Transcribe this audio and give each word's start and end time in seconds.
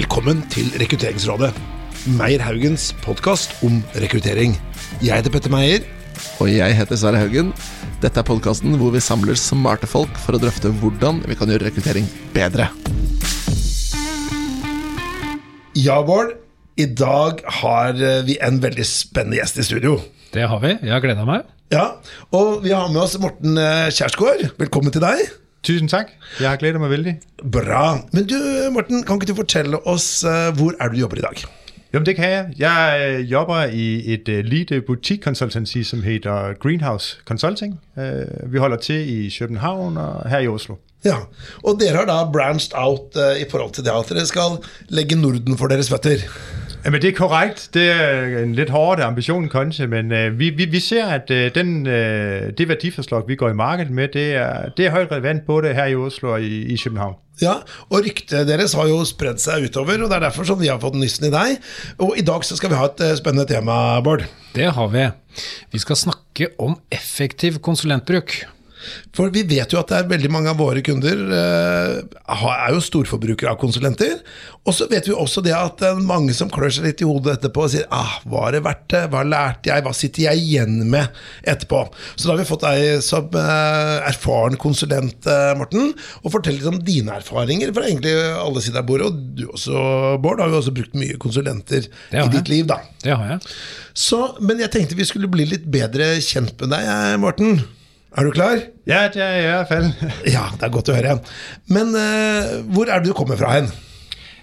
Velkommen 0.00 0.38
til 0.48 0.70
Rekrutteringsrådet. 0.80 1.50
Meyer 2.16 2.40
Haugens 2.40 2.86
podkast 3.04 3.50
om 3.66 3.82
rekruttering. 4.00 4.54
Jeg 5.04 5.12
heter 5.12 5.34
Petter 5.34 5.52
Meyer. 5.52 5.82
Og 6.40 6.48
jeg 6.48 6.72
heter 6.78 6.96
Sverre 6.96 7.20
Haugen. 7.20 7.50
Dette 8.00 8.22
er 8.22 8.24
podkasten 8.24 8.78
hvor 8.80 8.94
vi 8.94 9.02
samler 9.04 9.36
smarte 9.36 9.90
folk 9.90 10.14
for 10.22 10.38
å 10.38 10.40
drøfte 10.40 10.72
hvordan 10.80 11.20
vi 11.28 11.36
kan 11.36 11.52
gjøre 11.52 11.66
rekruttering 11.66 12.08
bedre. 12.32 12.70
Ja, 15.76 15.98
Bård. 16.00 16.32
I 16.80 16.88
dag 16.88 17.44
har 17.60 18.00
eh, 18.00 18.22
vi 18.24 18.38
en 18.40 18.62
veldig 18.64 18.88
spennende 18.88 19.42
gjest 19.42 19.60
i 19.60 19.68
studio. 19.68 19.98
Det 20.32 20.48
har 20.48 20.64
vi. 20.64 20.78
Jeg 20.80 20.96
har 20.96 21.04
gleda 21.04 21.28
meg. 21.28 21.44
Ja, 21.76 22.00
Og 22.32 22.64
vi 22.64 22.72
har 22.72 22.88
med 22.88 23.04
oss 23.04 23.20
Morten 23.20 23.60
eh, 23.60 23.92
Kjærsgaard. 23.92 24.48
Velkommen 24.64 24.96
til 24.96 25.04
deg. 25.04 25.26
Tusen 25.66 25.90
takk. 25.92 26.12
Jeg 26.40 26.48
har 26.48 26.60
gledet 26.60 26.80
meg 26.80 26.92
veldig. 26.94 27.14
Bra. 27.52 28.00
Men 28.16 28.26
du, 28.28 28.36
Morten, 28.72 29.02
kan 29.04 29.20
ikke 29.20 29.28
du 29.28 29.36
fortelle 29.42 29.80
oss 29.88 30.22
uh, 30.24 30.48
hvor 30.56 30.76
er 30.80 30.92
du 30.92 31.00
jobber 31.02 31.20
i 31.20 31.24
dag? 31.26 31.42
Jo, 31.92 32.00
det 32.06 32.14
kan 32.16 32.30
jeg. 32.30 32.54
Jeg 32.62 33.24
jobber 33.28 33.68
i 33.74 34.14
et 34.14 34.28
uh, 34.30 34.38
lite 34.46 34.80
butikkonsultancy 34.86 35.82
som 35.84 36.04
heter 36.06 36.54
Greenhouse 36.62 37.18
Consulting. 37.28 37.76
Uh, 37.96 38.52
vi 38.52 38.62
holder 38.62 38.80
til 38.80 39.10
i 39.10 39.34
København 39.38 40.00
og 40.00 40.30
her 40.30 40.46
i 40.46 40.48
Oslo. 40.48 40.78
Ja, 41.04 41.16
Og 41.64 41.78
dere 41.80 41.96
har 41.96 42.08
da 42.08 42.24
branched 42.32 42.76
out 42.76 43.16
i 43.16 43.46
forhold 43.50 43.72
til 43.72 43.84
det 43.84 43.92
at 43.92 44.08
dere 44.12 44.26
skal 44.28 44.58
legge 44.92 45.16
Norden 45.16 45.56
for 45.56 45.72
deres 45.72 45.88
føtter? 45.88 46.26
Jamen, 46.84 47.02
det 47.02 47.08
er 47.08 47.16
korrekt. 47.16 47.68
Det 47.74 47.90
er 47.92 48.38
en 48.40 48.54
litt 48.56 48.70
hårdere 48.72 49.10
ambisjon, 49.10 49.48
kanskje, 49.52 49.86
men 49.90 50.12
øh, 50.12 50.38
vi, 50.38 50.50
vi, 50.56 50.64
vi, 50.64 50.80
ser 50.80 51.06
at 51.12 51.30
øh, 51.30 51.50
den, 51.54 51.86
øh, 51.86 52.52
det 52.58 52.68
verdiforslag 52.68 53.28
vi 53.28 53.36
går 53.36 53.50
i 53.50 53.58
markedet 53.58 53.92
med, 53.92 54.08
det 54.14 54.34
er, 54.34 54.70
det 54.76 54.86
er 54.86 54.94
høyt 54.94 55.12
relevant 55.12 55.46
både 55.46 55.74
her 55.74 55.92
i 55.92 55.94
Oslo 55.94 56.32
og 56.32 56.42
i, 56.42 56.62
i 56.72 56.76
København. 56.76 57.14
Ja, 57.42 57.52
og 57.88 58.04
ryktet 58.04 58.48
deres 58.48 58.72
har 58.76 58.88
jo 58.88 59.00
spredd 59.08 59.40
seg 59.40 59.68
utover, 59.68 60.02
og 60.02 60.10
det 60.10 60.16
er 60.16 60.24
derfor 60.26 60.44
som 60.44 60.60
vi 60.60 60.68
har 60.68 60.80
fått 60.80 60.96
nyssen 61.00 61.28
i 61.28 61.32
deg. 61.32 61.60
Og 61.98 62.16
i 62.20 62.24
dag 62.24 62.44
så 62.44 62.56
skal 62.56 62.72
vi 62.72 62.80
ha 62.80 62.88
et 62.88 63.04
spennende 63.20 63.48
tema, 63.48 64.00
Bård. 64.04 64.24
Det 64.56 64.72
har 64.76 64.88
vi. 64.92 65.06
Vi 65.72 65.80
skal 65.80 65.96
snakke 65.96 66.50
om 66.60 66.76
effektiv 66.92 67.60
konsulentbruk. 67.64 68.42
For 69.16 69.32
vi 69.34 69.44
vet 69.48 69.72
jo 69.72 69.80
at 69.80 69.90
det 69.90 69.98
er 70.00 70.10
veldig 70.10 70.30
mange 70.32 70.52
av 70.52 70.60
våre 70.60 70.82
kunder 70.84 71.24
eh, 71.36 71.96
er 72.30 72.74
jo 72.74 72.82
storforbrukere 72.84 73.52
av 73.52 73.60
konsulenter. 73.60 74.20
Og 74.68 74.76
så 74.76 74.86
vet 74.90 75.08
vi 75.08 75.16
også 75.16 75.42
det 75.44 75.54
at 75.56 75.82
mange 76.04 76.34
som 76.36 76.50
klør 76.52 76.72
seg 76.74 76.86
litt 76.88 77.00
i 77.00 77.08
hodet 77.08 77.38
etterpå 77.38 77.64
og 77.64 77.72
sier 77.72 77.86
ah, 77.94 78.18
var 78.28 78.52
det 78.54 78.62
verdt 78.66 78.86
det? 78.92 79.02
Hva 79.12 79.22
lærte 79.24 79.70
jeg? 79.70 79.84
Hva 79.86 79.94
sitter 79.96 80.26
jeg 80.26 80.42
igjen 80.44 80.82
med 80.92 81.08
etterpå? 81.48 81.82
Så 82.14 82.26
da 82.26 82.34
har 82.34 82.42
vi 82.42 82.48
fått 82.48 82.66
deg 82.66 83.04
som 83.04 83.28
eh, 83.40 83.96
erfaren 84.10 84.58
konsulent, 84.60 85.28
eh, 85.30 85.52
Morten, 85.58 85.94
og 86.22 86.34
fortell 86.36 86.58
litt 86.58 86.68
om 86.70 86.80
dine 86.84 87.16
erfaringer 87.20 87.72
fra 87.76 87.88
egentlig 87.88 88.14
alle 88.36 88.64
sider 88.64 88.82
av 88.82 88.88
bordet. 88.90 89.10
Og 89.10 89.40
du 89.40 89.46
også, 89.48 89.84
Bård, 90.22 90.44
har 90.44 90.52
jo 90.52 90.60
også 90.60 90.76
brukt 90.76 90.96
mye 90.98 91.18
konsulenter 91.20 91.88
i 91.88 92.28
ditt 92.36 92.52
liv, 92.52 92.68
da. 92.70 92.80
Det 93.00 93.16
har 93.16 93.34
jeg. 93.34 93.52
Så, 93.96 94.22
men 94.44 94.60
jeg 94.62 94.72
tenkte 94.74 94.98
vi 94.98 95.08
skulle 95.08 95.30
bli 95.32 95.48
litt 95.48 95.66
bedre 95.70 96.12
kjent 96.24 96.56
med 96.60 96.74
deg, 96.76 97.20
Morten. 97.22 97.62
Er 98.16 98.26
du 98.26 98.30
klar? 98.30 98.58
Ja, 98.86 99.06
i 99.06 99.46
hvert 99.46 99.68
fall. 99.68 99.84
ja, 100.36 100.48
det 100.56 100.66
er 100.66 100.72
godt 100.74 100.90
å 100.90 100.96
høre. 100.98 101.20
Men 101.70 101.94
uh, 101.94 102.58
hvor 102.74 102.90
er 102.90 102.98
det 102.98 103.12
du 103.12 103.14
kommer 103.14 103.38
fra 103.38 103.52
hen? 103.58 103.70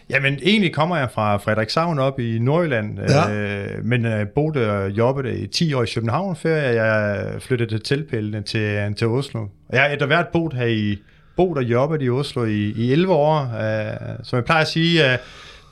Jamen, 0.09 0.39
egentlig 0.41 0.73
kommer 0.73 0.97
jeg 0.97 1.09
fra 1.11 1.37
Frederikshavn 1.37 1.99
op 1.99 2.19
i 2.19 2.39
Nordjylland, 2.39 2.99
ja. 3.09 3.29
øh, 3.31 3.85
men 3.85 4.05
jeg 4.05 4.21
øh, 4.21 4.27
boede 4.27 4.71
og 4.71 4.91
jobbede 4.91 5.39
i 5.39 5.47
10 5.47 5.73
år 5.73 5.83
i 5.83 5.87
København, 5.95 6.35
før 6.35 6.55
jeg 6.55 7.25
flyttede 7.41 7.69
til 7.69 7.81
tilpældende 7.81 8.41
til, 8.41 8.95
til 8.95 9.07
Oslo. 9.07 9.45
Jeg 9.71 9.81
har 9.81 9.89
etter 9.89 10.05
hvert 10.05 10.27
boet 10.33 10.53
her 10.53 10.65
i, 10.65 10.97
boet 11.37 11.57
og 11.57 11.63
jobbet 11.63 12.01
i 12.01 12.09
Oslo 12.09 12.45
i, 12.45 12.73
i 12.75 12.91
11 12.91 13.13
år, 13.13 13.39
øh, 13.39 14.15
som 14.23 14.37
jeg 14.37 14.45
plejer 14.45 14.61
at 14.61 14.67
sige, 14.67 15.11
øh, 15.11 15.17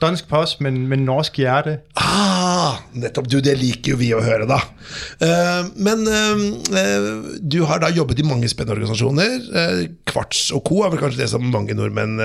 dansk 0.02 0.28
post, 0.28 0.60
men, 0.64 0.82
men 0.90 1.04
norsk 1.06 1.38
hjerte. 1.40 1.78
Ah, 2.00 2.82
nettopp. 2.96 3.28
Du, 3.32 3.38
det 3.44 3.56
liker 3.60 3.94
jo 3.94 4.00
vi 4.00 4.10
å 4.16 4.22
høre, 4.24 4.46
da. 4.48 4.60
Uh, 5.22 5.70
men 5.76 6.04
uh, 6.08 7.32
du 7.40 7.62
har 7.68 7.80
da 7.82 7.90
jobbet 7.94 8.20
i 8.20 8.26
mange 8.26 8.50
spennende 8.52 8.76
organisasjoner. 8.76 9.36
Uh, 9.52 9.82
Kvarts 10.08 10.50
og 10.56 10.64
co. 10.68 10.82
er 10.84 10.92
vel 10.94 11.02
kanskje 11.02 11.22
det 11.24 11.30
som 11.32 11.46
mange 11.52 11.76
nordmenn 11.76 12.18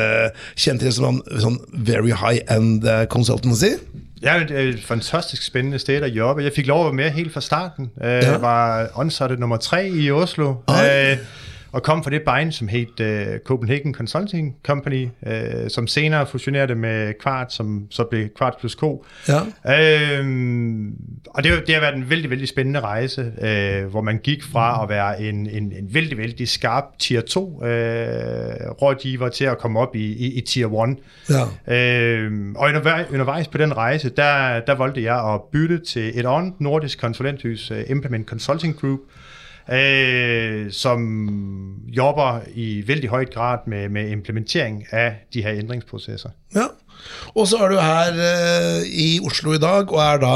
kjenner 0.55 0.85
til 0.85 0.95
som 0.95 1.19
sånn 1.43 1.59
very 1.71 2.15
high 2.15 2.41
end 2.51 2.87
consultancy? 3.11 3.75
Ja, 4.21 4.35
det 4.38 4.53
er 4.53 4.73
et 4.75 4.83
fantastisk 4.85 5.43
spennende 5.43 5.79
sted 5.81 6.03
å 6.05 6.09
jobbe. 6.11 6.43
Jeg 6.45 6.53
fikk 6.53 6.69
lov 6.69 6.83
å 6.83 6.89
være 6.91 6.99
med 6.99 7.15
helt 7.15 7.33
fra 7.33 7.41
starten. 7.41 7.89
Jeg 7.97 8.27
ja. 8.27 8.35
var 8.43 8.91
ansatt 9.01 9.33
nummer 9.41 9.61
tre 9.61 9.88
i 9.89 10.11
Oslo. 10.13 10.59
Ah 10.69 10.83
og 11.71 11.83
kom 11.83 12.03
fra 12.03 12.11
det 12.11 12.21
bein 12.21 12.51
som 12.51 12.67
het 12.67 12.99
uh, 12.99 13.37
Copenhagen 13.45 13.93
Consulting 13.93 14.55
Company, 14.63 15.09
uh, 15.27 15.67
som 15.67 15.87
senere 15.87 16.27
fusjonerte 16.27 16.75
med 16.75 17.13
Kvart, 17.13 17.53
som 17.53 17.87
så 17.89 18.03
ble 18.03 18.29
Kvart 18.37 18.57
plus 18.59 18.75
K. 18.75 18.83
Ja. 19.27 19.39
Uh, 19.39 20.25
og 21.27 21.43
det, 21.43 21.67
det, 21.67 21.75
har 21.75 21.81
vært 21.81 21.95
en 21.95 22.09
veldig 22.09 22.29
veldig 22.29 22.47
spennende 22.47 22.83
reise, 22.83 23.31
hvor 23.91 24.01
man 24.01 24.19
gikk 24.23 24.43
fra 24.43 24.83
å 24.83 24.87
være 24.89 25.29
en, 25.29 25.47
en, 25.47 25.71
en 25.77 25.93
veldig 25.93 26.17
veldig 26.17 26.47
skarp 26.47 26.83
tier 26.99 27.21
2-rådgiver 27.21 29.29
til 29.29 29.49
å 29.49 29.55
komme 29.55 29.79
opp 29.79 29.95
i, 29.95 30.11
i, 30.11 30.38
i 30.38 30.41
tier 30.41 30.67
1. 30.67 30.95
Ja. 31.29 31.45
og 32.55 32.69
underveis 33.13 33.47
på 33.47 33.57
den 33.57 33.77
reise 33.77 34.09
der, 34.09 34.59
der 34.67 34.75
valgte 34.75 35.01
jeg 35.01 35.15
å 35.15 35.47
bytte 35.51 35.79
til 35.85 36.19
et 36.19 36.25
annet 36.25 36.59
nordisk 36.59 36.99
konsulenthus, 36.99 37.71
Implement 37.88 38.27
Consulting 38.27 38.79
Group 38.79 38.99
øh, 39.71 40.71
som 40.71 41.07
jobber 41.87 42.45
i 42.55 42.83
veldig 42.87 43.09
høyt 43.09 43.33
grad 43.33 43.67
med, 43.67 43.89
med, 43.89 44.11
implementering 44.11 44.83
av 44.91 45.21
de 45.33 45.43
her 45.43 45.59
endringsprosesser. 45.61 46.35
Ja, 46.55 46.69
og 47.33 47.47
så 47.49 47.61
er 47.63 47.71
du 47.71 47.79
her 47.79 48.19
eh, 48.27 48.83
i 48.85 49.09
Oslo 49.25 49.55
i 49.55 49.61
dag, 49.61 49.91
og 49.91 50.01
er 50.03 50.21
da 50.21 50.35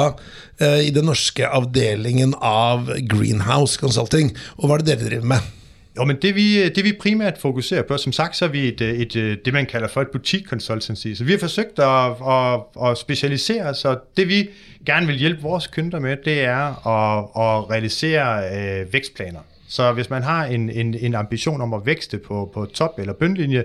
eh, 0.59 0.87
i 0.87 0.93
den 0.95 1.09
norske 1.09 1.47
avdelingen 1.47 2.33
av 2.41 2.89
Greenhouse 3.11 3.79
Consulting. 3.81 4.33
Og 4.57 4.69
hva 4.69 4.79
er 4.79 4.85
det 4.85 4.95
dere 4.95 5.09
driver 5.09 5.31
med? 5.35 5.53
Jo, 5.97 6.03
men 6.03 6.17
det 6.21 6.35
vi, 6.35 6.69
det 6.69 6.83
vi 6.83 6.93
primært 6.99 7.37
fokuserer 7.37 7.81
på, 7.81 7.97
som 7.97 8.11
sagt, 8.11 8.37
så 8.37 8.45
er 8.45 8.49
vi 8.49 8.67
et, 8.67 8.81
et, 8.81 9.15
et 9.15 9.45
det 9.45 9.53
man 9.53 9.65
kaller 9.65 9.87
for 9.87 10.01
et 10.01 10.07
butikkonsultancy. 10.07 11.13
Så 11.15 11.23
vi 11.23 11.31
har 11.31 11.39
forsøkt 11.39 11.79
å, 11.79 11.91
å, 12.19 12.37
å 12.75 12.95
spesialisere 12.99 13.69
oss, 13.69 13.85
og 13.85 14.03
det 14.17 14.27
vi 14.27 14.49
gerne 14.85 15.07
vil 15.07 15.19
hjelpe 15.19 15.43
våre 15.43 15.61
kunder 15.71 15.99
med, 15.99 16.17
det 16.25 16.43
er 16.43 16.75
å, 16.83 16.97
å 17.31 17.67
realisere 17.69 18.51
øh, 18.51 18.93
vekstplaner. 18.93 19.39
Så 19.67 19.93
hvis 19.93 20.09
man 20.09 20.23
har 20.23 20.45
en, 20.45 20.69
en, 20.69 20.95
en 20.95 21.15
ambisjon 21.15 21.61
om 21.61 21.73
å 21.73 21.79
vekste 21.85 22.17
på, 22.17 22.51
på 22.53 22.65
topp- 22.65 22.99
eller 22.99 23.13
bunnlinje, 23.13 23.63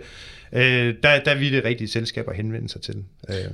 øh, 0.53 0.95
der, 1.03 1.21
der 1.25 1.35
vil 1.35 1.53
det 1.53 1.65
riktige 1.65 1.89
selskap 1.89 2.29
å 2.29 2.33
henvende 2.37 2.69
seg 2.69 2.83
til. 2.83 3.05
Øh. 3.29 3.51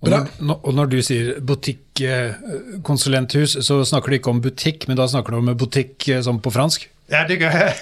Og 0.00 0.08
når, 0.08 0.26
og 0.62 0.74
når, 0.74 0.86
du 0.86 1.02
sier 1.04 1.40
butikkonsulenthus, 1.44 3.56
så 3.66 3.84
snakker 3.84 4.08
du 4.08 4.14
ikke 4.16 4.30
om 4.30 4.40
butikk, 4.40 4.88
men 4.88 4.96
da 4.96 5.06
snakker 5.10 5.30
du 5.34 5.38
om 5.42 5.56
butikk 5.58 6.08
øh, 6.08 6.22
som 6.24 6.40
på 6.40 6.50
fransk? 6.54 6.88
Ja, 7.10 7.24
det 7.28 7.38
gør 7.38 7.50
jeg. 7.50 7.74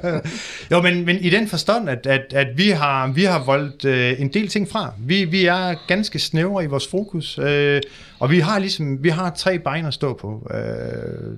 jo, 0.72 0.80
men, 0.80 1.04
men 1.04 1.16
i 1.16 1.30
den 1.30 1.48
forstand, 1.48 1.88
at, 1.88 2.06
at, 2.06 2.32
at 2.34 2.58
vi 2.58 2.68
har, 2.68 3.08
vi 3.08 3.24
har 3.24 3.44
voldt 3.44 3.84
øh, 3.84 4.20
en 4.20 4.28
del 4.28 4.48
ting 4.48 4.68
fra. 4.68 4.92
Vi, 4.98 5.24
vi 5.24 5.46
er 5.46 5.86
ganske 5.86 6.18
snævre 6.18 6.64
i 6.64 6.66
vores 6.66 6.88
fokus, 6.88 7.38
øh, 7.38 7.80
og 8.18 8.30
vi 8.30 8.40
har 8.40 8.58
ligesom 8.58 9.02
vi 9.04 9.08
har 9.08 9.30
tre 9.30 9.58
bein 9.58 9.86
at 9.86 9.94
stå 9.94 10.14
på. 10.14 10.50
Øh, 10.54 10.58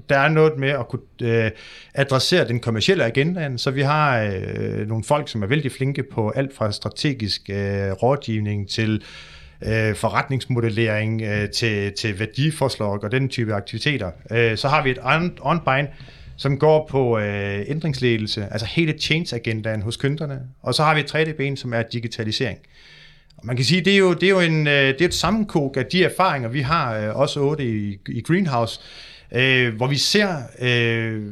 der 0.08 0.18
er 0.18 0.28
noget 0.28 0.52
med 0.58 0.68
at 0.68 0.88
kunne 0.88 1.02
øh, 1.22 1.50
adressere 1.94 2.48
den 2.48 2.60
kommercielle 2.60 3.04
agenda, 3.04 3.50
så 3.56 3.70
vi 3.70 3.82
har 3.82 4.20
øh, 4.20 4.88
nogle 4.88 5.04
folk, 5.04 5.28
som 5.28 5.42
er 5.42 5.46
vældig 5.46 5.72
flinke 5.72 6.02
på 6.02 6.30
alt 6.30 6.56
fra 6.56 6.72
strategisk 6.72 7.50
øh, 7.50 7.92
rådgivning 7.92 8.68
til 8.68 9.02
øh, 9.66 9.94
forretningsmodellering 9.94 11.22
øh, 11.22 11.50
til, 11.50 11.92
til 11.92 12.18
værdiforslag 12.18 13.04
og 13.04 13.12
den 13.12 13.28
type 13.28 13.54
aktiviteter. 13.54 14.10
Øh, 14.30 14.56
så 14.56 14.68
har 14.68 14.82
vi 14.82 14.90
et 14.90 14.98
andet 15.04 15.62
bein, 15.64 15.86
som 16.40 16.58
går 16.58 16.86
på 16.90 17.18
øh, 17.18 17.64
ændringsledelse, 17.66 18.48
altså 18.50 18.66
hele 18.66 18.92
change-agendaen 18.92 19.82
hos 19.82 19.96
kunderne. 19.96 20.40
Og 20.62 20.74
så 20.74 20.82
har 20.82 20.94
vi 20.94 21.00
et 21.00 21.06
tredje 21.06 21.32
ben, 21.32 21.56
som 21.56 21.72
er 21.72 21.82
digitalisering. 21.82 22.58
Og 23.36 23.46
man 23.46 23.56
kan 23.56 23.64
sige, 23.64 23.80
det 23.80 23.92
er 23.92 23.96
jo, 23.96 24.14
det 24.14 24.22
er 24.22 24.30
jo 24.30 24.40
en, 24.40 24.66
øh, 24.66 24.88
det 24.88 25.00
er 25.00 25.04
et 25.04 25.14
sammenkog 25.14 25.76
af 25.76 25.86
de 25.86 26.04
erfaringer, 26.04 26.48
vi 26.48 26.60
har, 26.60 26.96
øh, 26.96 27.16
også 27.16 27.40
otte 27.40 27.64
i, 27.64 27.98
i 28.08 28.20
Greenhouse, 28.20 28.80
øh, 29.32 29.74
hvor 29.74 29.86
vi 29.86 29.96
ser 29.96 30.36
øh, 30.60 31.26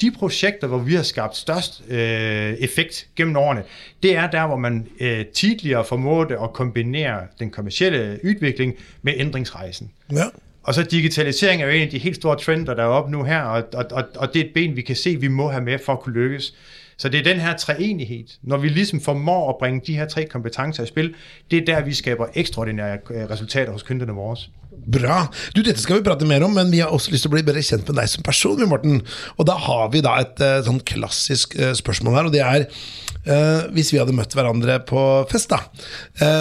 de 0.00 0.10
projekter, 0.10 0.66
hvor 0.66 0.78
vi 0.78 0.94
har 0.94 1.02
skabt 1.02 1.36
størst 1.36 1.82
øh, 1.88 2.52
effekt 2.52 3.08
gennem 3.16 3.36
årene, 3.36 3.62
det 4.02 4.16
er 4.16 4.30
der, 4.30 4.46
hvor 4.46 4.56
man 4.56 4.86
øh, 5.00 5.26
tidligere 5.26 5.84
formåede 5.84 6.38
at 6.42 6.52
kombinere 6.52 7.20
den 7.38 7.50
kommercielle 7.50 8.20
udvikling 8.24 8.74
med 9.02 9.12
ændringsrejsen. 9.16 9.90
Ja. 10.12 10.24
Og 10.66 10.74
så 10.74 10.82
digitalisering 10.82 11.62
er 11.62 11.66
jo 11.66 11.72
en 11.72 11.82
af 11.82 11.90
de 11.90 11.98
helt 11.98 12.16
store 12.16 12.36
trender, 12.36 12.74
der 12.74 12.82
er 12.82 12.86
oppe 12.98 13.10
nu 13.10 13.22
her, 13.22 13.40
og, 13.40 13.64
og, 13.74 13.84
og, 13.90 14.04
og 14.16 14.34
det 14.34 14.40
er 14.40 14.44
et 14.44 14.50
ben, 14.54 14.76
vi 14.76 14.82
kan 14.82 14.96
se, 14.96 15.16
vi 15.16 15.28
må 15.28 15.50
have 15.50 15.64
med 15.64 15.78
for 15.84 15.92
at 15.92 16.00
kunne 16.00 16.14
lykkes. 16.14 16.54
Så 16.98 17.08
det 17.08 17.20
er 17.20 17.24
den 17.24 17.40
her 17.40 17.56
treenighed. 17.56 18.24
Når 18.42 18.56
vi 18.56 18.68
ligesom 18.68 19.00
formår 19.00 19.50
at 19.50 19.56
bringe 19.58 19.80
de 19.86 19.96
her 19.96 20.08
tre 20.08 20.24
kompetencer 20.24 20.82
i 20.82 20.86
spil, 20.86 21.14
det 21.50 21.58
er 21.58 21.64
der, 21.64 21.84
vi 21.84 21.94
skaber 21.94 22.26
ekstraordinære 22.34 22.98
øh, 23.10 23.30
resultater 23.30 23.72
hos 23.72 23.82
kunderne 23.82 24.12
vores. 24.12 24.50
Bra. 24.92 25.26
Du, 25.56 25.60
Dette 25.62 25.80
skal 25.80 25.96
vi 25.96 26.02
prate 26.02 26.26
mer 26.26 26.44
om, 26.44 26.50
men 26.50 26.72
vi 26.72 26.78
har 26.78 26.86
også 26.86 27.10
lyst 27.10 27.26
til 27.26 27.30
å 27.30 27.34
bli 27.36 27.44
bedre 27.44 27.62
kjent 27.62 27.88
med 27.88 28.00
deg 28.00 28.08
som 28.08 28.24
person. 28.24 28.64
Morten. 28.68 29.02
Og 29.36 29.46
da 29.46 29.58
har 29.66 29.90
vi 29.92 30.02
da 30.04 30.16
et 30.24 30.42
sånn 30.64 30.80
klassisk 30.88 31.54
uh, 31.60 31.74
spørsmål 31.76 32.16
her, 32.16 32.30
og 32.30 32.34
det 32.34 32.42
er 32.44 32.66
uh, 32.66 33.68
Hvis 33.76 33.92
vi 33.92 34.00
hadde 34.00 34.16
møtt 34.16 34.34
hverandre 34.34 34.80
på 34.88 35.04
fest, 35.30 35.52
da, 35.52 35.62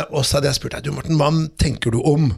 og 0.09 0.23
så 0.23 0.37
hadde 0.37 0.51
jeg 0.51 0.59
spurt 0.59 0.77
deg 0.77 0.87
du 0.87 0.95
Morten, 0.95 1.19
hva 1.19 1.31
tenker 1.61 1.95
du 1.95 1.99
om 2.05 2.31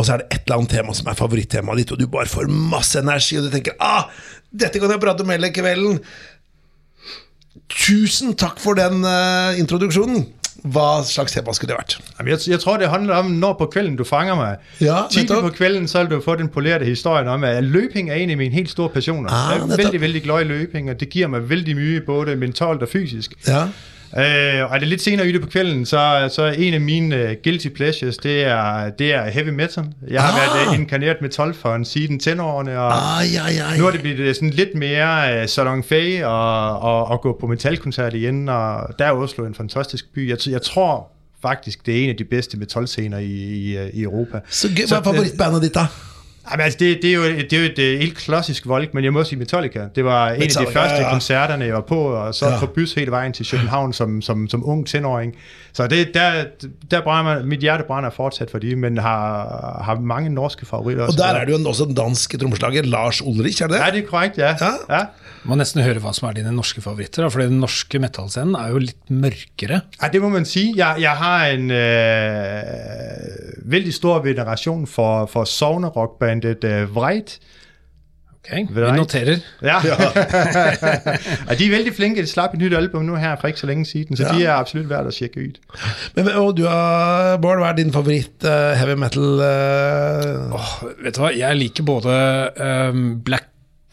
og 0.00 0.06
så 0.06 0.16
er 0.16 0.22
det 0.22 0.30
et 0.32 0.42
eller 0.46 0.62
annet 0.62 0.72
tema 0.72 0.96
som 0.96 1.08
er 1.12 1.18
favorittemaet 1.18 1.82
ditt, 1.82 1.94
og 1.94 2.00
du 2.00 2.08
bare 2.10 2.30
får 2.30 2.48
masse 2.48 2.98
energi, 2.98 3.36
og 3.38 3.46
du 3.46 3.52
tenker 3.52 3.76
ah, 3.84 4.08
dette 4.50 4.80
kan 4.80 4.90
jeg 4.90 5.02
prate 5.02 5.26
om 5.26 5.32
hele 5.34 5.52
kvelden. 5.54 6.00
Tusen 7.70 8.32
takk 8.38 8.58
for 8.62 8.78
den 8.78 9.04
uh, 9.04 9.58
introduksjonen. 9.60 10.24
Hva 10.60 11.00
slags 11.08 11.32
tema 11.32 11.54
skulle 11.56 11.72
det 11.72 11.78
vært? 11.78 11.94
Jeg, 12.18 12.40
jeg 12.52 12.60
tror, 12.60 12.80
det 12.80 12.90
handler 12.92 13.22
om, 13.22 13.30
når 13.40 13.54
på 13.60 13.68
kvelden 13.76 13.94
du 13.96 14.02
fanger 14.04 14.36
meg. 14.36 14.64
Ja, 14.82 15.04
Tidlig 15.12 15.38
på 15.46 15.52
kvelden 15.56 15.86
så 15.88 16.02
vil 16.02 16.10
du 16.16 16.24
få 16.24 16.36
den 16.40 16.50
polerte 16.52 16.88
historien 16.88 17.30
om, 17.32 17.46
at 17.48 17.64
løping 17.64 18.10
er 18.10 18.20
en 18.20 18.34
av 18.34 18.40
mine 18.42 18.52
helt 18.56 18.72
store 18.72 18.92
passioner. 18.92 19.30
Ah, 19.32 19.54
jeg 19.54 19.64
er 19.64 19.84
veldig, 19.84 20.02
veldig 20.02 20.22
glad 20.26 20.44
i 20.44 20.50
løping, 20.50 20.90
og 20.92 21.00
det 21.00 21.08
gir 21.12 21.32
meg 21.32 21.48
veldig 21.48 21.78
mye, 21.78 22.02
både 22.04 22.36
mentalt 22.40 22.84
og 22.84 22.92
fysisk. 22.92 23.38
Ja. 23.48 23.68
Øh, 24.16 24.22
og 24.70 24.74
er 24.74 24.78
det 24.78 24.88
lidt 24.88 25.02
senere 25.02 25.28
i 25.28 25.32
det 25.32 25.40
på 25.40 25.46
kvelden, 25.46 25.86
så, 25.86 26.30
så 26.34 26.54
en 26.58 26.74
af 26.74 26.80
mine 26.80 27.24
uh, 27.24 27.30
guilty 27.44 27.68
pleasures, 27.68 28.16
det 28.18 28.42
er, 28.44 28.90
det 28.90 29.14
er 29.14 29.30
heavy 29.30 29.48
metal. 29.48 29.84
Jeg 30.08 30.22
har 30.22 30.32
Ah. 30.32 30.56
været 30.56 30.68
uh, 30.68 30.80
inkarneret 30.80 31.16
metal 31.22 31.54
for 31.54 31.74
en 31.74 31.84
siden 31.84 32.18
tenårene, 32.20 32.78
og 32.78 32.92
ah, 33.20 33.34
ja, 33.34 33.42
ja, 33.48 33.70
ja. 33.72 33.78
nu 33.78 33.86
er 33.86 33.90
det 33.90 34.00
blevet 34.00 34.28
uh, 34.28 34.34
sådan 34.34 34.50
lidt 34.50 34.74
mere 34.74 35.42
uh, 35.42 35.48
salon 35.48 35.82
fag 35.84 36.24
og, 36.24 36.78
og, 36.80 37.04
og 37.06 37.20
gå 37.20 37.36
på 37.40 37.46
metalkoncert 37.46 38.14
igen, 38.14 38.48
og 38.48 38.98
der 38.98 39.04
er 39.04 39.12
Oslo 39.12 39.44
en 39.46 39.54
fantastisk 39.54 40.14
by. 40.14 40.28
Jeg, 40.28 40.38
jeg 40.52 40.62
tror 40.62 41.08
faktisk, 41.42 41.86
det 41.86 41.98
er 41.98 42.04
en 42.04 42.10
af 42.10 42.16
de 42.16 42.24
bedste 42.24 42.56
metalscener 42.58 43.18
i, 43.18 43.24
i, 43.32 43.76
øh, 43.78 43.88
i 43.92 44.02
Europa. 44.02 44.40
Så 44.48 44.68
Så, 44.86 44.96
er 44.96 45.02
favorittbandet 45.02 45.62
ditt, 45.62 45.74
da? 45.74 45.80
Jamen, 46.50 46.64
altså, 46.64 46.76
det, 46.80 46.98
det, 47.02 47.10
er 47.10 47.14
jo, 47.14 47.22
det 47.22 47.52
er 47.52 47.58
jo 47.58 47.64
et, 47.64 47.78
et 47.78 47.98
helt 47.98 48.16
klassisk 48.16 48.66
Volk, 48.68 48.94
men 48.94 49.04
jeg 49.04 49.12
må 49.12 49.24
sige 49.24 49.38
Metallica. 49.38 49.84
Det 49.94 50.04
var 50.04 50.28
en 50.30 50.42
af 50.42 50.48
de 50.48 50.66
første 50.72 50.96
ja, 50.96 51.02
ja. 51.02 51.10
koncerterne, 51.10 51.64
jeg 51.64 51.74
var 51.74 51.80
på, 51.80 52.00
og 52.00 52.34
så 52.34 52.46
Ja. 52.48 52.58
på 52.58 52.66
bus 52.66 52.92
hele 52.94 53.10
vejen 53.10 53.32
til 53.32 53.50
København 53.50 53.92
som, 53.92 54.22
som, 54.22 54.48
som 54.48 54.68
ung 54.68 54.86
tenåring. 54.86 55.34
Så 55.72 55.86
det, 55.86 56.14
der, 56.14 56.44
der 56.90 57.00
brænder, 57.02 57.44
mit 57.46 57.60
hjerte 57.60 57.84
brænder 57.86 58.10
fortsat 58.10 58.50
for 58.50 58.58
de, 58.62 58.76
men 58.76 58.98
har, 58.98 59.82
har 59.86 60.00
mange 60.00 60.30
norske 60.30 60.66
favoritter 60.66 61.06
Og 61.06 61.16
der 61.18 61.26
er 61.40 61.50
jo 61.50 61.58
også 61.68 61.84
en 61.84 61.94
dansk 61.94 62.38
trommeslager, 62.40 62.82
Lars 62.82 63.22
Ulrich, 63.22 63.62
er 63.62 63.66
det 63.70 63.78
Ja, 63.80 63.90
det? 63.90 64.04
er 64.04 64.08
korrekt, 64.08 64.38
ja. 64.38 64.54
Ja. 64.60 64.72
ja. 64.90 65.04
Må 65.48 65.56
nesten 65.56 65.80
høre 65.82 66.00
hva 66.02 66.10
som 66.12 66.26
er 66.28 66.34
dine 66.36 66.50
norske 66.52 66.82
favoritter, 66.84 67.24
for 67.32 67.40
den 67.40 67.56
norske 67.62 67.98
metallscenen 68.02 68.56
er 68.60 68.74
jo 68.74 68.82
litt 68.82 69.08
mørkere. 69.08 69.80
Ja, 70.02 70.08
det 70.12 70.20
må 70.20 70.28
man 70.28 70.44
si. 70.48 70.66
Jeg, 70.76 71.00
jeg 71.00 71.16
har 71.16 71.46
en 71.54 71.70
øh, 71.70 73.70
veldig 73.72 73.94
stor 73.94 74.20
veneration 74.24 74.84
for, 74.86 75.26
for 75.32 75.44
sovnerockbandet 75.48 76.64
øh, 76.64 76.94
Vreit. 76.94 77.38
Ok, 78.40 78.52
Vi 78.70 78.80
Right. 78.80 78.96
noterer. 78.96 79.40
Ja. 79.62 79.80
ja. 79.84 79.96
de 81.58 81.64
er 81.66 81.72
veldig 81.74 81.92
flinke. 81.92 82.22
De 82.24 82.30
slapp 82.30 82.54
et 82.56 82.62
nytt 82.62 82.72
album 82.78 83.04
nå 83.04 83.18
her 83.20 83.36
for 83.40 83.52
ikke 83.52 83.60
så 83.62 83.68
lenge 83.68 83.84
siden, 83.88 84.16
så 84.16 84.24
Ja. 84.24 84.32
ja. 84.32 84.38
de 84.38 84.46
er 84.46 84.54
absolutt 84.54 84.88
verdt 84.88 85.10
å 85.10 85.12
sjekke 85.12 85.44
ut. 85.44 85.58
Men, 86.16 86.30
og 86.40 86.54
du 86.56 86.64
har, 86.66 87.36
Bård, 87.42 87.60
hva 87.60 87.70
er 87.74 87.76
din 87.82 87.92
favoritt 87.92 88.46
uh, 88.48 88.72
heavy 88.80 88.96
metal 88.98 89.42
uh, 89.44 90.56
Oh, 90.56 90.72
vet 91.04 91.14
du 91.18 91.20
hva, 91.20 91.30
jeg 91.36 91.58
liker 91.60 91.86
både 91.86 92.16
um, 92.56 93.04
Black 93.26 93.50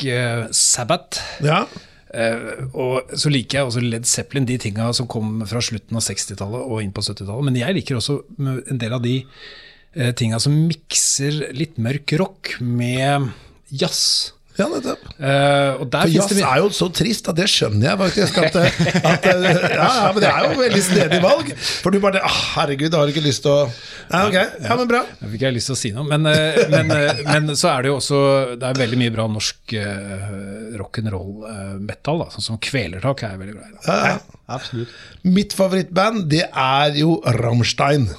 uh, 0.08 0.48
Sabbath 0.56 1.20
Ja? 1.44 1.66
Uh, 2.08 2.72
og 2.72 3.12
så 3.20 3.30
liker 3.30 3.60
jeg 3.60 3.68
også 3.68 3.84
Led 3.84 4.08
Zeppelin, 4.08 4.48
de 4.48 4.56
tinga 4.64 4.88
som 4.96 5.10
kom 5.12 5.42
fra 5.46 5.60
slutten 5.62 6.00
av 6.00 6.06
60-tallet 6.08 6.64
og 6.72 6.80
inn 6.82 6.94
på 6.96 7.04
70-tallet. 7.04 7.50
Men 7.50 7.60
jeg 7.60 7.76
liker 7.82 8.00
også 8.00 8.22
en 8.40 8.80
del 8.80 8.96
av 8.96 9.04
de 9.04 9.18
uh, 9.28 10.14
tinga 10.18 10.40
som 10.42 10.56
mikser 10.70 11.52
litt 11.54 11.76
mørk 11.84 12.16
rock 12.24 12.56
med 12.64 13.28
jazz. 13.76 14.32
Ja, 14.58 14.66
nettopp. 14.72 15.04
Uh, 15.22 15.84
og 15.84 15.90
der 15.94 16.08
For 16.08 16.14
jazz 16.16 16.32
det 16.34 16.46
er 16.46 16.62
jo 16.64 16.70
så 16.74 16.88
trist 16.94 17.28
at 17.30 17.38
det 17.38 17.46
skjønner 17.52 17.92
jeg 17.92 18.00
faktisk. 18.00 18.40
At, 18.42 18.56
at, 18.58 19.28
ja, 19.28 19.44
ja, 19.78 20.08
men 20.16 20.24
det 20.24 20.32
er 20.32 20.48
jo 20.48 20.50
et 20.56 20.62
veldig 20.64 20.82
snedig 20.88 21.20
valg. 21.22 21.52
For 21.84 21.94
du 21.94 22.00
bare 22.02 22.24
ah, 22.26 22.40
Herregud, 22.56 22.90
jeg 22.90 22.98
har 22.98 23.14
ikke 23.14 23.26
lyst 23.26 23.46
til 23.46 23.54
å 23.54 23.60
Ja, 23.68 24.24
ok. 24.24 24.38
Ja, 24.66 24.80
men 24.80 24.90
bra. 24.90 25.04
Jeg 25.22 25.34
fikk 25.36 25.46
jeg 25.46 25.58
lyst 25.60 25.70
til 25.70 25.78
å 25.78 25.80
si 25.84 25.94
noe, 25.94 26.08
men, 26.10 26.26
eh, 26.32 26.60
men, 26.74 26.94
eh, 26.96 27.24
men 27.28 27.54
så 27.60 27.72
er 27.76 27.86
det 27.86 27.92
jo 27.92 28.00
også 28.00 28.22
Det 28.58 28.70
er 28.72 28.82
veldig 28.82 29.02
mye 29.04 29.14
bra 29.14 29.28
norsk 29.30 29.78
uh, 29.78 30.28
rock'n'roll-metal, 30.82 32.24
da, 32.24 32.30
sånn 32.34 32.50
som 32.50 32.62
Kvelertak 32.64 33.26
er 33.28 33.36
jeg 33.36 33.44
veldig 33.44 33.58
glad 33.58 33.68
i. 33.68 33.76
da. 33.78 33.82
Ja, 33.88 34.14
ja. 34.16 34.44
Absolutt. 34.58 34.94
Mitt 35.28 35.54
favorittband, 35.54 36.30
det 36.32 36.46
er 36.48 36.98
jo 36.98 37.20
Rammstein. 37.38 38.10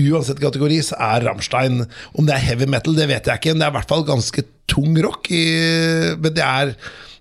Uansett 0.00 0.38
kategori 0.38 0.76
så 0.86 0.96
er 1.02 1.24
Rammstein 1.26 1.80
Om 2.14 2.28
det 2.28 2.36
er 2.36 2.44
heavy 2.44 2.68
metal, 2.70 2.94
det 2.94 3.08
vet 3.10 3.26
jeg 3.26 3.42
ikke, 3.42 3.54
men 3.54 3.62
det 3.62 3.66
er 3.66 3.72
i 3.74 3.78
hvert 3.80 3.90
fall 3.90 4.06
ganske 4.06 4.44
tung 4.70 4.96
rock. 5.04 5.30
I, 5.34 5.44
men 6.20 6.34
det 6.36 6.46
er, 6.46 6.74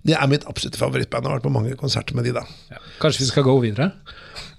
det 0.07 0.15
er 0.17 0.31
mitt 0.31 0.47
absolutte 0.49 0.81
favorittband. 0.81 1.25
Jeg 1.25 1.33
har 1.33 1.41
vært 1.41 1.49
på 1.49 1.57
mange 1.57 1.77
konserter 1.79 2.17
med 2.17 2.29
de 2.29 2.35
da. 2.39 2.45
Ja. 2.71 2.81
Kanskje 3.01 3.25
vi 3.25 3.31
skal 3.31 3.47
gå 3.47 3.59
videre? 3.63 3.91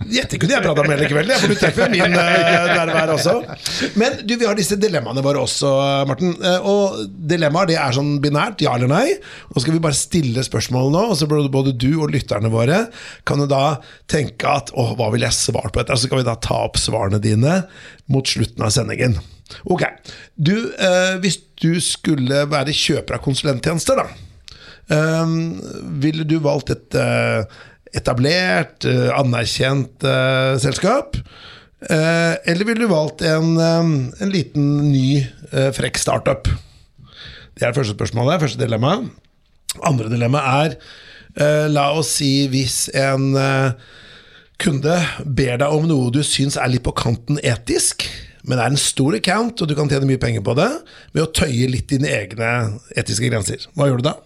Gjette 0.00 0.38
kunne 0.40 0.54
jeg 0.54 0.64
prata 0.64 0.80
om 0.80 0.88
hele 0.88 1.08
kvelden, 1.10 1.32
jeg, 1.34 1.42
for 1.42 1.52
du 1.52 1.58
treffer 1.60 1.90
min 1.92 2.14
nærvær 2.16 3.12
også. 3.12 3.34
Men 4.00 4.16
du, 4.24 4.32
vi 4.40 4.46
har 4.48 4.56
disse 4.56 4.78
dilemmaene 4.80 5.20
våre 5.24 5.42
også, 5.44 5.72
Morten. 6.08 6.32
Eh, 6.40 6.68
og 6.68 7.02
dilemmaer 7.28 7.68
det 7.68 7.76
er 7.80 7.96
sånn 7.96 8.14
binært, 8.24 8.64
ja 8.64 8.78
eller 8.78 8.88
nei. 8.90 9.04
Nå 9.52 9.60
skal 9.60 9.76
vi 9.76 9.82
bare 9.84 9.98
stille 9.98 10.44
spørsmål 10.46 10.88
nå, 10.94 11.04
og 11.12 11.18
så 11.20 11.28
både, 11.28 11.52
både 11.52 11.76
du 11.76 11.90
og 11.98 12.14
lytterne 12.14 12.52
våre 12.52 12.86
kan 13.28 13.44
jo 13.44 13.48
da 13.50 13.64
tenke 14.10 14.48
at 14.48 14.72
åh, 14.72 14.94
hva 14.96 15.10
vil 15.12 15.26
jeg 15.26 15.36
svare 15.36 15.68
på 15.68 15.82
dette? 15.82 16.00
Så 16.00 16.08
skal 16.08 16.22
vi 16.22 16.28
da 16.30 16.38
ta 16.40 16.62
opp 16.64 16.80
svarene 16.80 17.20
dine 17.20 17.60
mot 18.10 18.28
slutten 18.28 18.64
av 18.64 18.72
sendingen. 18.74 19.20
Ok. 19.64 19.84
Du, 20.36 20.54
eh, 20.74 21.16
hvis 21.22 21.38
du 21.60 21.80
skulle 21.84 22.44
være 22.50 22.74
kjøper 22.76 23.18
av 23.18 23.24
konsulenttjenester, 23.24 24.00
da. 24.00 24.08
Eh, 24.90 25.34
ville 26.02 26.26
du 26.26 26.38
valgt 26.42 26.72
et 26.74 26.98
eh, 26.98 27.44
etablert, 27.96 28.86
eh, 28.88 29.08
anerkjent 29.16 30.06
eh, 30.06 30.56
selskap? 30.62 31.18
Eller 31.80 32.66
ville 32.68 32.84
du 32.84 32.90
valgt 32.90 33.22
en, 33.24 33.54
en 33.56 34.28
liten, 34.28 34.66
ny, 34.90 35.22
frekk 35.72 35.96
startup? 35.96 36.50
Det 37.56 37.64
er 37.64 37.70
det 37.70 37.78
første 37.78 37.94
spørsmålet. 37.94 38.42
Første 38.42 38.60
dilemma. 38.60 38.98
Andre 39.88 40.10
dilemma 40.12 40.42
er 40.58 40.76
La 41.72 41.86
oss 41.96 42.10
si 42.18 42.50
hvis 42.52 42.90
en 42.92 43.30
kunde 44.60 44.98
ber 45.24 45.56
deg 45.62 45.72
om 45.72 45.88
noe 45.88 46.12
du 46.12 46.20
syns 46.26 46.58
er 46.60 46.68
litt 46.74 46.84
på 46.84 46.92
kanten 47.00 47.40
etisk, 47.40 48.04
men 48.46 48.56
det 48.56 48.64
er 48.64 48.72
en 48.72 48.80
stor 48.80 49.16
account, 49.18 49.60
og 49.60 49.68
du 49.68 49.76
kan 49.78 49.90
tjene 49.90 50.08
mye 50.08 50.20
penger 50.20 50.44
på 50.46 50.56
det, 50.58 50.70
ved 51.12 51.26
å 51.26 51.30
tøye 51.36 51.68
litt 51.70 51.90
dine 51.92 52.10
egne 52.10 52.50
etiske 52.98 53.28
grenser. 53.28 53.66
Hva 53.76 53.90
gjør 53.90 54.02
du 54.02 54.08
da? 54.10 54.16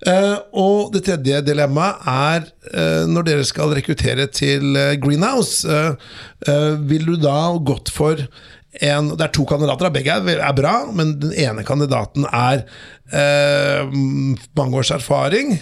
Uh, 0.00 0.38
og 0.56 0.94
det 0.94 1.02
tredje 1.04 1.42
dilemmaet 1.44 2.06
er 2.08 2.46
uh, 2.72 3.02
når 3.10 3.26
dere 3.26 3.44
skal 3.44 3.74
rekruttere 3.76 4.24
til 4.32 4.72
uh, 4.72 4.94
Greenhouse, 5.00 5.68
vil 6.88 7.04
du 7.04 7.18
da 7.20 7.52
gått 7.60 7.90
for 7.92 8.22
en 8.80 9.10
Det 9.18 9.24
er 9.26 9.32
to 9.34 9.42
kandidater, 9.50 9.90
begge 9.92 10.14
er, 10.14 10.40
er 10.40 10.54
bra, 10.56 10.74
men 10.94 11.16
den 11.20 11.32
ene 11.34 11.64
kandidaten 11.66 12.24
er 12.30 12.62
mange 14.54 14.78
års 14.78 14.92
erfaring. 14.94 15.56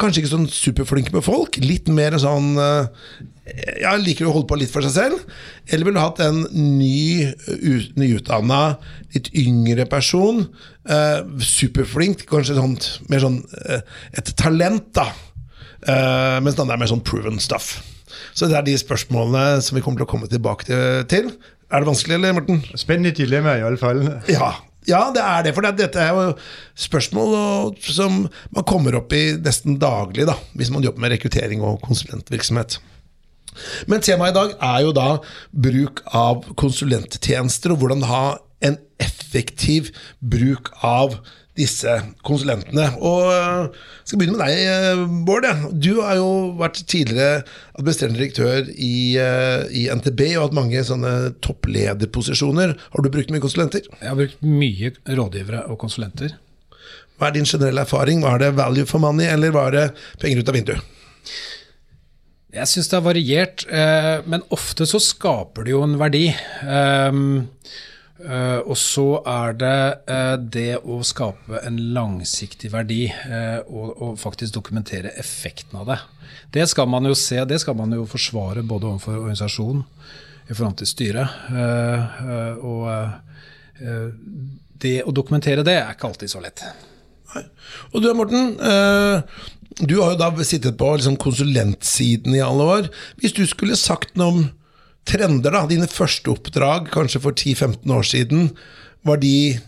Kanskje 0.00 0.22
ikke 0.22 0.30
sånn 0.32 0.48
superflink 0.48 1.10
med 1.12 1.24
folk. 1.26 1.58
Litt 1.60 1.88
mer 1.92 2.14
sånn 2.22 2.52
eh, 2.56 2.86
Ja, 3.82 3.92
liker 3.98 4.28
å 4.28 4.32
holde 4.32 4.48
på 4.48 4.56
litt 4.60 4.70
for 4.72 4.84
seg 4.86 4.94
selv. 4.94 5.22
Eller 5.68 5.84
ville 5.88 5.98
du 5.98 6.04
hatt 6.04 6.20
en 6.24 6.44
ny, 6.78 7.26
u- 7.58 7.90
nyutdanna, 8.00 8.78
litt 9.14 9.28
yngre 9.34 9.84
person? 9.90 10.46
eh, 10.88 11.20
superflink, 11.38 12.24
kanskje 12.26 12.56
sånn, 12.58 12.72
mer 13.12 13.20
sånn 13.22 13.36
eh, 13.68 13.82
et 14.18 14.32
talent, 14.40 14.88
da. 14.96 15.04
Eh, 15.82 16.38
mens 16.42 16.56
den 16.56 16.64
andre 16.64 16.74
er 16.78 16.82
mer 16.82 16.90
sånn 16.90 17.04
proven 17.06 17.38
stuff. 17.42 17.76
Så 18.34 18.48
det 18.50 18.56
er 18.58 18.66
de 18.66 18.74
spørsmålene 18.80 19.60
som 19.62 19.76
vi 19.76 19.82
kommer 19.84 20.00
til 20.02 20.06
å 20.08 20.10
komme 20.10 20.30
tilbake 20.30 20.66
til. 21.10 21.30
Er 21.72 21.80
det 21.84 21.88
vanskelig, 21.88 22.16
eller, 22.18 22.34
Morten? 22.36 22.62
Spennende 22.78 23.14
dilemma 23.16 23.54
i 23.58 23.62
alle 23.66 23.78
fald. 23.80 24.08
Ja, 24.30 24.54
ja, 24.88 25.02
det 25.14 25.22
er 25.22 25.44
det. 25.46 25.54
For 25.56 25.66
dette 25.78 26.00
er 26.00 26.12
jo 26.16 26.36
spørsmål 26.86 27.76
som 27.86 28.24
man 28.54 28.66
kommer 28.68 28.98
opp 28.98 29.12
i 29.16 29.36
nesten 29.38 29.78
daglig 29.82 30.26
da, 30.28 30.36
hvis 30.58 30.72
man 30.74 30.84
jobber 30.84 31.04
med 31.04 31.14
rekruttering 31.16 31.62
og 31.66 31.80
konsulentvirksomhet. 31.84 32.78
Men 33.90 34.00
temaet 34.00 34.32
i 34.32 34.38
dag 34.38 34.54
er 34.64 34.80
jo 34.86 34.94
da 34.96 35.08
bruk 35.52 36.00
av 36.16 36.46
konsulenttjenester, 36.58 37.74
og 37.74 37.82
hvordan 37.82 38.06
ha 38.08 38.24
en 38.64 38.78
effektiv 39.02 39.90
bruk 40.22 40.70
av 40.86 41.18
disse 41.58 41.94
konsulentene. 42.24 42.86
Og 43.04 43.26
jeg 43.28 44.08
skal 44.08 44.20
begynne 44.20 44.38
med 44.38 44.48
deg, 44.48 45.02
Bård. 45.26 45.48
Du 45.76 45.90
har 46.00 46.16
jo 46.16 46.30
vært 46.60 46.80
tidligere 46.88 47.42
administrerende 47.76 48.20
direktør 48.20 48.70
i, 48.72 48.94
i, 49.82 49.84
NTB 49.92 50.24
og 50.30 50.46
hatt 50.46 50.56
mange 50.56 50.84
sånne 50.88 51.34
topplederposisjoner. 51.44 52.76
Har 52.94 53.04
du 53.04 53.12
brukt 53.12 53.34
mye 53.34 53.44
konsulenter? 53.44 53.84
Jeg 54.00 54.08
har 54.08 54.18
brukt 54.18 54.40
mye 54.46 54.94
rådgivere 55.12 55.66
og 55.68 55.80
konsulenter. 55.82 56.38
Hva 57.20 57.28
er 57.28 57.36
din 57.36 57.48
generelle 57.48 57.84
erfaring? 57.84 58.24
Var 58.24 58.40
det 58.40 58.54
value 58.58 58.88
for 58.88 59.04
money, 59.04 59.28
eller 59.28 59.52
var 59.54 59.76
det 59.76 59.90
penger 60.22 60.40
ut 60.40 60.48
av 60.48 60.56
vinduet? 60.58 60.92
Jeg 62.52 62.68
syns 62.68 62.90
det 62.90 62.96
er 62.98 63.04
variert, 63.04 63.62
men 64.28 64.42
ofte 64.52 64.84
så 64.88 64.98
skaper 65.00 65.64
det 65.64 65.72
jo 65.72 65.84
en 65.86 65.94
verdi. 66.00 66.26
Uh, 68.22 68.60
og 68.70 68.76
så 68.78 69.06
er 69.26 69.56
det 69.58 69.78
uh, 70.06 70.36
det 70.38 70.76
å 70.78 71.00
skape 71.02 71.58
en 71.66 71.78
langsiktig 71.94 72.70
verdi 72.70 73.08
uh, 73.10 73.58
og, 73.66 73.88
og, 73.96 74.12
faktisk 74.20 74.54
dokumentere 74.54 75.10
effekten 75.18 75.80
av 75.80 75.88
det. 75.90 75.98
Det 76.54 76.68
skal 76.70 76.86
man 76.92 77.08
jo 77.08 77.16
se, 77.18 77.40
det 77.48 77.58
skal 77.62 77.74
man 77.78 77.94
jo 77.96 78.06
forsvare 78.06 78.62
både 78.62 78.92
overfor 78.92 79.18
organisasjonen 79.18 79.82
i 80.46 80.54
forhold 80.54 80.78
til 80.80 80.90
styret. 80.90 81.34
og 82.66 82.88
det 84.82 84.96
å 85.06 85.14
dokumentere 85.14 85.62
det 85.64 85.76
er 85.78 85.92
ikke 85.94 86.08
alltid 86.10 86.32
så 86.32 86.42
lett. 86.42 86.64
Nei. 87.32 87.44
Og 87.94 88.02
du 88.02 88.08
Morten, 88.18 88.50
du 89.78 89.94
har 90.02 90.12
jo 90.12 90.18
da 90.18 90.28
sittet 90.44 90.76
på 90.80 90.90
liksom, 90.98 91.16
konsulentsiden 91.22 92.34
i 92.36 92.42
alle 92.44 92.66
år. 92.74 92.90
Hvis 93.22 93.36
du 93.38 93.46
skulle 93.48 93.78
sagt 93.78 94.18
noe 94.18 94.34
om 94.34 94.42
trender, 95.06 95.50
da. 95.50 95.66
Dine 95.70 95.88
første 95.90 96.28
oppdrag, 96.32 96.88
kanskje 96.92 97.20
for 97.20 97.34
10-15 97.40 97.92
år 97.92 98.02
siden, 98.02 98.50
var 99.04 99.16
de 99.22 99.58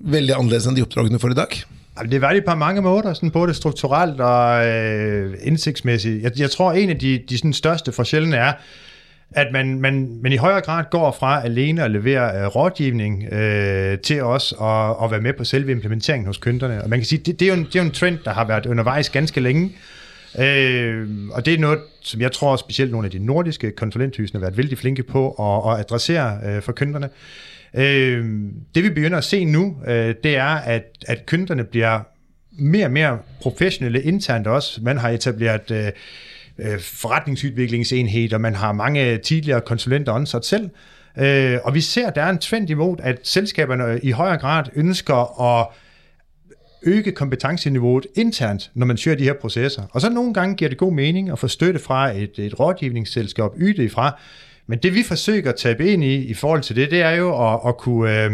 veldig 0.00 0.34
annerledes 0.36 0.66
enn 0.66 0.76
de 0.76 0.84
oppdragene 0.84 1.20
for 1.20 1.32
i 1.32 1.38
dag? 1.38 1.62
Det 2.10 2.20
var 2.20 2.32
de 2.36 2.42
på 2.44 2.54
mange 2.54 2.82
måter, 2.82 3.14
sådan 3.14 3.30
både 3.30 3.54
strukturelt 3.54 4.20
og 4.20 4.66
øh, 4.66 5.34
indsigtsmæssigt. 5.42 6.22
Jeg, 6.22 6.32
jeg 6.36 6.50
tror, 6.50 6.72
en 6.72 6.90
af 6.90 6.98
de, 6.98 7.20
de 7.28 7.52
største 7.52 7.92
forskellene 7.92 8.36
er, 8.36 8.52
at 9.30 9.46
man, 9.52 9.80
man, 9.80 10.18
man 10.22 10.32
i 10.32 10.36
højere 10.36 10.60
grad 10.60 10.84
går 10.90 11.16
fra 11.20 11.44
alene 11.44 11.84
at 11.84 11.90
levere 11.90 12.40
øh, 12.40 12.46
rådgivning 12.46 13.32
øh, 13.32 13.98
til 13.98 14.22
oss 14.22 14.52
og 14.52 15.10
være 15.10 15.20
med 15.20 15.32
på 15.38 15.44
selve 15.44 15.72
implementeringen 15.72 16.26
hos 16.26 16.38
kunderne. 16.38 16.82
Og 16.82 16.90
man 16.90 16.98
kan 16.98 17.06
sige, 17.06 17.18
det, 17.18 17.40
det, 17.40 17.48
er 17.48 17.54
jo 17.54 17.60
en, 17.60 17.64
det 17.64 17.76
er 17.76 17.80
jo 17.80 17.86
en 17.86 17.92
trend, 17.92 18.18
der 18.24 18.32
har 18.32 18.44
været 18.44 18.66
undervejs 18.66 19.10
ganske 19.10 19.40
længe. 19.40 19.72
Øh, 20.38 21.08
og 21.30 21.46
det 21.46 21.54
er 21.54 21.58
noget, 21.58 21.78
som 22.02 22.20
jeg 22.20 22.32
tror 22.32 22.56
specielt 22.56 22.90
nogle 22.90 23.06
af 23.06 23.10
de 23.10 23.18
nordiske 23.18 23.70
konsulenthusene 23.70 24.40
har 24.40 24.46
været 24.46 24.56
vældig 24.56 24.78
flinke 24.78 25.02
på 25.02 25.30
at, 25.30 25.72
at 25.72 25.80
adressere 25.80 26.38
øh, 26.46 26.62
for 26.62 26.72
kunderne. 26.72 27.08
Øh, 27.74 28.24
det 28.74 28.84
vi 28.84 28.88
begynder 28.88 29.18
at 29.18 29.24
se 29.24 29.44
nu, 29.44 29.76
øh, 29.86 30.14
det 30.24 30.36
er, 30.36 30.54
at, 30.54 30.84
at 31.06 31.26
kunderne 31.26 31.64
bliver 31.64 32.00
mere 32.58 32.84
og 32.84 32.92
mere 32.92 33.18
professionelle 33.40 34.02
internt 34.02 34.46
også. 34.46 34.80
Man 34.82 34.98
har 34.98 35.10
etableret 35.10 35.70
øh, 36.58 36.80
forretningsudviklingsenhed, 36.80 38.32
og 38.32 38.40
man 38.40 38.54
har 38.54 38.72
mange 38.72 39.18
tidligere 39.18 39.60
konsulenter 39.60 40.12
ansat 40.12 40.44
selv, 40.44 40.70
øh, 41.18 41.58
og 41.64 41.74
vi 41.74 41.80
ser, 41.80 42.06
at 42.06 42.14
der 42.14 42.22
er 42.22 42.30
en 42.30 42.38
trend 42.38 42.70
imod, 42.70 42.96
at 43.02 43.18
selskaberne 43.22 44.00
i 44.02 44.10
højere 44.10 44.38
grad 44.38 44.64
ønsker 44.74 45.42
at 45.42 45.66
øge 46.86 47.12
kompetenceniveauet 47.12 48.06
internt, 48.14 48.70
når 48.74 48.86
man 48.86 48.96
søger 48.96 49.16
de 49.16 49.24
her 49.24 49.34
processer. 49.40 49.82
Og 49.90 50.00
så 50.00 50.10
nogle 50.10 50.34
gange 50.34 50.56
giver 50.56 50.68
det 50.68 50.78
god 50.78 50.92
mening 50.92 51.30
at 51.30 51.38
få 51.38 51.48
støtte 51.48 51.80
fra 51.80 52.10
et, 52.10 52.38
et 52.38 52.60
rådgivningsselskab 52.60 53.50
fra. 53.90 54.18
Men 54.66 54.78
det 54.78 54.94
vi 54.94 55.02
forsøger 55.02 55.48
at 55.48 55.56
tabe 55.56 55.92
ind 55.92 56.04
i 56.04 56.14
i 56.14 56.34
forhold 56.34 56.62
til 56.62 56.76
det, 56.76 56.90
det 56.90 57.02
er 57.02 57.10
jo 57.10 57.52
at, 57.52 57.60
at 57.68 57.76
kunne... 57.76 58.24
Øh, 58.24 58.30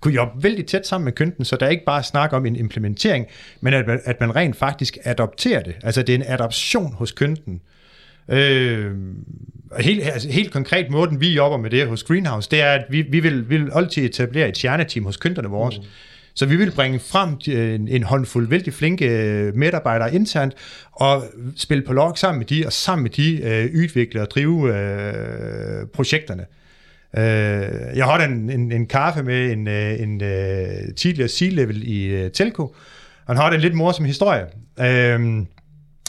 kunne 0.00 0.14
jobbe 0.14 0.42
vældig 0.42 0.66
tæt 0.66 0.86
sammen 0.86 1.04
med 1.04 1.12
kunden, 1.12 1.44
så 1.44 1.56
der 1.56 1.68
ikke 1.68 1.84
bare 1.84 2.02
snak 2.02 2.32
om 2.32 2.46
en 2.46 2.56
implementering, 2.56 3.26
men 3.60 3.74
at 3.74 3.86
man, 3.86 4.00
at 4.04 4.20
man 4.20 4.36
rent 4.36 4.56
faktisk 4.56 4.98
adopterer 5.04 5.62
det. 5.62 5.74
Altså 5.82 6.02
det 6.02 6.12
er 6.12 6.16
en 6.16 6.24
adoption 6.26 6.92
hos 6.92 7.12
kunden. 7.12 7.60
Øh, 8.28 8.92
helt, 9.78 10.02
altså, 10.02 10.30
helt 10.30 10.52
konkret 10.52 10.90
måden, 10.90 11.20
vi 11.20 11.34
jobber 11.34 11.58
med 11.58 11.70
det 11.70 11.86
hos 11.86 12.02
Greenhouse, 12.02 12.50
det 12.50 12.62
er, 12.62 12.70
at 12.70 12.84
vi, 12.90 13.02
vi, 13.02 13.20
vil, 13.20 13.50
vi 13.50 13.56
vil 13.56 13.70
altid 13.74 14.04
etablere 14.04 14.48
et 14.48 14.56
stjerneteam 14.56 15.04
hos 15.04 15.16
kunderne 15.16 15.48
vores. 15.48 15.78
Mm 15.78 15.84
så 16.34 16.46
vi 16.46 16.56
vil 16.56 16.70
bringe 16.70 16.98
frem 16.98 17.38
øh, 17.48 17.74
en, 17.74 17.88
en 17.88 18.02
håndfuld 18.02 18.48
vældig 18.48 18.74
flinke 18.74 19.04
medarbeidere 19.04 19.52
medarbejdere 19.54 20.14
internt, 20.14 20.54
og 20.92 21.24
spille 21.56 21.84
på 21.84 21.92
log 21.92 22.18
sammen 22.18 22.38
med 22.38 22.46
de, 22.46 22.62
og 22.66 22.72
sammen 22.72 23.02
med 23.02 23.10
de 23.10 23.42
øh, 23.42 23.74
og 24.20 24.30
drive 24.30 24.76
øh, 24.76 25.86
projekterne. 25.86 26.46
Øh, 27.16 27.96
jeg 27.96 28.04
har 28.04 28.24
en, 28.24 28.50
en, 28.50 28.72
en 28.72 28.86
kaffe 28.86 29.22
med 29.22 29.52
en, 29.52 29.68
øh, 29.68 30.00
en, 30.00 30.20
en 30.20 30.94
tidligere 30.94 31.28
C-level 31.28 31.82
i 31.88 32.24
uh, 32.24 32.30
Telco, 32.30 32.74
han 33.26 33.36
har 33.36 33.50
en 33.50 33.60
lidt 33.60 33.74
morsom 33.74 34.04
historie, 34.04 34.46
øh, 34.80 35.20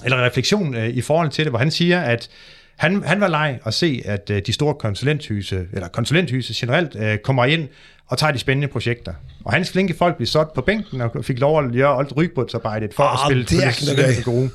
eller 0.05 0.25
refleksion 0.25 0.75
øh, 0.75 0.87
i 0.89 1.01
forhold 1.01 1.29
til 1.29 1.45
det, 1.45 1.51
hvor 1.51 1.59
han 1.59 1.71
siger, 1.71 2.01
at 2.01 2.29
han, 2.75 3.03
han 3.03 3.21
var 3.21 3.27
leg 3.27 3.59
at 3.65 3.73
se, 3.73 4.01
at 4.05 4.29
øh, 4.29 4.41
de 4.45 4.53
store 4.53 4.73
konsulenthuse, 4.73 5.67
eller 5.73 5.87
konsulenthuse 5.87 6.53
generelt, 6.57 6.95
øh, 6.95 7.17
kommer 7.17 7.45
ind 7.45 7.67
og 8.07 8.17
tager 8.17 8.31
de 8.31 8.39
spændende 8.39 8.67
projekter. 8.67 9.13
Og 9.45 9.53
hans 9.53 9.71
flinke 9.71 9.93
folk 9.93 10.15
blev 10.15 10.27
sat 10.27 10.47
på 10.55 10.61
bænken 10.61 11.01
og 11.01 11.25
fik 11.25 11.39
lov 11.39 11.63
at 11.63 11.71
gøre 11.71 11.97
alt 11.99 12.17
rygbådsarbejdet 12.17 12.93
for 12.93 13.03
oh, 13.03 13.13
at 13.13 13.19
spille 13.27 13.43
det 13.43 14.05
er 14.05 14.09
ikke 14.09 14.23
gode. 14.23 14.49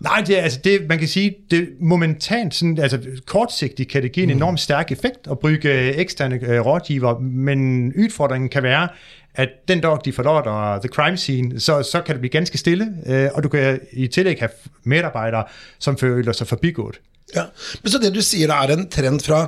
Nej, 0.00 0.24
det 0.26 0.38
er, 0.38 0.42
altså 0.42 0.60
det, 0.64 0.88
man 0.88 0.98
kan 0.98 1.08
sige, 1.08 1.34
det 1.50 1.68
momentant, 1.80 2.54
sådan, 2.54 2.78
altså 2.78 3.00
kortsigtigt 3.26 3.90
kan 3.90 4.02
det 4.02 4.12
give 4.12 4.22
en 4.22 4.30
mm. 4.30 4.36
enormt 4.36 4.60
stærk 4.60 4.92
effekt 4.92 5.18
at 5.30 5.38
bruge 5.38 5.94
eksterne 5.94 6.40
øh, 6.42 6.60
rådgiver, 6.60 7.18
men 7.18 7.92
udfordringen 7.98 8.48
kan 8.48 8.62
være, 8.62 8.88
at 9.34 9.48
den 9.68 9.80
dag 9.80 9.98
de 10.04 10.12
forlader 10.12 10.78
the 10.78 10.88
crime 10.88 11.16
scene, 11.16 11.60
så, 11.60 11.82
så 11.82 12.00
kan 12.00 12.14
det 12.14 12.20
blive 12.20 12.30
ganske 12.30 12.58
stille, 12.58 12.88
øh, 13.06 13.28
og 13.34 13.42
du 13.42 13.48
kan 13.48 13.80
i 13.92 14.06
tillæg 14.06 14.36
have 14.38 14.50
medarbejdere, 14.84 15.44
som 15.78 15.98
føler 15.98 16.32
sig 16.32 16.46
forbigået. 16.46 17.00
Ja, 17.34 17.48
Men 17.82 17.92
så 17.92 17.98
det 17.98 18.12
du 18.14 18.22
sier 18.22 18.50
da 18.52 18.60
er 18.62 18.76
en 18.76 18.86
trend 18.92 19.24
fra 19.24 19.46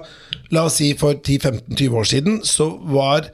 la 0.55 0.65
oss 0.67 0.81
si 0.81 0.91
for 0.99 1.15
10-15-20 1.15 1.95
år 2.01 2.09
siden, 2.11 2.41
så 2.47 2.73
var 2.91 3.29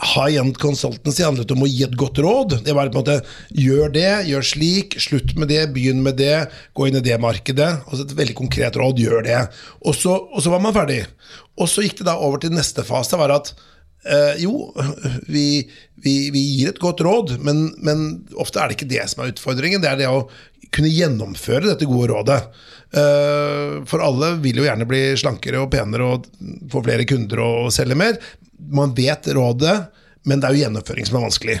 high-end 0.00 0.56
consultancy 0.60 1.24
handlet 1.24 1.50
om 1.52 1.64
å 1.64 1.68
gi 1.68 1.82
et 1.84 1.96
godt 1.98 2.20
råd. 2.24 2.56
Det 2.64 2.74
var 2.76 2.88
på 2.88 2.96
en 2.96 3.02
måte 3.02 3.18
gjør 3.52 3.92
det, 3.92 4.08
gjør 4.30 4.46
slik, 4.46 4.96
slutt 5.02 5.34
med 5.36 5.50
det, 5.52 5.66
begynn 5.74 6.00
med 6.04 6.16
det, 6.20 6.46
gå 6.76 6.88
inn 6.88 6.96
i 7.00 7.04
det 7.04 7.18
markedet. 7.20 7.68
Altså 7.86 8.06
et 8.06 8.16
veldig 8.16 8.36
konkret 8.38 8.78
råd, 8.80 9.02
gjør 9.02 9.26
det. 9.26 9.42
Og 9.84 9.96
så, 9.98 10.16
og 10.16 10.40
så 10.44 10.54
var 10.54 10.64
man 10.64 10.76
ferdig. 10.76 11.02
Og 11.60 11.68
så 11.68 11.84
gikk 11.84 12.00
det 12.00 12.08
da 12.08 12.16
over 12.16 12.40
til 12.40 12.54
neste 12.56 12.84
fase, 12.86 13.18
var 13.20 13.34
at 13.36 13.52
eh, 14.08 14.40
jo, 14.46 14.70
vi, 15.34 15.66
vi, 16.00 16.16
vi, 16.32 16.46
gir 16.56 16.72
et 16.72 16.82
godt 16.82 17.04
råd, 17.04 17.36
men, 17.44 17.66
men, 17.84 18.06
ofte 18.40 18.62
er 18.62 18.70
det 18.70 18.80
ikke 18.80 18.92
det 18.94 19.04
som 19.12 19.24
er 19.24 19.34
utfordringen. 19.34 19.84
Det 19.84 19.92
er 19.92 20.00
det 20.00 20.10
å 20.10 20.24
kunne 20.72 20.92
gjennomføre 20.92 21.66
dette 21.72 21.88
gode 21.90 22.12
rådet. 22.14 22.40
Eh, 22.90 23.80
for 23.86 24.02
alle 24.02 24.34
vil 24.42 24.60
jo 24.60 24.66
gjerne 24.66 24.86
bli 24.88 25.02
slankere 25.20 25.62
og 25.62 25.70
penere 25.70 26.06
og 26.06 26.26
få 26.72 26.82
flere 26.86 27.06
kunder 27.08 27.42
og 27.44 27.74
selge 27.74 27.98
mer. 27.98 28.18
Man 28.70 28.94
vet 28.96 29.30
rådet, 29.36 29.76
men 30.26 30.40
det 30.40 30.48
er 30.48 30.56
jo 30.56 30.64
gjennomføring 30.64 31.06
som 31.06 31.20
er 31.20 31.28
vanskelig. 31.28 31.60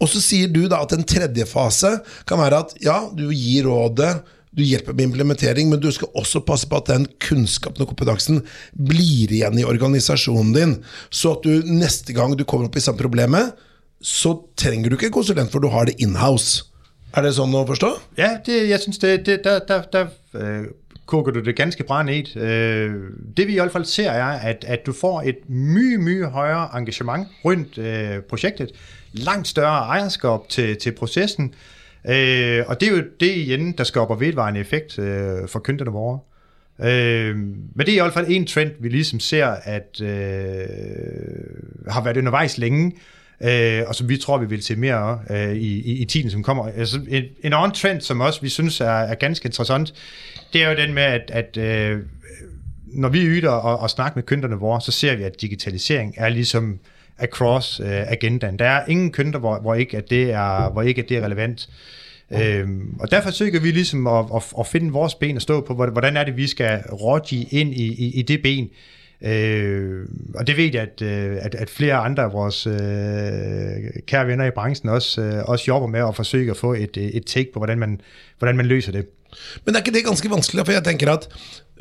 Og 0.00 0.08
så 0.08 0.20
sier 0.24 0.52
du 0.52 0.62
da 0.68 0.82
at 0.84 0.92
en 0.96 1.04
tredje 1.04 1.46
fase 1.48 1.96
kan 2.28 2.40
være 2.40 2.60
at 2.64 2.76
ja, 2.84 3.02
du 3.12 3.28
gir 3.32 3.68
rådet, 3.68 4.12
du 4.50 4.64
hjelper 4.66 4.96
med 4.96 5.10
implementering, 5.10 5.68
men 5.70 5.80
du 5.80 5.90
skal 5.94 6.10
også 6.18 6.42
passe 6.42 6.66
på 6.68 6.78
at 6.80 6.88
den 6.90 7.04
kunnskapen 7.22 7.84
og 7.84 7.92
kompetansen 7.92 8.40
blir 8.74 9.30
igjen 9.30 9.60
i 9.60 9.66
organisasjonen 9.68 10.54
din. 10.56 10.72
Så 11.10 11.36
at 11.36 11.46
du 11.46 11.68
neste 11.70 12.16
gang 12.16 12.34
du 12.34 12.44
kommer 12.44 12.66
opp 12.66 12.78
i 12.80 12.82
samme 12.82 12.98
problemet, 12.98 13.54
så 14.00 14.34
trenger 14.58 14.90
du 14.90 14.96
ikke 14.96 15.10
en 15.10 15.18
konsulent, 15.20 15.52
for 15.52 15.62
du 15.62 15.70
har 15.70 15.86
det 15.86 16.00
inhouse. 16.02 16.66
Er 17.14 17.26
det 17.26 17.34
sånn 17.36 17.54
å 17.54 17.62
forstå? 17.66 17.90
Ja, 18.18 18.36
det, 18.46 18.56
jeg 18.70 18.82
synes 18.82 19.00
det, 19.02 19.12
det, 19.26 19.40
der, 19.46 19.62
der, 19.66 19.86
der 19.92 20.10
øh, 20.34 20.64
koger 21.06 21.30
du 21.30 21.40
det 21.40 21.56
ganske 21.56 21.84
bra 21.84 22.02
ned. 22.02 22.36
Øh, 22.36 22.94
det 23.36 23.46
vi 23.46 23.52
i 23.52 23.54
hvert 23.54 23.72
fall 23.72 23.86
ser 23.86 24.10
er, 24.10 24.24
at, 24.24 24.64
at 24.68 24.86
du 24.86 24.92
får 24.92 25.22
et 25.22 25.38
mye, 25.48 25.98
mye 25.98 26.26
højere 26.26 26.68
engagement 26.78 27.28
rundt 27.44 27.78
øh, 27.78 28.22
projektet. 28.22 28.70
Langt 29.12 29.48
større 29.48 29.78
ejerskab 29.78 30.48
til, 30.48 30.76
til 30.76 30.92
processen. 30.92 31.54
Øh, 32.08 32.64
og 32.66 32.80
det 32.80 32.88
er 32.88 32.96
jo 32.96 33.02
det 33.20 33.36
igen, 33.36 33.72
der 33.72 33.84
skaber 33.84 34.16
vedvarende 34.16 34.60
effekt 34.60 34.98
øh, 34.98 35.48
for 35.48 35.58
kunderne 35.58 35.90
våre. 35.90 36.18
Øh, 36.82 37.36
men 37.36 37.86
det 37.86 37.88
er 37.88 37.96
i 37.96 38.00
hvert 38.00 38.12
fald 38.12 38.26
en 38.28 38.46
trend, 38.46 38.70
vi 38.80 38.88
ligesom 38.88 39.20
ser, 39.20 39.46
at 39.46 40.00
øh, 40.00 40.68
har 41.88 42.04
været 42.04 42.16
undervejs 42.16 42.58
længe, 42.58 42.86
øh, 42.86 43.19
og 43.86 43.94
som 43.94 44.08
vi 44.08 44.16
tror, 44.16 44.38
vi 44.38 44.46
vil 44.46 44.62
se 44.62 44.76
mere 44.76 45.20
øh, 45.30 45.52
i, 45.52 45.80
i, 45.80 45.92
i 45.92 46.04
tiden, 46.04 46.30
som 46.30 46.42
kommer. 46.42 46.68
Altså, 46.76 47.00
en, 47.08 47.24
en 47.42 47.52
anden 47.52 47.72
trend, 47.72 48.00
som 48.00 48.20
også 48.20 48.40
vi 48.40 48.48
synes 48.48 48.80
er, 48.80 48.86
er 48.86 49.14
ganske 49.14 49.46
interessant, 49.46 49.94
det 50.52 50.62
er 50.62 50.70
jo 50.70 50.76
den 50.76 50.94
med, 50.94 51.02
at, 51.02 51.30
at 51.32 51.56
øh, 51.56 51.98
når 52.86 53.08
vi 53.08 53.18
yder 53.18 53.50
og, 53.50 53.78
og 53.78 53.90
snakker 53.90 54.16
med 54.16 54.22
kunderne 54.22 54.56
vores, 54.56 54.84
så 54.84 54.92
ser 54.92 55.16
vi, 55.16 55.22
at 55.22 55.40
digitalisering 55.40 56.14
er 56.16 56.28
ligesom 56.28 56.78
across 57.18 57.80
øh, 57.80 58.12
agendaen. 58.12 58.58
Der 58.58 58.64
er 58.64 58.86
ingen 58.86 59.12
kunder, 59.12 59.38
hvor, 59.38 59.60
hvor, 59.60 59.74
ikke, 59.74 59.96
at 59.96 60.10
det 60.10 60.30
er, 60.30 60.70
hvor 60.70 60.82
ikke 60.82 61.02
at 61.02 61.08
det 61.08 61.16
er 61.16 61.24
relevant. 61.24 61.68
Øhm, 62.32 62.96
og 63.00 63.10
derfor 63.10 63.28
forsøger 63.28 63.60
vi 63.60 63.70
ligesom 63.70 64.06
at, 64.06 64.26
at, 64.34 64.42
at 64.58 64.66
finde 64.66 64.92
vores 64.92 65.14
ben 65.14 65.36
at 65.36 65.42
stå 65.42 65.60
på, 65.60 65.74
hvordan 65.74 66.16
er 66.16 66.24
det, 66.24 66.36
vi 66.36 66.46
skal 66.46 66.82
rådgive 66.92 67.44
ind 67.50 67.74
i, 67.74 67.86
i, 67.86 68.18
i 68.18 68.22
det 68.22 68.42
ben. 68.42 68.70
Øh, 69.22 70.06
og 70.34 70.46
det 70.46 70.56
ved 70.56 70.70
jeg, 70.72 70.82
at, 70.82 71.02
øh, 71.02 71.36
at, 71.40 71.54
at 71.54 71.70
flere 71.70 71.94
andre 71.94 72.22
af 72.22 72.32
vores 72.32 72.66
øh, 72.66 72.74
kære 74.06 74.26
venner 74.26 74.44
i 74.44 74.50
branchen 74.50 74.88
også, 74.88 75.20
øh, 75.20 75.44
også 75.44 75.64
jobber 75.68 75.88
med 75.88 76.00
at 76.08 76.16
forsøge 76.16 76.50
at 76.50 76.56
få 76.56 76.74
et, 76.74 76.96
øh, 76.96 77.04
et 77.04 77.26
take 77.26 77.52
på, 77.52 77.58
hvordan 77.58 77.78
man, 77.78 78.00
hvordan 78.38 78.56
man 78.56 78.66
løser 78.66 78.92
det. 78.92 79.06
Men 79.64 79.74
er 79.74 79.78
ikke 79.78 79.92
det 79.92 80.04
ganske 80.04 80.30
vanskelig? 80.30 80.66
For 80.66 80.72
jeg 80.72 80.84
tenker 80.84 81.12
at 81.12 81.28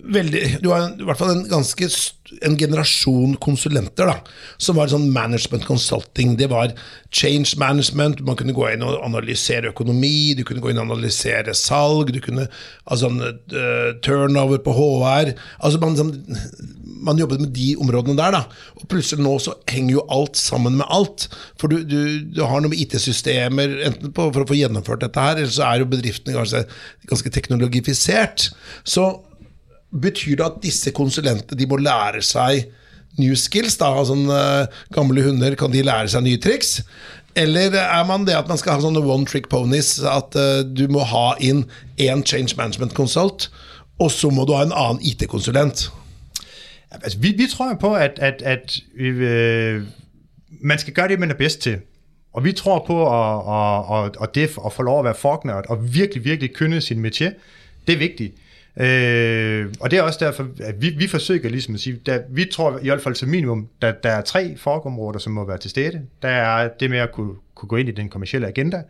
veldig, 0.04 0.62
Du 0.64 0.70
har 0.72 0.92
i 0.94 1.06
hvert 1.08 1.20
fall 1.20 1.36
en 1.36 1.46
ganske 1.50 1.90
en 2.46 2.56
generasjon 2.58 3.36
konsulenter 3.42 4.10
da, 4.10 4.16
som 4.62 4.78
var 4.78 4.92
sånn 4.92 5.08
management 5.14 5.66
consulting. 5.68 6.36
Det 6.38 6.50
var 6.52 6.74
change 7.16 7.58
management. 7.62 8.22
Man 8.26 8.38
kunne 8.40 8.56
gå 8.56 8.68
inn 8.70 8.86
og 8.86 9.00
analysere 9.06 9.72
økonomi, 9.72 10.36
du 10.38 10.44
kunne 10.48 10.62
gå 10.64 10.72
inn 10.72 10.82
og 10.82 10.92
analysere 10.92 11.56
salg, 11.58 12.14
du 12.14 12.22
kunne 12.24 12.48
altså, 12.86 13.10
uh, 13.10 13.92
turnover 14.06 14.62
på 14.66 14.76
HR. 14.78 15.34
Altså 15.58 15.82
man, 15.82 15.98
sånn, 15.98 16.14
man, 17.08 17.20
jobbet 17.22 17.42
med 17.46 17.54
de 17.56 17.72
områdene 17.82 18.18
der. 18.20 18.38
da, 18.38 18.44
Og 18.78 18.90
plutselig 18.92 19.26
nå 19.26 19.36
så 19.42 19.56
henger 19.72 19.98
jo 19.98 20.06
alt 20.14 20.38
sammen 20.40 20.78
med 20.82 20.90
alt. 20.90 21.30
For 21.62 21.72
du, 21.72 21.82
du, 21.88 22.30
du 22.36 22.44
har 22.46 22.62
noe 22.62 22.74
med 22.74 22.84
IT-systemer 22.84 23.80
enten 23.90 24.14
på, 24.14 24.30
for 24.30 24.46
å 24.46 24.50
få 24.50 24.60
gjennomført 24.60 25.02
dette 25.08 25.26
her, 25.26 25.40
eller 25.40 25.56
så 25.56 25.66
er 25.72 25.82
jo 25.82 25.90
bedriftene 25.90 26.38
ganske, 26.38 26.66
ganske 27.10 27.34
teknologifisert. 27.40 28.52
Så 28.88 29.10
Betyr 29.90 30.38
det 30.38 30.46
at 30.46 30.60
disse 30.64 30.94
konsulentene 30.96 31.58
de 31.58 31.68
må 31.70 31.80
lære 31.82 32.22
seg 32.26 32.68
new 33.20 33.36
skills? 33.38 33.80
da, 33.82 33.92
sånn 34.06 34.28
uh, 34.30 34.68
Gamle 34.96 35.24
hunder, 35.26 35.56
kan 35.60 35.74
de 35.74 35.86
lære 35.86 36.12
seg 36.14 36.26
nye 36.26 36.42
triks? 36.42 36.80
Eller 37.38 37.76
er 37.78 38.04
man 38.06 38.26
det 38.28 38.36
at 38.38 38.50
man 38.50 38.60
skal 38.60 38.76
ha 38.76 38.84
sånne 38.84 39.02
one 39.06 39.28
trick 39.30 39.50
ponies, 39.50 39.98
at 40.02 40.36
uh, 40.38 40.62
du 40.66 40.88
må 40.92 41.06
ha 41.08 41.34
inn 41.40 41.66
én 42.02 42.26
change 42.26 42.58
management 42.58 42.96
consult, 42.98 43.50
og 44.00 44.12
så 44.12 44.32
må 44.34 44.46
du 44.48 44.56
ha 44.58 44.66
en 44.66 44.76
annen 44.76 45.02
IT-konsulent? 45.06 45.90
Altså, 46.92 47.20
vi, 47.22 47.34
vi, 47.38 47.48
tror 47.48 47.76
på, 47.82 47.94
at, 47.96 48.18
at, 48.18 48.42
at 48.42 48.80
øh, 48.98 49.84
man 50.62 50.80
skal 50.80 50.94
gøre 50.94 51.08
det, 51.08 51.20
man 51.20 51.32
er 51.32 51.36
bedst 51.36 51.62
til. 51.62 51.78
Og 52.34 52.44
vi 52.44 52.52
tror 52.52 52.84
på 52.88 52.98
at, 53.06 54.18
at, 54.22 54.36
det 54.36 54.50
å 54.58 54.70
få 54.70 54.86
lov 54.86 55.02
å 55.02 55.06
være 55.06 55.18
fagnørd 55.18 55.70
og 55.70 55.94
virkelig, 55.94 56.24
virkelig 56.26 56.54
kunne 56.56 56.82
sin 56.82 57.02
metier, 57.02 57.34
det 57.88 57.94
er 57.94 58.02
vigtigt. 58.02 58.38
Øh, 58.80 59.74
og 59.80 59.92
det 59.92 60.00
er 60.00 60.04
også 60.04 60.26
derfor, 60.26 60.48
at 60.60 60.82
vi, 60.82 60.90
vi 60.90 61.08
forsøger 61.08 61.50
ligesom 61.50 61.76
at 61.76 61.82
sige, 61.82 62.00
der, 62.06 62.20
vi 62.30 62.46
tror 62.46 62.80
i 62.82 62.86
hvert 62.86 63.02
fald 63.02 63.16
som 63.16 63.30
minimum, 63.30 63.68
der, 63.82 63.92
der 63.92 64.10
er 64.10 64.22
tre 64.22 64.58
fagområder, 64.58 65.20
som 65.20 65.34
må 65.34 65.46
være 65.46 65.58
til 65.58 65.70
stede. 65.70 66.02
Der 66.22 66.30
er 66.30 66.70
det 66.80 66.90
med 66.90 67.00
at 67.00 67.12
kunne, 67.12 67.34
kunne 67.56 67.70
gå 67.70 67.76
ind 67.76 67.90
i 67.90 67.92
den 67.92 68.10
kommercielle 68.10 68.48
agenda, 68.48 68.82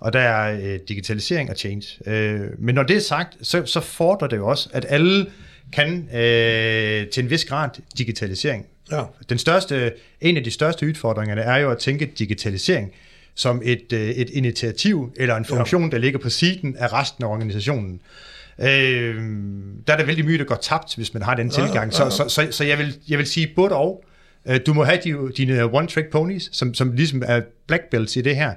og 0.00 0.12
der 0.12 0.20
er 0.20 0.60
øh, 0.60 0.78
digitalisering 0.88 1.50
og 1.50 1.56
change. 1.56 2.10
Øh, 2.10 2.40
men 2.58 2.74
når 2.74 2.82
det 2.82 2.96
er 2.96 3.00
sagt, 3.00 3.36
så, 3.42 3.62
så 3.64 3.80
fordrer 3.80 4.28
det 4.28 4.36
jo 4.36 4.46
også, 4.46 4.68
at 4.72 4.86
alle 4.88 5.26
kan 5.72 6.08
øh, 6.14 7.06
til 7.06 7.22
en 7.24 7.30
vis 7.30 7.44
grad 7.44 7.68
digitalisering. 7.98 8.66
Ja. 8.92 9.02
Den 9.28 9.38
største, 9.38 9.92
en 10.20 10.36
af 10.36 10.44
de 10.44 10.50
største 10.50 10.86
udfordringer 10.86 11.36
er 11.36 11.56
jo 11.56 11.70
at 11.70 11.78
tænke 11.78 12.12
digitalisering 12.18 12.92
som 13.34 13.62
et, 13.64 13.92
øh, 13.92 14.08
et 14.08 14.30
initiativ 14.30 15.12
eller 15.16 15.36
en 15.36 15.44
funktion, 15.44 15.84
ja. 15.84 15.90
der 15.90 15.98
ligger 15.98 16.18
på 16.18 16.30
siden 16.30 16.76
af 16.76 16.92
resten 16.92 17.24
af 17.24 17.28
organisationen. 17.28 17.94
Øh, 17.94 18.35
der 18.58 19.92
er 19.92 19.96
der 19.96 20.04
vældig 20.04 20.24
mye, 20.24 20.38
der 20.38 20.44
går 20.44 20.58
tabt, 20.62 20.96
hvis 20.96 21.14
man 21.14 21.22
har 21.22 21.34
den 21.34 21.46
ja, 21.46 21.52
tilgang. 21.52 21.92
Ja, 21.92 22.04
ja. 22.04 22.10
Så, 22.10 22.28
så, 22.28 22.28
så, 22.28 22.48
så 22.50 22.64
jeg, 22.64 22.78
vil, 22.78 22.96
jeg 23.08 23.18
vil 23.18 23.26
sige 23.26 23.52
både 23.56 23.72
og. 23.72 24.04
Øh, 24.48 24.60
du 24.66 24.74
må 24.74 24.84
have 24.84 24.98
de, 25.04 25.32
dine 25.36 25.64
one-trick 25.64 26.10
ponies, 26.10 26.48
som, 26.52 26.74
som 26.74 26.92
ligesom 26.92 27.22
er 27.26 27.40
black 27.66 27.82
belts 27.90 28.16
i 28.16 28.20
det 28.20 28.36
her. 28.36 28.52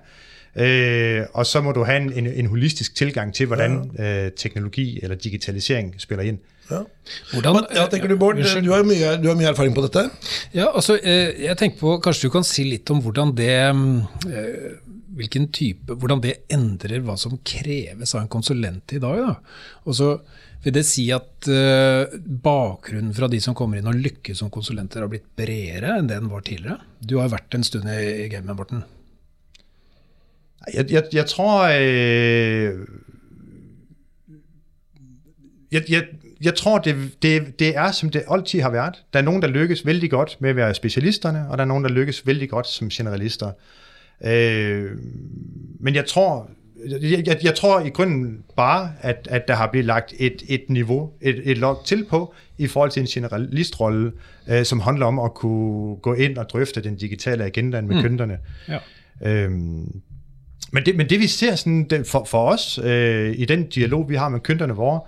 Øh, 0.55 1.25
og 1.33 1.45
så 1.45 1.61
må 1.61 1.71
du 1.71 1.83
have 1.83 2.01
en, 2.01 2.13
en, 2.13 2.27
en 2.27 2.45
holistisk 2.45 2.95
tilgang 2.95 3.33
til, 3.33 3.45
hvordan 3.45 3.91
ja. 3.97 4.25
øh, 4.25 4.31
teknologi 4.31 4.99
eller 5.03 5.15
digitalisering 5.15 5.95
spiller 5.97 6.23
ind. 6.23 6.37
Ja. 6.71 6.79
Hvordan, 7.33 7.65
ja, 7.75 7.85
tenker 7.91 8.07
du, 8.07 8.17
Bård, 8.17 8.35
du 8.35 8.71
har, 8.71 8.83
mye, 8.83 9.23
du 9.23 9.27
har 9.27 9.35
mye 9.35 9.45
erfaring 9.49 9.75
på 9.75 9.81
dette. 9.81 10.09
Ja, 10.53 10.75
altså, 10.75 10.99
eh, 11.03 11.43
jeg 11.43 11.57
tenker 11.57 11.79
på, 11.79 11.97
Kanskje 11.97 12.27
du 12.27 12.33
kan 12.33 12.45
si 12.45 12.63
litt 12.63 12.89
om 12.93 13.01
hvordan 13.01 13.33
det 13.37 13.49
eh, 13.49 13.73
hvilken 15.17 15.47
type, 15.55 15.95
hvordan 15.95 16.21
det 16.23 16.35
endrer 16.53 17.01
hva 17.05 17.15
som 17.19 17.39
kreves 17.45 18.13
av 18.15 18.23
en 18.23 18.31
konsulent 18.31 18.93
i 18.93 19.01
dag. 19.01 19.21
Da. 19.23 19.33
Og 19.87 19.97
så 19.97 20.11
vil 20.63 20.75
det 20.75 20.85
si 20.87 21.05
at 21.15 21.47
uh, 21.47 22.11
bakgrunnen 22.43 23.13
fra 23.15 23.29
de 23.31 23.39
som 23.43 23.55
kommer 23.57 23.79
inn 23.79 23.89
og 23.89 23.99
lykkes 23.99 24.41
som 24.41 24.51
konsulenter, 24.53 25.03
har 25.03 25.11
blitt 25.11 25.29
bredere 25.39 25.97
enn 25.97 26.09
det 26.09 26.19
den 26.19 26.31
var 26.31 26.43
tidligere? 26.45 26.81
Du 26.99 27.17
har 27.21 27.31
vært 27.31 27.55
en 27.55 27.65
stund 27.65 27.87
i, 27.89 27.99
i 28.25 28.31
gamet, 28.31 28.57
Morten. 28.57 28.83
Jeg, 30.73 30.89
jeg, 30.91 31.05
jeg 31.15 31.25
tror 31.31 31.69
øh, 31.71 32.81
jeg, 35.71 35.83
jeg, 35.87 36.03
jeg, 36.41 36.55
tror, 36.59 36.79
det, 36.83 36.95
det, 37.23 37.59
det, 37.59 37.75
er 37.77 37.91
som 37.95 38.11
det 38.11 38.25
alltid 38.27 38.61
har 38.61 38.73
vært. 38.75 39.03
Det 39.13 39.21
er 39.21 39.25
noen 39.25 39.41
der 39.41 39.53
lykkes 39.53 39.85
veldig 39.87 40.09
godt 40.11 40.35
med 40.43 40.57
å 40.57 40.59
være 40.59 40.77
spesialisterne, 40.77 41.47
og 41.47 41.57
det 41.57 41.65
er 41.65 41.71
noen 41.71 41.87
der 41.87 41.95
lykkes 41.95 42.25
veldig 42.27 42.49
godt 42.51 42.67
som 42.67 42.91
generalister. 42.91 43.55
Øh, 44.25 44.91
men 45.79 45.95
jeg 45.95 46.05
tror, 46.05 46.49
jeg, 47.01 47.27
jeg, 47.27 47.37
jeg 47.43 47.55
tror 47.55 47.79
i 47.79 47.89
grunden 47.89 48.43
bare, 48.55 48.91
at, 49.01 49.27
at 49.31 49.47
der 49.47 49.55
har 49.55 49.69
blivet 49.71 49.85
lagt 49.85 50.13
et, 50.19 50.43
et 50.47 50.63
niveau, 50.67 51.11
et, 51.21 51.41
et 51.43 51.57
log 51.57 51.81
til 51.85 52.05
på, 52.09 52.33
i 52.57 52.67
forhold 52.67 52.91
til 52.91 53.01
en 53.01 53.07
generalistrolle, 53.07 54.11
øh, 54.47 54.65
som 54.65 54.79
handler 54.79 55.05
om 55.05 55.19
at 55.19 55.33
kunne 55.33 55.95
gå 55.95 56.13
ind 56.13 56.37
og 56.37 56.49
drøfte 56.49 56.83
den 56.83 56.95
digitale 56.95 57.43
agenda 57.43 57.81
med 57.81 57.95
mm. 57.95 58.01
kunderne. 58.01 58.37
Ja. 58.67 58.77
Øhm, 59.21 60.01
men, 60.71 60.85
det, 60.85 60.95
men 60.95 61.09
det 61.09 61.19
vi 61.19 61.27
ser 61.27 61.55
sådan, 61.55 61.83
det, 61.83 62.07
for, 62.07 62.23
for 62.23 62.51
os 62.51 62.79
øh, 62.83 63.35
i 63.37 63.45
den 63.45 63.69
dialog, 63.69 64.09
vi 64.09 64.15
har 64.15 64.29
med 64.29 64.39
kunderne 64.39 64.73
våre, 64.73 65.01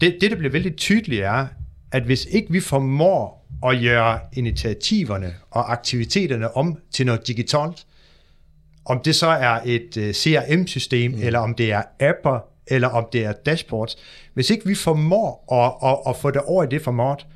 det, 0.00 0.16
det 0.20 0.30
der 0.30 0.36
bliver 0.36 0.52
veldig 0.52 0.76
tydeligt 0.76 1.22
er, 1.22 1.46
at 1.92 2.02
hvis 2.02 2.24
ikke 2.30 2.52
vi 2.52 2.60
formår 2.60 3.48
at 3.66 3.82
gøre 3.82 4.18
initiativerne 4.32 5.34
og 5.50 5.72
aktiviteterne 5.72 6.56
om 6.56 6.78
til 6.90 7.06
noget 7.06 7.26
digitalt, 7.26 7.86
om 8.84 9.00
det 9.04 9.14
så 9.14 9.26
er 9.26 9.60
et 9.64 9.96
øh, 9.96 10.14
CRM-system, 10.14 11.10
mm. 11.10 11.22
eller 11.22 11.38
om 11.38 11.54
det 11.54 11.72
er 11.72 11.82
apper, 12.00 12.38
eller 12.66 12.88
om 12.88 13.06
det 13.12 13.24
er 13.24 13.32
dashboards. 13.32 13.96
Hvis 14.34 14.50
ikke 14.50 14.66
vi 14.66 14.74
formår 14.74 15.44
at, 15.52 15.90
at, 15.90 16.10
at 16.10 16.16
få 16.16 16.30
det 16.30 16.40
over 16.40 16.64
i 16.64 16.66
det 16.66 16.82
format, 16.82 17.26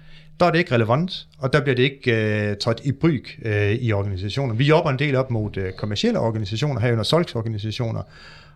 der 0.41 0.47
er 0.47 0.51
det 0.51 0.59
ikke 0.59 0.75
relevant, 0.75 1.27
og 1.39 1.53
der 1.53 1.61
bliver 1.61 1.77
det 1.77 1.83
ikke 1.83 2.51
uh, 2.51 2.57
trådt 2.57 2.81
i 2.85 2.93
bryg 2.93 3.25
uh, 3.45 3.53
i 3.71 3.93
organisationer. 3.93 4.55
Vi 4.55 4.65
jobber 4.65 4.91
en 4.91 4.99
del 4.99 5.17
op 5.17 5.31
mod 5.31 5.57
uh, 5.57 5.65
kommersielle 5.77 6.19
organisationer, 6.19 6.81
herunder 6.81 7.05
solgsorganisationer, 7.05 8.03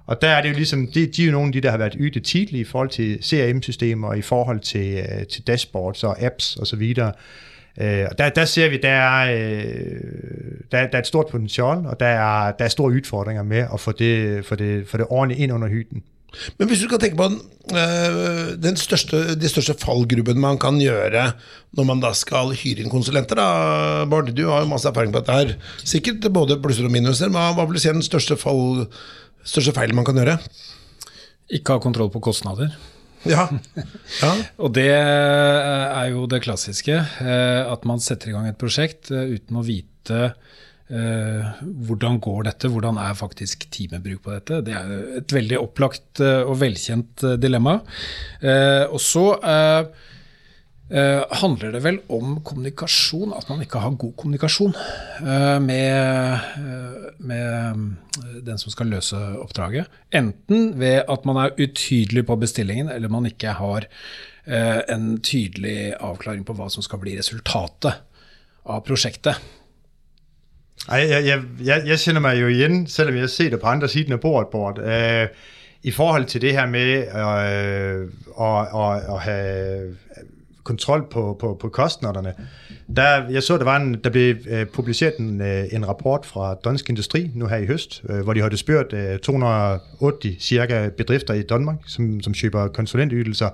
og 0.07 0.23
der 0.23 0.29
er 0.29 0.43
det 0.43 0.49
jo 0.49 0.55
ligesom, 0.55 0.87
de, 0.87 1.07
de 1.07 1.23
er 1.23 1.27
jo 1.27 1.33
nogle 1.33 1.47
af 1.47 1.53
de, 1.53 1.61
der 1.61 1.71
har 1.71 1.79
været 1.79 1.97
ydet 1.99 2.25
tidligt 2.25 2.61
i 2.61 2.71
forhold 2.71 2.89
til 2.89 3.19
CRM-systemer, 3.23 4.15
i 4.15 4.23
forhold 4.23 4.61
til, 4.61 4.99
uh, 4.99 5.27
til 5.27 5.47
dashboards 5.47 6.05
og 6.05 6.23
apps 6.23 6.57
osv., 6.57 6.95
og 6.99 7.15
Øh, 7.81 8.07
og 8.11 8.19
der, 8.19 8.29
der 8.29 8.45
ser 8.45 8.69
vi, 8.69 8.79
der 8.83 8.89
er, 8.89 9.35
øh, 9.35 10.01
der, 10.73 10.87
der 10.87 10.99
er 10.99 10.99
et 10.99 11.07
stort 11.07 11.27
potentiale, 11.31 11.89
og 11.89 12.01
der 12.01 12.07
er, 12.07 12.53
der 12.53 12.65
er 12.65 12.69
store 12.69 12.93
udfordringer 12.93 13.43
med 13.43 13.67
at 13.73 13.81
få 13.81 13.93
det, 13.93 14.45
få 14.47 14.55
det, 14.55 14.89
få 14.89 14.97
det 14.97 15.07
ordentligt 15.11 15.41
ind 15.41 15.53
under 15.53 15.69
hytten. 15.69 16.03
Men 16.59 16.69
hvis 16.69 16.81
du 16.81 16.87
skal 16.89 16.99
tenke 16.99 17.17
på 17.17 17.27
den, 17.29 17.41
øh, 17.75 18.63
den 18.63 18.77
største, 18.77 19.35
de 19.35 19.49
største 19.49 19.75
fallgruppen 19.79 20.41
man 20.41 20.59
kan 20.59 20.79
gjøre 20.79 21.33
når 21.73 21.85
man 21.85 22.03
da 22.03 22.13
skal 22.15 22.55
hyre 22.55 22.85
inn 22.85 22.91
konsulenter, 22.91 23.39
da, 23.39 24.05
Bård, 24.11 24.31
du 24.35 24.49
har 24.49 24.63
jo 24.63 24.71
masse 24.71 24.89
erfaring 24.89 25.13
på 25.13 25.19
dette 25.19 25.33
her. 25.33 25.55
Sikkert 25.85 26.33
både 26.33 26.61
plusser 26.63 26.87
og 26.87 26.95
minuser, 26.95 27.29
men 27.29 27.55
hva 27.55 27.67
vil 27.67 27.79
du 27.79 27.83
si 27.83 27.91
er 27.91 27.99
den 27.99 28.07
største, 28.07 28.39
fall, 28.39 28.87
største 29.45 29.75
feilen 29.77 29.99
man 29.99 30.07
kan 30.07 30.19
gjøre? 30.23 30.39
Ikke 31.51 31.75
ha 31.75 31.83
kontroll 31.83 32.11
på 32.15 32.23
kostnader. 32.23 32.71
Ja. 33.29 33.49
ja. 34.21 34.31
og 34.63 34.73
det 34.77 34.89
er 34.93 36.07
jo 36.13 36.27
det 36.31 36.43
klassiske. 36.47 36.97
Eh, 36.97 37.61
at 37.65 37.87
man 37.89 38.03
setter 38.03 38.31
i 38.31 38.37
gang 38.37 38.49
et 38.49 38.61
prosjekt 38.61 39.13
eh, 39.13 39.35
uten 39.37 39.61
å 39.61 39.65
vite 39.67 40.21
eh, 40.91 41.51
hvordan 41.61 42.21
går 42.23 42.47
dette, 42.49 42.71
hvordan 42.73 43.01
er 43.03 43.19
faktisk 43.19 43.69
timebruk 43.75 44.25
på 44.25 44.37
dette. 44.37 44.63
Det 44.67 44.77
er 44.77 44.95
et 45.21 45.37
veldig 45.37 45.61
opplagt 45.61 46.23
og 46.23 46.55
velkjent 46.61 47.27
dilemma. 47.41 47.79
Og 48.91 49.01
så 49.03 49.27
Uh, 50.91 51.23
handler 51.39 51.71
det 51.71 51.85
vel 51.85 52.01
om 52.11 52.41
kommunikasjon, 52.43 53.31
at 53.37 53.47
man 53.47 53.61
ikke 53.63 53.79
har 53.79 53.93
god 53.95 54.11
kommunikasjon 54.19 54.73
uh, 54.75 55.59
med, 55.63 56.41
uh, 56.59 57.05
med, 57.23 57.85
den 58.43 58.59
som 58.59 58.75
skal 58.75 58.91
løse 58.91 59.21
oppdraget. 59.39 59.87
Enten 60.11 60.73
ved 60.81 61.05
at 61.07 61.29
man 61.31 61.39
er 61.45 61.55
utydelig 61.55 62.25
på 62.27 62.37
bestillingen, 62.43 62.91
eller 62.91 63.13
man 63.13 63.31
ikke 63.31 63.55
har 63.61 63.87
en 64.51 65.21
tydelig 65.23 65.93
avklaring 66.01 66.41
på 66.49 66.55
hva 66.59 66.67
som 66.73 66.83
skal 66.83 66.99
bli 66.99 67.13
resultatet 67.19 68.01
av 68.67 68.81
prosjektet. 68.83 69.37
Jeg, 70.89 71.11
jeg, 71.13 71.43
jeg, 71.61 71.85
jeg 71.87 72.01
kjenner 72.03 72.25
meg 72.25 72.41
jo 72.41 72.49
igjen, 72.51 72.81
selv 72.91 73.13
om 73.13 73.21
jeg 73.21 73.31
ser 73.31 73.53
det 73.53 73.61
på 73.63 73.69
andre 73.71 73.91
siden 73.93 74.17
av 74.17 74.23
bordet. 74.25 74.51
Bort, 74.51 74.81
I 75.87 75.93
forhold 75.95 76.27
til 76.33 76.43
det 76.43 76.57
her 76.57 76.67
med 76.73 77.13
å 77.15 78.51
ha 78.73 79.21
kontrol 80.65 81.07
på, 81.11 81.37
på, 81.41 81.57
på 81.61 81.69
kostnaderne. 81.69 82.35
Der, 82.97 83.31
jeg 83.31 83.43
så, 83.43 83.59
der, 83.59 83.65
var 83.65 83.77
en, 83.77 83.95
der 84.05 84.11
blev 84.11 84.37
øh, 84.49 84.67
publiceret 84.67 85.17
en, 85.19 85.41
øh, 85.41 85.65
en 85.73 85.89
rapport 85.89 86.27
fra 86.27 86.57
Dansk 86.65 86.89
Industri 86.89 87.31
nu 87.35 87.47
her 87.47 87.57
i 87.57 87.67
høst, 87.67 88.03
øh, 88.09 88.21
hvor 88.21 88.33
de 88.33 88.41
havde 88.41 88.57
spurgt 88.57 88.93
øh, 88.93 89.19
280 89.19 90.43
cirka 90.43 90.89
bedrifter 90.89 91.35
i 91.35 91.43
Danmark, 91.43 91.77
som, 91.87 92.21
som 92.21 92.35
køber 92.43 92.69
konsulentydelser, 92.69 93.49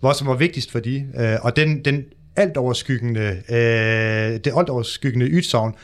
hvad 0.00 0.14
som 0.14 0.26
var 0.26 0.34
vigtigst 0.34 0.72
for 0.72 0.80
de. 0.80 1.06
Øh, 1.18 1.36
og 1.42 1.56
den, 1.56 1.84
den 1.84 2.04
alt 2.36 2.56
overskyggende, 2.56 3.42
øh, 3.48 4.40
det 4.44 4.52
alt 4.56 4.68
overskyggende 4.68 5.26
ytsavn 5.26 5.74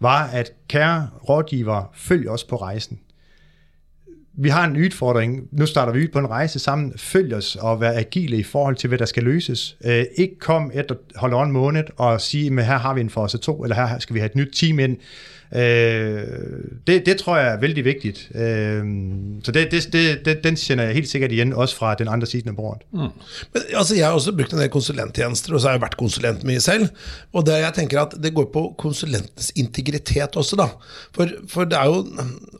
var, 0.00 0.26
at 0.26 0.52
kære 0.68 1.08
rådgiver, 1.28 1.90
følg 1.94 2.30
os 2.30 2.44
på 2.44 2.56
rejsen 2.56 2.98
vi 4.40 4.48
har 4.48 4.64
en 4.64 4.76
udfordring. 4.76 5.48
Nu 5.52 5.66
starter 5.66 5.92
vi 5.92 6.02
ud 6.02 6.08
på 6.08 6.18
en 6.18 6.30
rejse 6.30 6.58
sammen. 6.58 6.92
Følg 6.96 7.34
os 7.34 7.56
og 7.56 7.80
vær 7.80 7.92
agile 7.92 8.36
i 8.36 8.42
forhold 8.42 8.76
til, 8.76 8.88
hvad 8.88 8.98
der 8.98 9.04
skal 9.04 9.22
løses. 9.22 9.76
Øh, 9.84 10.04
ikke 10.16 10.38
kom 10.38 10.70
efter 10.74 10.94
holde 11.16 11.42
en 11.42 11.52
måned 11.52 11.84
og 11.96 12.20
sige, 12.20 12.58
at 12.58 12.66
her 12.66 12.78
har 12.78 12.94
vi 12.94 13.00
en 13.00 13.10
fase 13.10 13.38
2, 13.38 13.62
eller 13.62 13.76
her 13.76 13.98
skal 13.98 14.14
vi 14.14 14.20
have 14.20 14.30
et 14.30 14.36
nyt 14.36 14.50
team 14.52 14.78
ind. 14.78 14.96
Øh, 15.54 16.22
det, 16.86 17.06
det 17.06 17.16
tror 17.16 17.36
jeg 17.36 17.52
er 17.52 17.60
vældig 17.60 17.84
vigtigt. 17.84 18.28
Øh, 18.34 18.84
så 19.44 19.52
det, 19.52 19.72
det, 19.72 19.92
det, 20.24 20.44
den 20.44 20.56
kender 20.56 20.84
jeg 20.84 20.94
helt 20.94 21.08
sikkert 21.08 21.32
igen, 21.32 21.52
også 21.52 21.76
fra 21.76 21.94
den 21.94 22.08
andre 22.08 22.26
siden 22.26 22.48
af 22.48 22.56
bordet. 22.56 22.82
Mm. 22.92 22.98
Men, 23.52 23.62
altså, 23.74 23.96
jeg 23.96 24.06
har 24.06 24.12
også 24.12 24.32
brugt 24.36 24.52
en 24.52 24.58
del 24.58 24.68
konsulenttjenester, 24.68 25.54
og 25.54 25.60
så 25.60 25.66
har 25.66 25.74
jeg 25.74 25.80
vært 25.80 25.96
konsulent 25.96 26.44
mye 26.44 26.60
selv. 26.60 26.88
Og 27.32 27.46
det, 27.46 27.52
jeg 27.52 27.72
tenker 27.74 28.00
at 28.00 28.14
det 28.22 28.34
går 28.34 28.50
på 28.52 28.74
konsulentens 28.78 29.52
integritet 29.56 30.36
også, 30.36 30.56
da. 30.56 30.68
For, 31.14 31.28
for 31.48 31.64
det 31.64 31.78
er 31.78 31.84
jo 31.84 32.06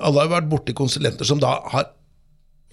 Alle 0.00 0.20
har 0.20 0.30
vært 0.30 0.50
borti 0.50 0.72
konsulenter 0.72 1.26
som 1.26 1.40
da 1.42 1.50
har 1.72 1.92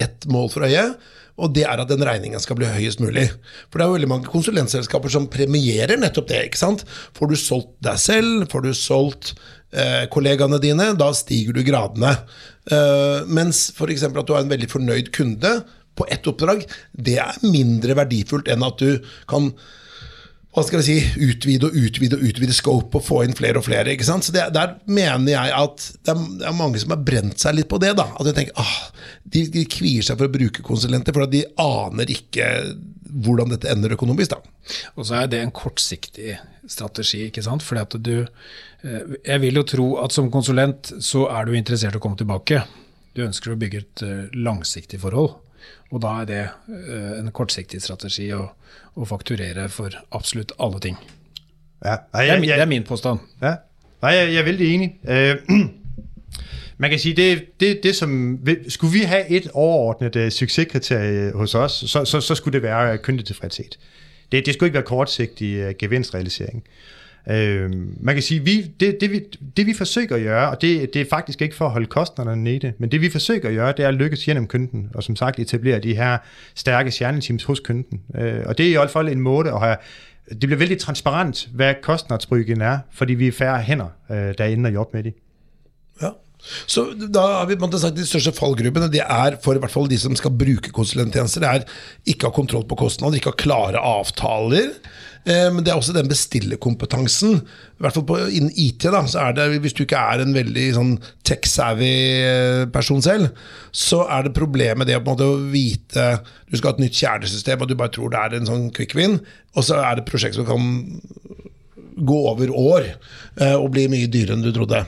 ett 0.02 0.26
mål 0.28 0.50
for 0.52 0.66
øye, 0.66 0.88
og 1.36 1.52
det 1.52 1.66
er 1.68 1.80
at 1.80 1.90
den 1.90 2.04
regningen 2.04 2.40
skal 2.40 2.56
bli 2.56 2.68
høyest 2.68 3.00
mulig. 3.02 3.26
For 3.68 3.78
det 3.78 3.84
er 3.84 3.90
jo 3.90 3.96
veldig 3.98 4.10
mange 4.12 4.30
konsulentselskaper 4.32 5.12
som 5.12 5.28
premierer 5.32 5.98
nettopp 6.00 6.30
det. 6.30 6.42
ikke 6.48 6.60
sant? 6.60 6.84
Får 7.16 7.32
du 7.32 7.36
solgt 7.40 7.74
deg 7.84 8.00
selv, 8.00 8.46
får 8.52 8.64
du 8.64 8.70
solgt 8.76 9.34
eh, 9.72 10.06
kollegaene 10.12 10.60
dine, 10.62 10.90
da 10.96 11.10
stiger 11.16 11.56
du 11.56 11.64
gradene. 11.66 12.14
Eh, 12.72 13.26
mens 13.28 13.66
f.eks. 13.76 14.06
at 14.08 14.16
du 14.16 14.32
har 14.32 14.44
en 14.44 14.52
veldig 14.52 14.70
fornøyd 14.72 15.12
kunde 15.16 15.58
på 15.96 16.08
ett 16.12 16.28
oppdrag, 16.28 16.64
det 16.92 17.18
er 17.20 17.40
mindre 17.44 17.96
verdifullt 17.96 18.48
enn 18.52 18.64
at 18.64 18.80
du 18.80 19.04
kan 19.28 19.52
hva 20.56 20.62
skal 20.64 20.80
jeg 20.80 20.86
si, 20.86 21.24
utvide 21.26 21.68
og 21.68 21.74
utvide 21.76 22.16
og 22.16 22.22
utvide 22.24 22.54
scope 22.56 22.96
og 22.96 23.04
få 23.04 23.18
inn 23.26 23.36
flere 23.36 23.60
og 23.60 23.66
flere. 23.66 23.92
ikke 23.92 24.06
sant? 24.08 24.24
Så 24.24 24.32
det, 24.32 24.46
Der 24.56 24.78
mener 24.88 25.34
jeg 25.34 25.52
at 25.52 25.82
det 26.00 26.14
er, 26.14 26.22
det 26.40 26.46
er, 26.48 26.56
mange 26.56 26.80
som 26.80 26.94
har 26.94 27.02
brent 27.04 27.42
seg 27.42 27.58
litt 27.58 27.68
på 27.68 27.80
det. 27.82 27.92
da, 27.98 28.06
At 28.16 28.24
de 28.24 28.32
tenker 28.32 28.56
ah, 28.62 28.78
de, 29.24 29.42
de 29.52 29.66
kvier 29.68 30.06
seg 30.06 30.16
for 30.16 30.30
å 30.30 30.32
bruke 30.32 30.64
konsulenter, 30.64 31.12
for 31.12 31.28
de 31.28 31.44
aner 31.60 32.08
ikke 32.16 32.48
hvordan 33.26 33.52
dette 33.52 33.68
ender 33.68 33.92
økonomisk. 33.98 34.32
da. 34.32 34.80
Og 34.96 35.04
så 35.10 35.20
er 35.20 35.28
det 35.28 35.42
en 35.44 35.52
kortsiktig 35.52 36.38
strategi. 36.72 37.26
ikke 37.28 37.44
sant? 37.44 37.62
Fordi 37.62 37.84
at 37.84 38.00
du, 38.00 38.26
eh, 38.82 39.14
Jeg 39.24 39.40
vil 39.40 39.60
jo 39.60 39.62
tro 39.62 39.86
at 40.00 40.12
som 40.12 40.30
konsulent 40.30 40.92
så 41.04 41.28
er 41.28 41.44
du 41.44 41.52
interessert 41.52 41.94
i 41.94 41.98
å 41.98 42.00
komme 42.00 42.16
tilbake. 42.16 42.64
Du 43.16 43.22
ønsker 43.24 43.54
å 43.54 43.58
bygge 43.60 43.78
et 43.80 44.02
eh, 44.04 44.24
langsiktig 44.36 45.00
forhold. 45.00 45.38
Og 45.90 46.02
da 46.02 46.18
er 46.20 46.26
det 46.28 46.42
eh, 46.44 47.12
en 47.20 47.32
kortsiktig 47.34 47.80
strategi 47.82 48.28
å, 48.36 48.42
å 48.94 49.08
fakturere 49.08 49.68
for 49.72 49.96
absolutt 50.14 50.52
alle 50.60 50.82
ting. 50.84 50.98
Ja, 51.84 51.96
det, 52.12 52.28
er 52.28 52.40
min, 52.40 52.50
det 52.50 52.60
er 52.60 52.68
min 52.68 52.84
påstand. 52.84 53.24
Ja. 53.42 53.56
Nei, 54.02 54.12
jeg, 54.12 54.32
jeg 54.32 54.40
er 54.40 54.44
veldig 54.44 54.68
enig. 54.74 54.88
Uh, 55.08 55.68
man 56.80 56.90
kan 56.92 57.00
si 57.00 57.12
det, 57.16 57.28
det, 57.60 57.70
det 57.82 57.94
som, 57.96 58.38
skulle 58.68 58.92
vi 58.92 59.04
ha 59.08 59.22
et 59.28 59.48
overordnet 59.54 60.16
uh, 60.16 60.28
suksesskriterium 60.32 61.38
hos 61.38 61.54
oss, 61.54 61.84
så, 61.86 62.04
så, 62.04 62.20
så 62.20 62.34
skulle 62.34 62.58
det 62.58 62.62
være 62.62 62.98
kundetilfredshet. 62.98 63.78
Det, 64.32 64.46
det 64.46 64.54
skulle 64.54 64.68
ikke 64.68 64.82
være 64.82 64.90
kortsiktig 64.90 65.52
uh, 65.68 65.72
gevinstrealisering. 65.78 66.64
Man 68.00 68.14
kan 68.14 68.22
sige, 68.22 68.40
vi, 68.40 68.62
det, 68.80 68.96
det, 69.00 69.10
vi, 69.10 69.20
det 69.56 69.66
vi 69.66 69.74
forsøger 69.74 70.16
at 70.16 70.22
gøre, 70.22 70.50
og 70.50 70.62
det, 70.62 70.94
det 70.94 71.00
er 71.00 71.06
faktisk 71.10 71.42
ikke 71.42 71.54
for 71.54 71.64
at 71.64 71.70
holde 71.70 71.86
kostnaderne 71.86 72.44
nede, 72.44 72.72
men 72.78 72.90
det 72.90 73.00
vi 73.00 73.10
forsøger 73.10 73.48
at 73.48 73.54
gøre, 73.54 73.72
det 73.76 73.84
er 73.84 73.88
at 73.88 73.94
lykkes 73.94 74.24
gennem 74.24 74.46
kunden, 74.46 74.90
og 74.94 75.02
som 75.02 75.16
sagt 75.16 75.38
etablere 75.38 75.78
de 75.78 75.96
her 75.96 76.18
stærke 76.54 76.90
stjerneteams 76.90 77.44
hos 77.44 77.60
kunden. 77.60 78.00
Øh, 78.14 78.42
og 78.46 78.58
det 78.58 78.66
er 78.66 78.70
i 78.70 78.72
hvert 78.72 78.90
fald 78.90 79.08
en 79.08 79.20
måde 79.20 79.50
at 79.50 79.60
have 79.60 79.76
det 80.30 80.40
bliver 80.40 80.58
vældig 80.58 80.78
transparent, 80.78 81.48
hvad 81.54 81.74
kostnadsbryggen 81.82 82.60
er, 82.60 82.78
fordi 82.92 83.14
vi 83.14 83.28
er 83.28 83.32
færre 83.32 83.62
hænder, 83.62 83.88
øh, 84.10 84.34
der 84.38 84.44
ender 84.44 84.70
jobbe 84.70 84.96
med 84.96 85.04
det. 85.04 85.14
Ja. 86.02 86.08
Så 86.66 86.86
da 87.14 87.20
har 87.20 87.46
vi 87.46 87.78
sagt 87.78 87.96
De 87.96 88.06
største 88.06 88.32
fallgruppene 88.32 88.92
det 88.92 89.00
er 89.00 89.36
for 89.44 89.54
i 89.54 89.58
hvert 89.58 89.70
fall 89.70 89.90
de 89.90 89.98
som 89.98 90.16
skal 90.16 90.30
bruke 90.30 90.70
konsulenttjenester. 90.72 91.40
Det 91.40 91.48
er 91.48 91.60
ikke 92.06 92.26
ha 92.26 92.30
kontroll 92.30 92.68
på 92.68 92.74
kostnader, 92.74 93.14
ikke 93.14 93.26
ha 93.26 93.30
klare 93.30 93.78
avtaler. 93.78 94.70
Eh, 95.26 95.48
men 95.50 95.64
det 95.66 95.72
er 95.72 95.80
også 95.80 95.94
den 95.96 96.08
bestillerkompetansen. 96.10 97.40
I 97.40 97.82
hvert 97.82 97.96
fall 97.96 98.06
på, 98.06 98.18
innen 98.30 98.52
IT. 98.54 98.86
da, 98.94 99.02
så 99.10 99.24
er 99.24 99.36
det, 99.36 99.48
Hvis 99.64 99.74
du 99.74 99.82
ikke 99.82 99.98
er 99.98 100.22
en 100.22 100.34
veldig 100.36 100.66
sånn 100.76 100.92
tech-savvy 101.26 101.92
eh, 102.22 102.62
person 102.70 103.02
selv, 103.02 103.32
så 103.74 104.04
er 104.06 104.26
det 104.26 104.36
problemet 104.38 104.86
det 104.86 104.98
å 104.98 105.02
på 105.02 105.12
en 105.12 105.18
måte 105.18 105.50
vite 105.52 106.06
Du 106.46 106.56
skal 106.56 106.70
ha 106.70 106.76
et 106.76 106.84
nytt 106.86 107.00
kjernesystem, 107.00 107.60
og 107.60 107.68
du 107.68 107.74
bare 107.74 107.92
tror 107.96 108.14
det 108.14 108.22
er 108.22 108.38
en 108.38 108.48
sånn 108.48 108.68
quick 108.76 108.94
win, 108.94 109.18
og 109.56 109.66
så 109.66 109.80
er 109.82 109.96
det 109.96 110.06
et 110.06 110.12
prosjekt 110.12 110.38
som 110.38 110.46
kan 110.46 110.62
gå 111.96 112.16
over 112.30 112.50
år 112.52 112.86
eh, 113.40 113.54
og 113.54 113.70
bli 113.74 113.86
mye 113.92 114.08
dyrere 114.12 114.36
enn 114.36 114.44
du 114.44 114.50
trodde. 114.54 114.82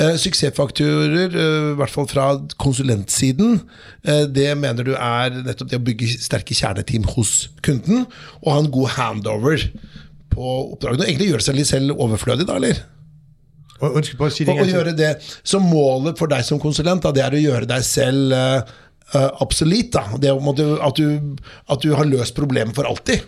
Eh, 0.00 0.14
suksessfaktorer, 0.20 1.28
eh, 1.28 1.68
i 1.72 1.76
hvert 1.80 1.92
fall 1.92 2.08
fra 2.10 2.28
konsulentsiden, 2.60 3.60
det 4.06 4.52
mener 4.54 4.86
du 4.86 4.92
er 4.94 5.34
nettopp 5.34 5.70
det 5.72 5.80
å 5.80 5.82
bygge 5.82 6.12
sterke 6.22 6.54
kjerneteam 6.54 7.08
hos 7.16 7.48
kunden 7.66 8.04
og 8.44 8.50
ha 8.52 8.58
en 8.60 8.70
god 8.70 8.92
handover 8.94 9.64
på 10.30 10.52
oppdragene. 10.76 11.08
Egentlig 11.08 11.32
gjøre 11.32 11.46
seg 11.48 11.58
litt 11.58 11.70
selv 11.70 11.98
overflødig, 11.98 12.46
da, 12.46 12.60
eller? 12.60 12.84
Og, 13.82 13.98
si 14.06 14.46
det 14.46 14.54
og, 14.54 14.62
og 14.62 14.70
gjøre 14.70 14.92
det 14.96 15.10
Så 15.44 15.58
målet 15.60 16.16
for 16.16 16.30
deg 16.32 16.46
som 16.46 16.60
konsulent, 16.62 17.02
da, 17.04 17.12
det 17.12 17.24
er 17.26 17.34
å 17.36 17.42
gjøre 17.42 17.68
deg 17.68 17.82
selv 17.84 18.32
uh, 18.32 18.76
absolutt. 19.42 19.90
Da. 19.98 20.06
Det 20.22 20.32
at 20.32 21.00
du, 21.02 21.34
at 21.74 21.82
du 21.84 21.90
har 21.98 22.08
løst 22.08 22.38
problemet 22.38 22.78
for 22.78 22.88
alltid. 22.88 23.26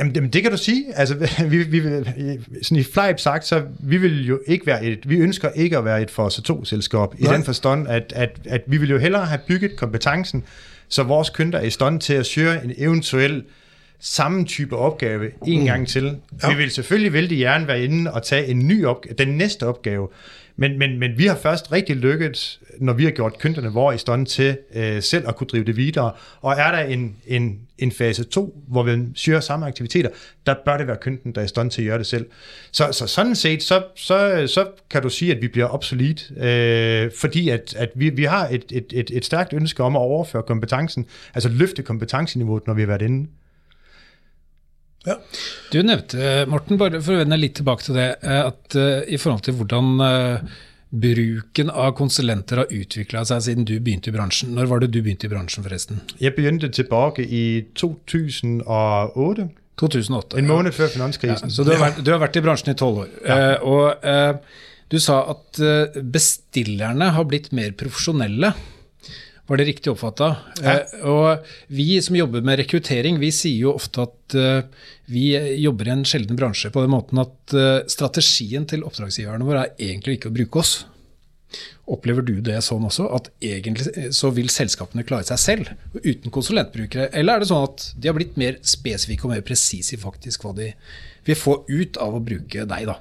Jamen, 0.00 0.32
det 0.32 0.42
kan 0.42 0.50
du 0.50 0.56
sige. 0.56 0.84
Altså, 0.96 1.14
vi, 1.50 1.62
vi, 1.62 1.82
sådan 2.62 2.76
i 2.76 2.82
flejp 2.82 3.18
sagt, 3.18 3.46
så 3.46 3.62
vi 3.78 3.96
vil 3.96 4.26
jo 4.26 4.40
ikke 4.46 4.66
være 4.66 4.84
et, 4.84 5.08
vi 5.08 5.16
ønsker 5.16 5.50
ikke 5.50 5.78
at 5.78 5.84
være 5.84 6.02
et 6.02 6.10
for 6.10 6.28
2-selskab, 6.28 7.14
i 7.18 7.24
den 7.24 7.44
forstand, 7.44 7.88
at, 7.88 8.12
at, 8.16 8.30
at 8.44 8.62
vi 8.66 8.76
vil 8.76 8.90
jo 8.90 8.98
hellere 8.98 9.26
have 9.26 9.40
bygget 9.48 9.76
kompetencen, 9.76 10.44
så 10.88 11.02
vores 11.02 11.30
kunder 11.30 11.58
er 11.58 11.62
i 11.62 11.70
stand 11.70 12.00
til 12.00 12.14
at 12.14 12.26
søge 12.26 12.64
en 12.64 12.72
eventuel 12.76 13.44
samme 14.00 14.44
type 14.44 14.76
opgave 14.76 15.30
en 15.46 15.60
mm. 15.60 15.66
gang 15.66 15.88
til. 15.88 16.16
Ja. 16.42 16.50
Vi 16.50 16.56
vil 16.56 16.70
selvfølgelig 16.70 17.12
vældig 17.12 17.38
gerne 17.38 17.66
være 17.66 17.84
inde 17.84 18.12
og 18.12 18.22
tage 18.22 18.46
en 18.46 18.68
ny 18.68 18.84
opgave, 18.84 19.14
den 19.14 19.28
næste 19.28 19.66
opgave, 19.66 20.08
men, 20.60 20.78
men, 20.78 20.98
men 20.98 21.18
vi 21.18 21.26
har 21.26 21.36
først 21.36 21.72
rigtig 21.72 21.96
lykket, 21.96 22.60
når 22.78 22.92
vi 22.92 23.04
har 23.04 23.10
gjort 23.10 23.38
kynterne 23.38 23.68
våre 23.68 23.94
i 23.94 23.98
stand 23.98 24.26
til 24.26 24.58
øh, 24.74 25.02
selv 25.02 25.28
at 25.28 25.36
kunne 25.36 25.46
drive 25.46 25.64
det 25.64 25.76
videre. 25.76 26.12
Og 26.40 26.52
er 26.52 26.70
der 26.70 26.78
en, 26.78 27.16
en, 27.26 27.58
en 27.78 27.92
fase 27.92 28.24
2, 28.24 28.64
hvor 28.68 28.82
vi 28.82 28.98
søger 29.14 29.40
samme 29.40 29.66
aktiviteter, 29.66 30.10
der 30.46 30.54
bør 30.64 30.76
det 30.76 30.86
være 30.86 30.96
kynten, 31.00 31.32
der 31.34 31.40
er 31.40 31.44
i 31.44 31.48
stand 31.48 31.70
til 31.70 31.82
at 31.82 31.88
gøre 31.88 31.98
det 31.98 32.06
selv. 32.06 32.26
Så, 32.72 32.88
så 32.92 33.06
sådan 33.06 33.34
set, 33.34 33.62
så, 33.62 33.82
så, 33.94 34.46
så 34.46 34.66
kan 34.90 35.02
du 35.02 35.08
sige, 35.08 35.34
at 35.34 35.42
vi 35.42 35.48
bliver 35.48 35.74
obsolet, 35.74 36.30
øh, 36.36 37.10
fordi 37.20 37.48
at, 37.48 37.74
at 37.76 37.90
vi, 37.94 38.10
vi 38.10 38.24
har 38.24 38.48
et, 38.48 38.64
et, 38.72 38.92
et, 38.92 39.10
et 39.14 39.24
stærkt 39.24 39.52
ønske 39.52 39.82
om 39.82 39.96
at 39.96 40.00
overføre 40.00 40.42
kompetencen, 40.42 41.06
altså 41.34 41.48
løfte 41.48 41.82
kompetenceniveauet, 41.82 42.66
når 42.66 42.74
vi 42.74 42.82
har 42.82 42.86
været 42.86 43.02
inde. 43.02 43.26
Ja. 45.08 45.16
Du 45.72 45.80
nevnte, 45.82 46.44
Morten, 46.50 46.76
bare 46.80 47.00
for 47.00 47.16
å 47.16 47.22
vende 47.22 47.38
litt 47.40 47.56
tilbake 47.60 47.86
til 47.86 47.96
det, 47.96 48.08
eh, 48.20 48.42
at 48.50 48.76
uh, 48.76 49.00
i 49.08 49.16
forhold 49.20 49.46
til 49.46 49.56
hvordan 49.56 50.02
uh, 50.02 50.58
bruken 50.90 51.70
av 51.72 51.94
konsulenter 51.96 52.60
har 52.60 52.74
utvikla 52.74 53.22
seg 53.28 53.46
siden 53.46 53.68
du 53.68 53.78
begynte 53.78 54.12
i 54.12 54.16
bransjen. 54.16 54.52
Når 54.56 54.68
var 54.68 54.82
det 54.82 54.90
du 54.92 55.00
begynte 55.00 55.28
i 55.28 55.32
bransjen, 55.32 55.64
forresten? 55.64 56.02
Jeg 56.20 56.34
begynte 56.36 56.68
tilbake 56.74 57.24
i 57.24 57.44
2008. 57.80 59.48
2008. 59.80 60.36
En 60.36 60.50
måned 60.50 60.76
før 60.76 60.92
finanskrisen. 60.92 61.48
Ja, 61.48 61.54
så 61.54 61.64
du 61.64 61.72
har, 61.72 61.80
vært, 61.80 62.02
du 62.04 62.10
har, 62.12 62.20
vært, 62.20 62.36
i 62.36 62.44
bransjen 62.44 62.74
i 62.74 62.76
tolv 62.76 63.06
år. 63.06 63.14
Ja. 63.24 63.38
Uh, 63.40 63.70
og 63.70 64.90
du 64.90 64.98
sa 65.00 65.22
at 65.30 65.60
bestillerne 66.10 67.12
har 67.14 67.26
blitt 67.30 67.52
mer 67.54 67.70
profesjonelle. 67.78 68.50
Var 69.50 69.58
det 69.58 69.64
riktig 69.66 69.90
oppfatta? 69.90 70.28
Eh, 70.62 70.92
og 71.10 71.48
vi 71.74 71.96
som 71.98 72.14
jobber 72.14 72.44
med 72.46 72.60
rekruttering, 72.60 73.16
vi 73.18 73.32
sier 73.34 73.64
jo 73.64 73.72
ofte 73.74 74.04
at 74.04 74.36
eh, 74.38 74.84
vi 75.10 75.24
jobber 75.58 75.90
i 75.90 75.94
en 75.96 76.04
sjelden 76.06 76.38
bransje 76.38 76.70
på 76.70 76.84
den 76.84 76.92
måten 76.92 77.18
at 77.18 77.56
eh, 77.58 77.80
strategien 77.90 78.68
til 78.70 78.86
oppdragsgiverne 78.86 79.48
våre 79.48 79.64
er 79.66 79.82
egentlig 79.88 80.20
ikke 80.20 80.30
å 80.30 80.36
bruke 80.38 80.62
oss. 80.62 80.74
Opplever 81.90 82.22
du 82.22 82.36
det 82.46 82.60
sånn 82.62 82.86
også, 82.86 83.08
at 83.10 83.32
egentlig 83.42 84.12
så 84.14 84.30
vil 84.36 84.54
selskapene 84.54 85.02
klare 85.02 85.26
seg 85.32 85.42
selv 85.42 85.98
uten 85.98 86.30
konsulentbrukere? 86.30 87.08
Eller 87.10 87.34
er 87.34 87.42
det 87.42 87.50
sånn 87.50 87.66
at 87.66 87.90
de 87.98 88.06
har 88.06 88.14
blitt 88.20 88.38
mer 88.38 88.62
spesifikke 88.62 89.26
og 89.26 89.34
mer 89.34 89.42
presise 89.42 89.96
i 89.96 89.98
faktisk 89.98 90.46
hva 90.46 90.54
de 90.62 90.70
vil 91.26 91.42
få 91.42 91.64
ut 91.66 91.98
av 91.98 92.14
å 92.14 92.22
bruke 92.22 92.70
deg, 92.70 92.86
da? 92.86 93.00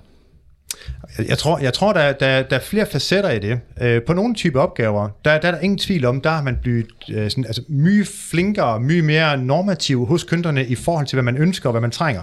Jeg 1.27 1.38
tror, 1.38 1.60
jeg 1.60 1.73
tror 1.73 1.93
der, 1.93 2.12
der, 2.12 2.41
der 2.41 2.55
er 2.55 2.62
flere 2.62 2.86
facetter 2.86 3.29
i 3.29 3.39
det. 3.39 3.60
Øh, 3.82 4.01
på 4.01 4.13
nogle 4.13 4.36
typer 4.36 4.62
opgaver, 4.62 5.10
der, 5.25 5.39
der 5.39 5.47
er 5.47 5.51
der 5.51 5.60
ingen 5.60 5.77
tvil 5.77 6.05
om, 6.05 6.21
der 6.21 6.29
har 6.29 6.43
man 6.43 6.58
blevet 6.62 6.86
øh, 7.12 7.29
sådan, 7.29 7.45
altså, 7.45 7.62
mye 7.67 8.05
flinkere, 8.05 8.79
mye 8.79 9.01
mere 9.01 9.38
normativ 9.38 10.05
hos 10.05 10.23
kunderne 10.23 10.65
i 10.65 10.75
forhold 10.75 11.08
til, 11.08 11.15
hvad 11.15 11.23
man 11.23 11.38
ønsker 11.38 11.69
og 11.69 11.73
hvad 11.73 11.82
man 11.82 11.91
trænger. 11.91 12.21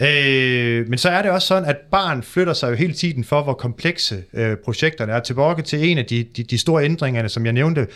Øh, 0.00 0.88
men 0.88 0.98
så 0.98 1.08
er 1.08 1.22
det 1.22 1.30
også 1.30 1.48
sådan, 1.48 1.68
at 1.68 1.76
barn 1.90 2.22
flytter 2.22 2.52
sig 2.52 2.70
jo 2.70 2.74
hele 2.74 2.92
tiden 2.92 3.24
for, 3.24 3.42
hvor 3.42 3.52
komplekse 3.52 4.22
øh, 4.32 4.56
projekterne 4.64 5.12
er. 5.12 5.20
Tilbage 5.20 5.62
til 5.62 5.88
en 5.90 5.98
af 5.98 6.04
de, 6.04 6.26
de, 6.36 6.42
de 6.42 6.58
store 6.58 6.84
ændringerne, 6.84 7.28
som 7.28 7.44
jeg 7.44 7.52
nævnte, 7.52 7.86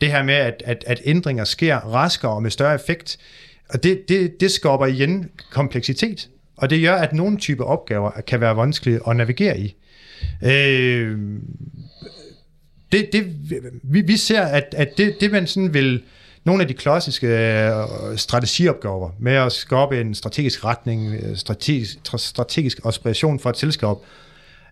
det 0.00 0.10
her 0.10 0.22
med, 0.22 0.34
at, 0.34 0.62
at, 0.66 0.84
at 0.86 1.00
ændringer 1.04 1.44
sker 1.44 1.76
raskere 1.76 2.32
og 2.32 2.42
med 2.42 2.50
større 2.50 2.74
effekt. 2.74 3.18
Og 3.68 3.82
det, 3.82 4.08
det, 4.08 4.40
det 4.40 4.50
skaber 4.50 4.86
igen 4.86 5.30
kompleksitet. 5.50 6.28
Og 6.56 6.70
det 6.70 6.80
gjør 6.80 6.94
at 6.94 7.12
nogle 7.12 7.36
typer 7.36 7.64
opgaver 7.64 8.10
kan 8.26 8.40
være 8.40 8.56
vanskelige 8.56 9.00
at 9.08 9.16
navigere 9.16 9.58
i. 9.58 9.76
Øh, 10.44 11.18
det, 12.92 13.08
det, 13.12 13.36
vi, 13.82 14.00
vi 14.00 14.16
ser, 14.16 14.42
at, 14.42 14.74
at 14.76 14.88
det, 14.96 15.16
det 15.20 15.32
man 15.32 15.46
sådan 15.46 15.74
vil, 15.74 16.02
nogle 16.44 16.62
af 16.62 16.68
de 16.68 16.74
klassiske 16.74 17.26
øh, 17.26 18.16
strategiopgaver 18.16 19.10
med 19.18 19.32
at 19.32 19.52
skabe 19.52 20.00
en 20.00 20.14
strategisk 20.14 20.64
retning, 20.64 21.14
øh, 21.14 21.36
strategisk, 21.36 21.98
strategisk 22.16 22.80
aspiration 22.84 23.40
for 23.40 23.50
et 23.50 23.56
selskab, 23.56 23.96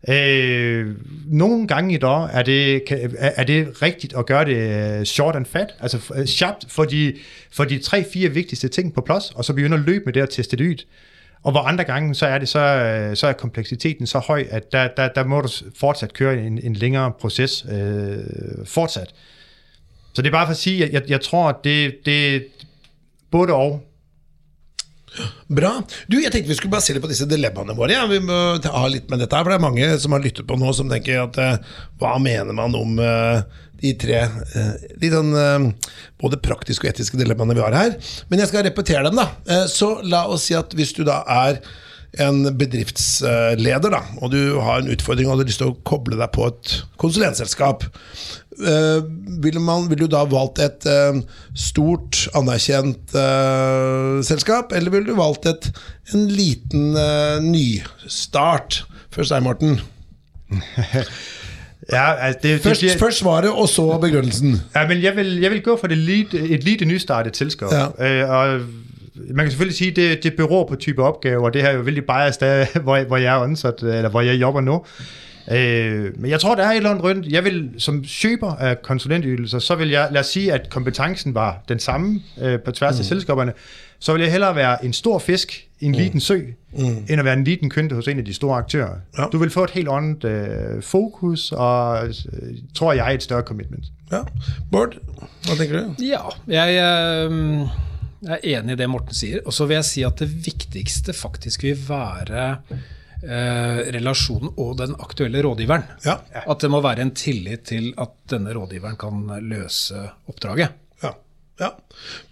Øh, 0.08 0.96
nogle 1.26 1.66
gange 1.66 1.94
i 1.94 1.98
dag 1.98 2.28
er 2.32 2.42
det, 2.42 2.82
er 3.18 3.44
det 3.44 3.82
rigtigt 3.82 4.14
at 4.16 4.26
gøre 4.26 4.44
det 4.44 4.56
øh, 5.00 5.04
short 5.04 5.36
and 5.36 5.46
fat, 5.46 5.74
altså 5.80 6.12
øh, 6.14 6.26
sharpt 6.26 6.64
for 6.68 6.84
de, 6.84 7.14
for 7.52 7.64
de 7.64 7.78
tre-fire 7.78 8.28
vigtigste 8.28 8.68
ting 8.68 8.94
på 8.94 9.00
plads, 9.00 9.30
og 9.30 9.44
så 9.44 9.52
begynde 9.52 9.76
at 9.76 9.82
løbe 9.82 10.04
med 10.04 10.12
det 10.12 10.22
og 10.22 10.30
teste 10.30 10.56
det 10.56 10.70
ud. 10.70 10.84
Og 11.42 11.52
hvor 11.52 11.60
andre 11.60 11.84
gange, 11.84 12.14
så 12.14 12.26
er 12.26 12.38
det 12.38 12.48
så, 12.48 12.58
øh, 12.58 13.16
så 13.16 13.26
er 13.26 13.32
kompleksiteten 13.32 14.06
så 14.06 14.18
høj, 14.18 14.46
at 14.50 14.72
der, 14.72 14.88
der, 14.96 15.08
der 15.08 15.24
må 15.24 15.40
du 15.40 15.48
fortsat 15.78 16.12
køre 16.12 16.42
en, 16.42 16.58
en 16.62 16.74
længere 16.74 17.12
proces 17.12 17.66
øh, 17.70 18.66
fortsat. 18.66 19.14
Så 20.12 20.22
det 20.22 20.28
er 20.28 20.32
bare 20.32 20.46
for 20.46 20.50
at 20.50 20.56
sige, 20.56 20.84
at 20.84 20.92
jeg, 20.92 21.02
jeg 21.08 21.20
tror, 21.20 21.48
at 21.48 21.56
det, 21.64 22.06
det 22.06 22.46
både 23.30 23.52
og. 23.52 23.82
Bra. 25.50 25.72
Du, 26.06 26.18
jeg 26.20 26.30
tenkte 26.32 26.52
vi 26.52 26.56
skulle 26.58 26.74
bare 26.74 26.84
se 26.84 26.94
litt 26.94 27.04
på 27.04 27.10
disse 27.10 27.26
dilemmaene 27.28 27.74
våre. 27.78 27.96
Ja. 27.96 28.04
Vi 28.10 28.20
må 28.22 28.36
ha 28.62 28.84
litt 28.90 29.10
med 29.10 29.22
dette 29.22 29.36
her, 29.36 29.44
for 29.44 29.52
det 29.52 29.58
er 29.58 29.66
mange 29.66 29.88
som 30.02 30.14
har 30.14 30.22
lyttet 30.22 30.46
på 30.48 30.58
nå, 30.60 30.70
som 30.76 30.90
tenker 30.90 31.24
at 31.24 31.40
eh, 31.42 31.74
hva 32.00 32.14
mener 32.22 32.54
man 32.56 32.76
om 32.78 33.00
eh, 33.02 33.42
de 33.80 33.94
tre 33.96 34.18
uh, 34.28 34.74
litt 35.00 35.14
sånn 35.14 35.70
både 36.20 36.36
praktiske 36.44 36.84
og 36.84 36.90
etiske 36.90 37.16
dilemmaene 37.16 37.54
vi 37.56 37.62
har 37.64 37.72
her. 37.72 37.94
Men 38.28 38.42
jeg 38.42 38.50
skal 38.50 38.66
repetere 38.66 39.06
dem, 39.06 39.16
da. 39.16 39.62
så 39.72 39.94
la 40.04 40.26
oss 40.28 40.50
si 40.50 40.56
at 40.58 40.76
hvis 40.76 40.92
du 40.98 41.00
da 41.08 41.22
er 41.24 41.62
en 42.18 42.42
bedriftsleder, 42.58 43.92
da, 43.92 44.00
og 44.18 44.32
du 44.32 44.58
har 44.58 44.80
en 44.80 44.90
utfordring 44.90 45.28
og 45.28 45.36
har 45.38 45.46
lyst 45.46 45.60
til 45.62 45.70
å 45.70 45.76
koble 45.86 46.18
deg 46.18 46.32
på 46.34 46.48
et 46.48 46.72
konsulentselskap, 46.98 47.84
uh, 48.64 48.98
ville, 49.44 49.62
vil 49.92 50.02
du 50.02 50.06
da 50.10 50.24
valgt 50.26 50.58
et 50.64 50.88
uh, 50.90 51.20
stort, 51.54 52.24
anerkjent 52.38 53.14
uh, 53.14 54.18
selskap, 54.26 54.74
eller 54.74 54.90
ville 54.94 55.12
du 55.12 55.20
valgt 55.20 55.46
et, 55.50 55.70
en 56.14 56.26
liten 56.34 56.96
nystart? 57.46 58.82
Først 59.14 59.34
deg, 59.34 59.46
Morten. 59.46 59.78
Ja, 61.90 62.12
altså 62.12 62.38
det, 62.42 62.50
først, 62.62 62.84
det, 62.84 62.92
først 63.00 63.18
svaret, 63.18 63.50
og 63.50 63.64
så 63.66 63.82
begrunnelsen. 63.98 64.60
Ja, 64.76 64.84
men 64.86 65.00
jeg 65.02 65.16
vil, 65.16 65.30
jeg 65.42 65.50
vil 65.50 65.62
gå 65.64 65.74
for 65.80 65.90
det 65.90 65.96
lite, 65.98 66.38
et 66.38 66.62
lite 66.62 66.86
nystartet 66.86 67.40
selskap. 67.40 67.72
Ja. 67.72 67.88
og 68.30 68.60
man 69.28 69.44
kan 69.44 69.50
selvfølgelig 69.50 69.76
sige, 69.76 69.90
at 69.90 69.96
det, 69.96 70.22
det 70.22 70.36
beror 70.36 70.66
på 70.66 70.76
type 70.76 71.02
opgaver, 71.02 71.44
og 71.44 71.54
det 71.54 71.62
her 71.62 71.68
er 71.68 71.74
jo 71.74 71.80
veldig 71.80 72.04
biased 72.04 72.42
af, 72.42 72.68
hvor, 72.82 73.04
hvor 73.04 73.16
jeg 73.16 73.36
er 73.36 73.42
ansat, 73.42 73.82
eller 73.82 74.08
hvor 74.08 74.20
jeg 74.20 74.40
jobber 74.40 74.60
nu. 74.60 74.84
Øh, 75.50 76.20
men 76.20 76.30
jeg 76.30 76.40
tror, 76.40 76.54
der 76.54 76.62
er 76.62 76.70
et 76.70 76.76
eller 76.76 76.90
andet 76.90 77.04
rundt. 77.04 77.26
Jeg 77.26 77.44
vil, 77.44 77.70
som 77.78 78.04
køber 78.22 78.54
af 78.54 78.82
konsulentydelser, 78.82 79.58
så 79.58 79.74
vil 79.74 79.88
jeg, 79.88 80.08
lad 80.10 80.20
os 80.20 80.26
sige, 80.26 80.52
at 80.52 80.70
kompetencen 80.70 81.34
var 81.34 81.62
den 81.68 81.78
samme 81.78 82.20
øh, 82.40 82.60
på 82.60 82.70
tværs 82.70 82.94
mm. 82.94 83.00
af 83.00 83.04
selskaberne, 83.04 83.52
så 83.98 84.12
vil 84.12 84.22
jeg 84.22 84.30
hellere 84.30 84.56
være 84.56 84.84
en 84.84 84.92
stor 84.92 85.18
fisk 85.18 85.66
i 85.80 85.84
en 85.84 85.92
mm. 85.92 85.98
liten 85.98 86.20
sø, 86.20 86.40
mm. 86.72 86.84
end 86.84 87.18
at 87.18 87.24
være 87.24 87.34
en 87.34 87.44
liten 87.44 87.70
kønte 87.70 87.94
hos 87.94 88.08
en 88.08 88.18
af 88.18 88.24
de 88.24 88.34
store 88.34 88.58
aktører. 88.58 88.94
Ja. 89.18 89.24
Du 89.32 89.38
vil 89.38 89.50
få 89.50 89.64
et 89.64 89.70
helt 89.70 89.88
andet 89.88 90.24
øh, 90.24 90.82
fokus, 90.82 91.52
og 91.52 92.06
øh, 92.06 92.14
tror 92.74 92.92
jeg, 92.92 93.14
et 93.14 93.22
større 93.22 93.42
commitment. 93.42 93.84
Ja. 94.12 94.18
Bård, 94.72 94.96
hvad 95.46 95.56
tænker 95.56 95.80
du? 95.80 95.94
Ja, 96.02 96.18
jeg... 96.46 97.30
Øh 97.30 97.60
jeg 98.20 98.36
er 98.36 98.58
enig 98.58 98.76
i 98.76 98.80
det 98.80 98.88
Morten 98.90 99.16
sier. 99.16 99.44
Og 99.46 99.54
så 99.56 99.66
vil 99.68 99.80
jeg 99.80 99.88
si 99.88 100.04
at 100.06 100.20
det 100.20 100.28
viktigste 100.44 101.14
faktisk 101.16 101.64
vil 101.64 101.78
være 101.86 102.44
eh, 103.24 103.80
relasjonen 103.96 104.52
og 104.60 104.76
den 104.82 104.96
aktuelle 105.00 105.42
rådgiveren. 105.46 105.86
Ja. 106.04 106.18
At 106.44 106.60
det 106.60 106.72
må 106.72 106.82
være 106.84 107.06
en 107.06 107.14
tillit 107.16 107.68
til 107.72 107.92
at 108.00 108.12
denne 108.32 108.52
rådgiveren 108.56 109.00
kan 109.00 109.24
løse 109.40 110.04
oppdraget. 110.28 110.76
Ja. 111.04 111.14
ja. 111.62 111.72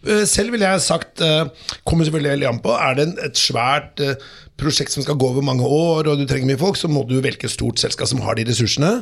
Eh, 0.05 0.27
selv 0.29 0.53
ville 0.53 0.69
jeg 0.69 0.85
sagt, 0.85 1.25
eh, 1.25 1.73
kommer 1.89 2.09
selvfølgelig 2.09 2.51
an 2.53 2.61
på, 2.65 2.77
er 2.77 3.01
det 3.01 3.09
et 3.25 3.41
svært 3.41 4.05
eh, 4.05 4.29
prosjekt 4.61 4.93
som 4.93 5.07
skal 5.07 5.17
gå 5.17 5.33
over 5.33 5.45
mange 5.47 5.65
år, 5.65 6.05
og 6.05 6.21
du 6.21 6.27
trenger 6.29 6.53
mye 6.53 6.61
folk, 6.61 6.77
så 6.77 6.91
må 6.93 7.07
du 7.09 7.17
velge 7.17 7.49
et 7.49 7.55
stort 7.55 7.81
selskap 7.81 8.11
som 8.11 8.21
har 8.27 8.37
de 8.37 8.45
ressursene. 8.49 8.97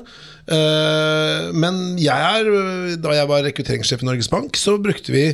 Men 1.57 1.79
jeg 1.97 2.13
er, 2.13 2.51
da 3.01 3.15
jeg 3.17 3.29
var 3.31 3.47
rekrutteringssjef 3.47 4.05
i 4.05 4.07
Norges 4.11 4.29
Bank, 4.29 4.59
så 4.61 4.77
brukte 4.79 5.15
vi 5.15 5.31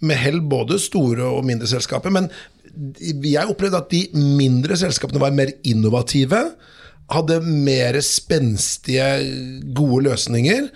med 0.00 0.20
hell 0.20 0.40
både 0.46 0.78
store 0.82 1.26
og 1.26 1.46
mindre 1.48 1.68
selskaper. 1.70 2.12
Men 2.14 2.30
jeg 3.24 3.48
opplevde 3.50 3.80
at 3.80 3.90
de 3.92 4.04
mindre 4.14 4.76
selskapene 4.78 5.22
var 5.22 5.34
mer 5.34 5.52
innovative. 5.66 6.42
Hadde 7.10 7.40
mer 7.42 7.98
spenstige, 8.04 9.08
gode 9.74 10.04
løsninger. 10.10 10.68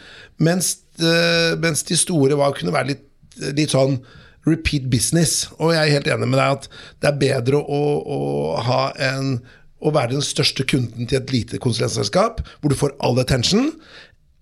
Mens, 0.43 0.77
eh, 0.99 1.55
mens 1.61 1.85
de 1.89 1.97
store 1.97 2.39
var, 2.39 2.57
kunne 2.57 2.75
være 2.75 2.95
litt, 2.95 3.09
litt, 3.53 3.71
sånn 3.71 4.01
repeat 4.49 4.89
business. 4.91 5.47
Og 5.59 5.75
jeg 5.75 5.83
er 5.87 5.97
helt 5.99 6.09
enig 6.11 6.29
med 6.29 6.41
deg 6.41 6.57
at 6.57 6.71
det 7.01 7.11
er 7.13 7.21
bedre 7.21 7.61
å, 7.63 7.83
å 8.03 8.21
ha 8.67 8.85
en 8.99 9.37
å 9.83 9.91
være 9.91 10.15
den 10.15 10.23
største 10.23 10.63
kunden 10.69 11.09
til 11.11 11.19
et 11.19 11.33
lite 11.35 11.59
konsulentselskap, 11.63 12.43
hvor 12.61 12.71
du 12.71 12.79
får 12.79 12.95
all 13.03 13.19
attention, 13.19 13.73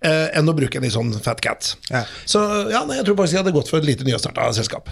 enn 0.00 0.48
å 0.48 0.56
bruke 0.56 0.78
en 0.78 0.86
litt 0.86 0.94
sånn 0.96 1.12
fat 1.20 1.42
cat. 1.44 1.74
Ja. 1.90 2.06
Så 2.24 2.40
ja, 2.72 2.86
nei, 2.88 3.00
jeg 3.00 3.08
tror 3.10 3.18
faktisk 3.18 3.36
jeg 3.36 3.42
hadde 3.44 3.56
gått 3.56 3.68
for 3.72 3.82
et 3.82 3.88
lite 3.88 4.06
nystarta 4.06 4.46
selskap. 4.56 4.88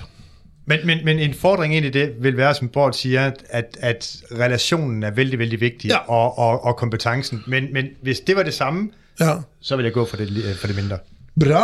Men, 0.68 0.82
men, 0.84 1.00
men 1.04 1.20
en 1.24 1.34
fordring 1.36 1.72
inn 1.72 1.86
i 1.88 1.92
det 1.92 2.10
vil 2.20 2.36
være, 2.36 2.58
som 2.58 2.68
Bård 2.72 2.96
sier, 2.98 3.32
at, 3.56 3.78
at 3.80 4.08
relasjonen 4.36 5.06
er 5.08 5.14
veldig, 5.16 5.38
veldig 5.40 5.60
viktig, 5.62 5.92
ja. 5.94 6.02
og, 6.12 6.36
og, 6.36 6.64
og 6.68 6.76
kompetansen. 6.76 7.40
Men, 7.48 7.70
men 7.72 7.94
hvis 8.04 8.20
det 8.28 8.36
var 8.36 8.44
det 8.44 8.52
samme, 8.56 8.90
ja. 9.20 9.38
så 9.64 9.78
vil 9.78 9.88
jeg 9.88 9.96
gå 9.96 10.04
for 10.10 10.20
det, 10.20 10.28
for 10.60 10.68
det 10.68 10.76
mindre. 10.76 11.00
Bra. 11.38 11.62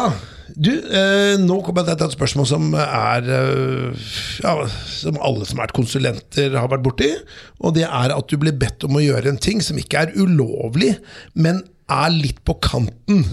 Du, 0.54 0.70
eh, 0.70 1.34
nå 1.40 1.56
kommer 1.66 1.88
jeg 1.88 1.98
til 1.98 2.06
et 2.06 2.14
spørsmål 2.14 2.46
som 2.46 2.66
er 2.78 3.26
eh, 3.32 4.10
ja, 4.44 4.52
Som 4.86 5.16
alle 5.18 5.48
som 5.48 5.58
har 5.58 5.66
vært 5.66 5.76
konsulenter, 5.80 6.54
har 6.54 6.70
vært 6.70 6.84
borti. 6.84 7.10
Og 7.60 7.74
det 7.76 7.84
er 7.88 8.14
at 8.14 8.30
du 8.30 8.38
blir 8.40 8.54
bedt 8.56 8.86
om 8.86 8.96
å 8.96 9.02
gjøre 9.02 9.32
en 9.32 9.40
ting 9.40 9.60
som 9.64 9.80
ikke 9.80 10.06
er 10.06 10.14
ulovlig, 10.16 10.94
men 11.34 11.64
er 11.92 12.10
litt 12.14 12.40
på 12.46 12.56
kanten. 12.64 13.24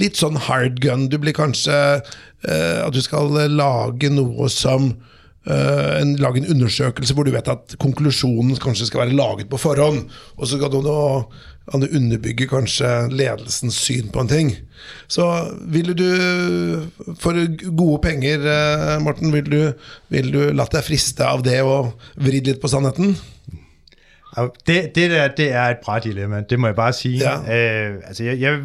Litt 0.00 0.18
sånn 0.20 0.38
hard 0.48 0.80
gun. 0.82 1.08
Du 1.12 1.18
blir 1.20 1.36
kanskje 1.36 1.76
uh, 2.00 2.78
At 2.86 2.96
du 2.96 3.00
skal 3.04 3.32
lage 3.52 4.10
noe 4.12 4.48
som 4.52 4.90
uh, 4.90 5.92
en, 5.98 6.16
Lage 6.20 6.42
en 6.42 6.50
undersøkelse 6.56 7.16
hvor 7.16 7.28
du 7.28 7.34
vet 7.34 7.50
at 7.52 7.76
konklusjonen 7.82 8.56
kanskje 8.62 8.88
skal 8.88 9.04
være 9.04 9.18
laget 9.18 9.52
på 9.52 9.60
forhånd. 9.60 10.06
Og 10.38 10.46
så 10.46 10.56
skal 10.56 10.72
du 10.72 10.80
kan 11.70 11.84
du 11.84 11.92
underbygge 11.94 12.48
kanskje 12.50 12.88
ledelsens 13.14 13.76
syn 13.78 14.08
på 14.10 14.24
en 14.24 14.30
ting. 14.30 14.48
Så 15.06 15.22
ville 15.70 15.94
du, 15.94 16.08
for 17.20 17.36
gode 17.68 18.00
penger, 18.02 18.42
uh, 18.42 18.96
Morten, 19.04 19.30
vil 19.30 19.46
du, 19.46 19.60
vil 20.10 20.32
du 20.34 20.40
latt 20.56 20.74
deg 20.74 20.88
friste 20.88 21.26
av 21.26 21.44
det 21.46 21.60
og 21.62 21.92
vridd 22.18 22.50
litt 22.50 22.62
på 22.62 22.72
sannheten? 22.72 23.14
Det, 24.66 24.94
det 24.94 25.10
der, 25.10 25.28
det 25.28 25.52
er 25.52 25.62
et 25.62 25.76
bra 25.84 25.98
dilemma, 25.98 26.42
det 26.50 26.58
må 26.58 26.66
jeg 26.66 26.76
bare 26.76 26.92
sige. 26.92 27.18
Ja. 27.18 27.88
Øh, 27.88 27.94
altså, 28.06 28.24
jeg, 28.24 28.40
jeg, 28.40 28.58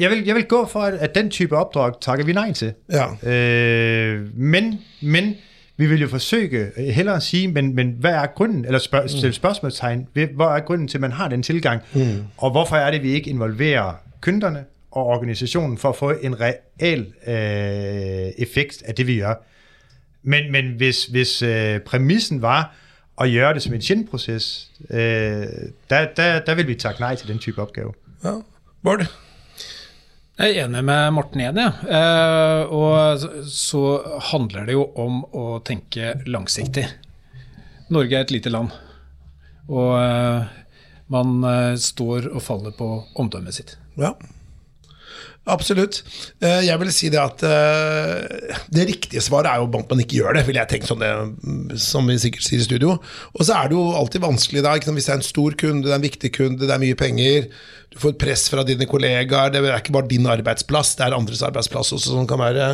jeg, 0.00 0.10
vil, 0.10 0.24
jeg 0.24 0.34
vil 0.34 0.44
gå 0.44 0.66
for, 0.66 0.80
at 0.80 1.14
den 1.14 1.30
type 1.30 1.56
opdrag 1.56 1.92
takker 2.00 2.24
vi 2.24 2.32
nej 2.32 2.52
til. 2.52 2.72
Ja. 2.92 3.30
Øh, 3.30 4.38
men, 4.38 4.78
men 5.02 5.34
vi 5.76 5.86
vil 5.86 6.00
jo 6.00 6.08
forsøge 6.08 6.70
hellere 6.76 7.16
at 7.16 7.22
sige, 7.22 7.48
men, 7.48 7.74
men 7.74 7.94
hvad 7.98 8.12
er 8.12 8.26
grunden, 8.26 8.64
eller 8.64 8.78
spørg, 8.78 9.02
mm. 9.02 9.08
stille 9.08 9.32
spørgsmålstegn, 9.32 10.08
hvor 10.34 10.50
er 10.50 10.60
grunden 10.60 10.88
til, 10.88 10.96
at 10.96 11.00
man 11.00 11.12
har 11.12 11.28
den 11.28 11.42
tilgang, 11.42 11.82
mm. 11.94 12.24
og 12.36 12.50
hvorfor 12.50 12.76
er 12.76 12.90
det, 12.90 12.98
at 12.98 13.04
vi 13.04 13.10
ikke 13.10 13.30
involverer 13.30 13.92
kynderne 14.20 14.64
og 14.90 15.06
organisationen 15.06 15.78
for 15.78 15.88
at 15.88 15.96
få 15.96 16.12
en 16.22 16.40
reel 16.40 17.06
øh, 17.26 18.32
effekt 18.38 18.82
af 18.84 18.94
det, 18.94 19.06
vi 19.06 19.18
gør. 19.18 19.34
Men, 20.22 20.52
men 20.52 20.74
hvis, 20.76 21.04
hvis 21.04 21.42
øh, 21.42 21.80
præmissen 21.80 22.42
var, 22.42 22.74
at 23.20 23.32
gøre 23.32 23.54
det 23.54 23.62
som 23.62 23.74
en 23.74 23.82
sjældent 23.82 24.10
øh, 24.90 25.46
der, 25.90 26.06
der, 26.16 26.40
der 26.40 26.54
vil 26.54 26.66
vi 26.66 26.74
takke 26.74 27.00
nej 27.00 27.14
til 27.14 27.28
den 27.28 27.38
type 27.38 27.62
opgave. 27.62 27.92
Ja. 28.24 28.34
Bård? 28.82 29.06
Jeg 30.38 30.54
er 30.54 30.68
enig 30.68 30.84
med 30.86 31.10
Morten 31.10 31.40
igjen, 31.42 31.58
ja. 31.58 31.70
Eh, 31.98 32.70
og 32.70 33.18
så 33.50 33.80
handler 34.30 34.68
det 34.68 34.76
jo 34.76 34.84
om 34.94 35.24
å 35.34 35.58
tenke 35.66 36.12
langsiktig. 36.30 36.84
Norge 37.90 38.14
er 38.14 38.22
et 38.22 38.30
lite 38.30 38.52
land, 38.52 38.70
og 39.66 39.96
eh, 39.98 40.46
man 41.10 41.42
eh, 41.42 41.74
står 41.82 42.30
og 42.30 42.44
faller 42.44 42.76
på 42.78 42.92
omdømmet 43.18 43.58
sitt. 43.58 43.74
Ja. 43.98 44.12
Absolutt. 45.48 46.02
Eh, 46.44 46.66
Jeg 46.66 46.80
vil 46.82 46.90
si 46.92 47.08
det 47.12 47.20
at 47.22 47.42
eh, 47.46 48.52
det 48.74 48.84
riktige 48.90 49.22
svaret 49.24 49.48
er 49.50 49.62
jo 49.62 49.68
at 49.78 49.90
man 49.94 50.02
ikke 50.02 50.20
gjør 50.20 50.36
det, 50.36 50.44
vil 50.48 50.58
jeg 50.60 50.70
tenke 50.70 50.88
sånn 50.90 51.00
det, 51.02 51.80
som 51.80 52.08
vi 52.10 52.18
sikkert 52.20 52.44
sier 52.44 52.60
i 52.60 52.66
studio. 52.66 52.98
Og 53.32 53.42
så 53.46 53.56
er 53.56 53.70
det 53.70 53.78
jo 53.78 53.86
alltid 53.96 54.24
vanskelig 54.24 54.64
da, 54.66 54.76
hvis 54.76 55.08
det 55.08 55.14
er 55.14 55.20
en 55.22 55.26
stor 55.26 55.56
kunde, 55.58 55.86
det 55.86 55.94
er 55.94 56.00
en 56.00 56.04
viktig 56.04 56.32
kunde, 56.36 56.68
det 56.68 56.74
er 56.74 56.82
mye 56.82 56.98
penger, 56.98 57.48
du 57.88 57.96
får 58.02 58.18
press 58.20 58.44
fra 58.52 58.64
dine 58.68 58.84
kollegaer, 58.88 59.52
det 59.54 59.62
er 59.64 59.78
ikke 59.78 59.96
bare 59.96 60.10
din 60.10 60.28
arbeidsplass, 60.28 60.92
det 60.98 61.06
er 61.06 61.16
andres 61.16 61.40
arbeidsplass 61.46 61.94
også 61.96 62.12
som 62.18 62.26
kan 62.28 62.42
være 62.42 62.66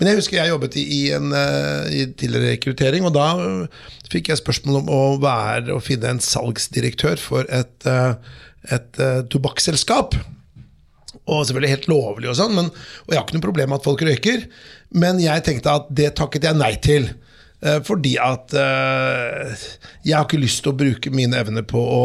Men 0.00 0.10
jeg 0.10 0.18
husker 0.18 0.40
jeg 0.40 0.50
jobbet 0.50 0.78
i, 0.82 1.02
en 1.14 1.30
eh, 1.30 1.92
i 1.94 2.06
tidligere 2.18 2.56
rekruttering, 2.56 3.06
og 3.06 3.14
da 3.14 3.28
fikk 4.10 4.32
jeg 4.32 4.42
spørsmål 4.42 4.82
om 4.82 4.90
å 4.90 5.02
være 5.22 5.74
og 5.74 5.84
finne 5.86 6.16
en 6.16 6.22
salgsdirektør 6.22 7.22
for 7.22 7.46
et, 7.46 7.86
et, 7.86 8.32
et 8.74 9.04
tobakksselskap. 9.30 10.18
Og 11.26 11.42
selvfølgelig 11.48 11.72
helt 11.72 11.88
lovlig, 11.90 12.28
og 12.30 12.36
sånn, 12.38 12.52
men, 12.54 12.68
og 12.70 13.10
jeg 13.10 13.18
har 13.18 13.24
ikke 13.26 13.34
noe 13.38 13.46
problem 13.48 13.72
med 13.72 13.80
at 13.80 13.86
folk 13.88 14.04
røyker. 14.06 14.44
Men 14.94 15.18
jeg 15.18 15.42
tenkte 15.46 15.72
at 15.80 15.88
det 15.90 16.12
takket 16.20 16.46
jeg 16.46 16.58
nei 16.60 16.72
til. 16.84 17.08
eh, 17.66 17.80
Fordi 17.82 18.12
at 18.22 18.54
eh, 18.54 19.66
jeg 20.06 20.14
har 20.16 20.24
ikke 20.28 20.38
lyst 20.44 20.62
til 20.62 20.70
å 20.74 20.78
bruke 20.78 21.10
mine 21.10 21.40
evner 21.42 21.66
på 21.66 21.82
å 21.82 22.04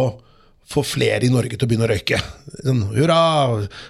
få 0.72 0.82
flere 0.88 1.28
i 1.28 1.30
Norge 1.30 1.58
til 1.60 1.68
å 1.68 1.70
begynne 1.70 1.84
å 1.86 1.92
røyke. 1.92 2.18
Sånn, 2.64 2.82
Hurra! 2.96 3.22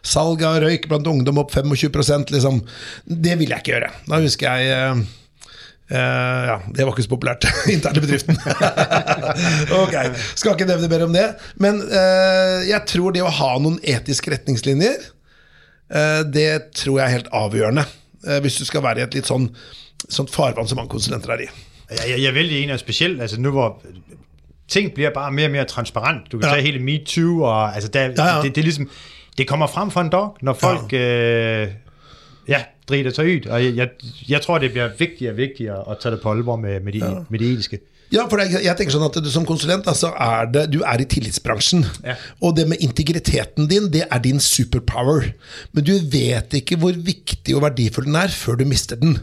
Salg 0.02 0.42
av 0.48 0.60
røyk 0.64 0.88
blant 0.90 1.08
ungdom 1.08 1.38
opp 1.44 1.54
25% 1.54 2.34
liksom. 2.34 2.64
Det 3.06 3.36
vil 3.38 3.54
jeg 3.54 3.62
ikke 3.62 3.76
gjøre. 3.76 3.92
Da 4.12 4.22
husker 4.28 4.52
jeg 4.62 4.76
eh, 4.76 5.08
Uh, 5.92 5.98
ja, 6.48 6.54
Det 6.72 6.86
var 6.88 6.94
ikke 6.94 7.04
så 7.04 7.10
populært 7.12 7.44
internt 7.74 7.98
i 8.00 8.02
bedriften. 8.06 8.38
ok, 9.82 9.96
Skal 10.40 10.54
ikke 10.56 10.68
nevne 10.70 10.88
mer 10.88 11.04
om 11.04 11.12
det. 11.12 11.26
Men 11.60 11.82
uh, 11.84 12.62
jeg 12.64 12.80
tror 12.88 13.12
det 13.12 13.26
å 13.26 13.34
ha 13.42 13.50
noen 13.60 13.76
etiske 13.84 14.32
retningslinjer, 14.32 15.10
det 16.34 16.50
tror 16.76 17.00
jeg 17.00 17.06
er 17.08 17.12
helt 17.18 17.28
avgjørende. 17.32 17.84
eh, 18.28 18.42
hvis 18.42 18.56
du 18.56 18.66
skal 18.66 18.84
være 18.84 19.00
i 19.00 19.04
et 19.04 19.14
litt 19.18 19.28
sånn 19.28 19.50
sånt 20.10 20.32
farvann 20.34 20.68
som 20.68 20.78
mange 20.78 20.90
konsulenter 20.90 21.30
er 21.34 21.42
i. 21.46 21.48
Jeg, 21.92 22.00
jeg, 22.10 22.20
jeg 22.22 22.30
er 22.30 22.34
veldig 22.34 22.60
enig, 22.64 22.74
og 22.74 22.80
specielt 22.80 23.22
altså 23.22 23.42
nu 23.42 23.52
hvor 23.52 23.82
ting 24.68 24.94
bliver 24.94 25.10
bare 25.14 25.32
mere 25.32 25.46
og 25.48 25.52
mere 25.52 25.66
transparent. 25.66 26.32
Du 26.32 26.40
kan 26.40 26.48
Ja. 26.50 26.54
tage 26.56 26.64
hele 26.66 26.80
MeToo, 26.80 27.42
og 27.44 27.76
altså 27.76 27.90
der, 27.90 28.02
Ja, 28.18 28.36
ja. 28.36 28.42
Det, 28.42 28.56
det 28.56 28.62
er 28.62 28.64
ligesom, 28.64 28.90
det 29.38 29.48
kommer 29.48 29.68
frem 29.68 29.92
for 29.92 30.02
en 30.02 30.10
dag, 30.10 30.30
når 30.42 30.54
folk 30.54 30.94
ja. 30.94 31.62
Øh, 31.66 31.68
ja, 32.48 32.64
driter 32.90 33.12
sig 33.12 33.26
ud, 33.26 33.46
og 33.50 33.66
jeg, 33.66 33.76
jeg, 33.76 33.90
jeg 34.30 34.42
tror, 34.42 34.58
det 34.58 34.72
bliver 34.72 34.90
vigtigere 35.00 35.34
og 35.34 35.38
vigtigere 35.38 35.92
at 35.92 35.98
tage 36.02 36.16
det 36.16 36.22
på 36.22 36.32
alvor 36.32 36.56
med, 36.56 36.80
med, 36.80 36.94
de, 36.94 36.98
ja. 37.06 37.14
med 37.30 37.40
det 37.40 37.48
etiske. 37.52 37.80
Ja, 38.12 38.26
for 38.28 38.42
jeg 38.44 38.76
tenker 38.76 38.92
sånn 38.92 39.08
at 39.08 39.18
du 39.24 39.30
Som 39.32 39.46
konsulent 39.48 39.88
altså 39.88 40.10
så 40.10 40.14
er 40.20 40.50
det, 40.52 40.66
du 40.74 40.82
er 40.88 41.00
i 41.04 41.08
tillitsbransjen. 41.08 41.86
Ja. 42.04 42.18
Og 42.44 42.56
det 42.58 42.66
med 42.72 42.82
integriteten 42.84 43.70
din, 43.72 43.92
det 43.94 44.08
er 44.08 44.24
din 44.24 44.42
superpower. 44.42 45.30
Men 45.76 45.86
du 45.88 45.94
vet 46.12 46.56
ikke 46.58 46.80
hvor 46.82 46.96
viktig 46.96 47.56
og 47.56 47.64
verdifull 47.68 48.10
den 48.10 48.18
er 48.20 48.34
før 48.34 48.58
du 48.60 48.66
mister 48.68 49.00
den. 49.00 49.20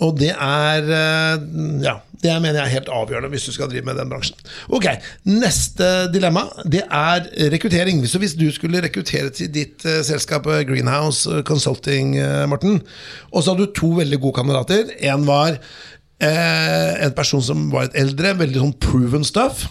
Og 0.00 0.16
det 0.20 0.32
er 0.32 0.86
eh, 0.88 1.42
Ja, 1.84 1.98
det 2.20 2.36
mener 2.42 2.60
jeg 2.60 2.66
er 2.66 2.74
helt 2.78 2.90
avgjørende 2.92 3.30
hvis 3.32 3.46
du 3.48 3.52
skal 3.54 3.70
drive 3.70 3.86
med 3.88 4.00
den 4.00 4.10
bransjen. 4.12 4.40
Ok, 4.72 4.88
Neste 5.28 6.08
dilemma 6.12 6.46
det 6.64 6.82
er 6.86 7.28
rekruttering. 7.52 8.02
Så 8.08 8.20
hvis 8.22 8.36
du 8.38 8.46
skulle 8.54 8.82
rekruttere 8.84 9.32
til 9.36 9.52
ditt 9.52 9.84
eh, 9.88 10.00
selskap 10.06 10.48
eh, 10.48 10.64
Greenhouse 10.68 11.42
Consulting, 11.48 12.16
Morten, 12.50 12.80
og 13.30 13.44
så 13.44 13.52
hadde 13.52 13.68
du 13.68 13.76
to 13.76 13.94
veldig 14.00 14.20
gode 14.20 14.40
kandidater. 14.40 14.92
En 15.12 15.28
var 15.28 15.60
eh, 16.20 17.04
en 17.06 17.14
person 17.16 17.42
som 17.44 17.68
var 17.72 17.88
litt 17.88 17.98
eldre, 18.00 18.34
veldig 18.40 18.62
sånn 18.62 18.76
proven 18.82 19.26
stuff. 19.26 19.66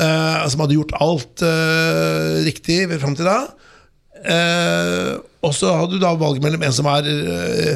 Eh, 0.00 0.44
som 0.48 0.62
hadde 0.62 0.76
gjort 0.78 0.94
alt 1.02 1.42
eh, 1.44 2.40
riktig 2.46 2.84
fram 3.02 3.16
til 3.18 3.28
da. 3.28 3.40
Eh, 4.20 5.16
og 5.40 5.54
så 5.56 5.72
hadde 5.72 5.96
du 5.96 6.02
da 6.02 6.12
valget 6.20 6.44
mellom 6.44 6.62
en 6.66 6.76
som 6.76 6.88
er 6.92 7.08
eh, 7.08 7.74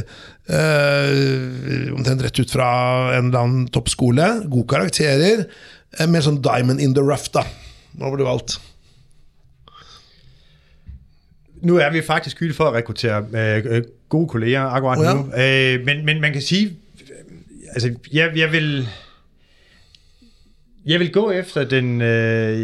eh, 0.53 1.89
omtrent 1.95 2.25
rett 2.25 2.41
ut 2.41 2.53
fra 2.53 2.69
en 3.17 3.31
eller 3.31 3.41
annen 3.41 3.67
toppskole, 3.73 4.29
gode 4.53 4.69
karakterer, 4.75 5.47
mer 6.11 6.25
sånn 6.27 6.43
diamond 6.45 6.83
in 6.83 6.95
the 6.97 7.03
rough, 7.05 7.31
da. 7.33 7.45
Hva 7.95 8.11
var 8.11 8.21
du 8.21 8.27
valgt? 8.27 8.59
Nu 11.65 11.79
er 11.81 11.93
vi 11.95 12.03
faktisk 12.05 12.43
hyldet 12.43 12.57
for 12.59 12.69
at 12.69 12.75
rekruttere 12.77 13.23
øh, 13.33 13.85
gode 14.13 14.29
kolleger 14.29 14.69
akkurat 14.69 14.99
Oh 14.99 15.05
ja. 15.05 15.15
nu, 15.15 15.31
øh, 15.33 15.87
men, 15.87 16.05
men 16.05 16.21
man 16.21 16.33
kan 16.33 16.43
sige, 16.43 16.67
øh, 16.67 16.84
altså 17.75 17.95
jeg, 18.13 18.33
jeg 18.37 18.53
vil... 18.53 18.89
Jeg 20.87 21.01
vil 21.01 21.13
gå 21.13 21.31
efter 21.31 21.65
den, 21.65 22.01
øh, 22.03 22.59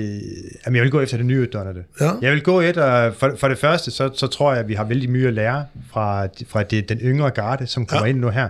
jamen 0.67 0.77
jeg 0.77 0.83
vil 0.83 0.91
gå 0.91 1.01
efter 1.01 1.17
den 1.17 1.27
nyuddannede. 1.27 1.85
Ja. 2.01 2.11
Jeg 2.23 2.33
vil 2.33 2.43
gå 2.43 2.61
efter, 2.61 3.13
for, 3.13 3.35
for 3.37 3.49
det 3.49 3.59
første, 3.59 3.91
så, 3.91 4.11
så 4.15 4.27
tror 4.27 4.53
jeg, 4.53 4.61
at 4.61 4.69
vi 4.69 4.75
har 4.75 4.85
vældig 4.85 5.11
mye 5.11 5.27
at 5.29 5.35
lære 5.35 5.67
fra, 5.93 6.27
fra 6.47 6.63
det, 6.63 6.89
den 6.89 6.99
yngre 6.99 7.31
garde, 7.31 7.67
som 7.67 7.87
kommer 7.87 8.07
Ja. 8.07 8.11
ind 8.11 8.19
nu 8.19 8.29
her. 8.29 8.49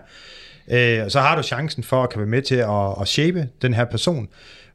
Øh, 0.70 1.10
så 1.10 1.20
har 1.20 1.36
du 1.36 1.42
chancen 1.42 1.82
for 1.82 2.02
at 2.02 2.10
kan 2.10 2.18
være 2.20 2.28
med 2.28 2.42
til 2.42 2.54
at, 2.54 3.00
at 3.00 3.08
shape 3.08 3.48
den 3.62 3.74
her 3.74 3.84
person. 3.84 4.28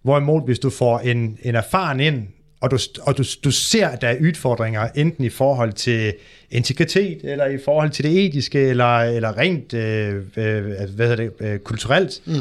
Hvorimod, 0.04 0.46
hvis 0.46 0.60
du 0.60 0.70
får 0.70 1.00
en, 1.00 1.38
en 1.42 1.56
erfaren 1.56 2.00
ind, 2.00 2.28
og, 2.60 2.72
du, 2.72 2.78
og 3.02 3.18
du, 3.18 3.24
du 3.44 3.52
ser, 3.52 3.88
at 3.88 4.02
der 4.02 4.08
er 4.08 4.18
udfordringer, 4.22 4.88
enten 4.96 5.24
i 5.24 5.30
forhold 5.30 5.74
til 5.74 6.14
integritet, 6.52 7.20
eller 7.24 7.46
i 7.46 7.58
forhold 7.66 7.90
til 7.90 8.06
det 8.06 8.26
etiske, 8.26 8.60
eller, 8.60 8.98
eller 8.98 9.38
rent 9.38 9.74
øh, 9.74 10.16
øh, 10.38 10.64
hvad 10.96 11.18
det, 11.18 11.32
øh, 11.40 11.60
kulturelt, 11.60 12.22
mm. 12.26 12.34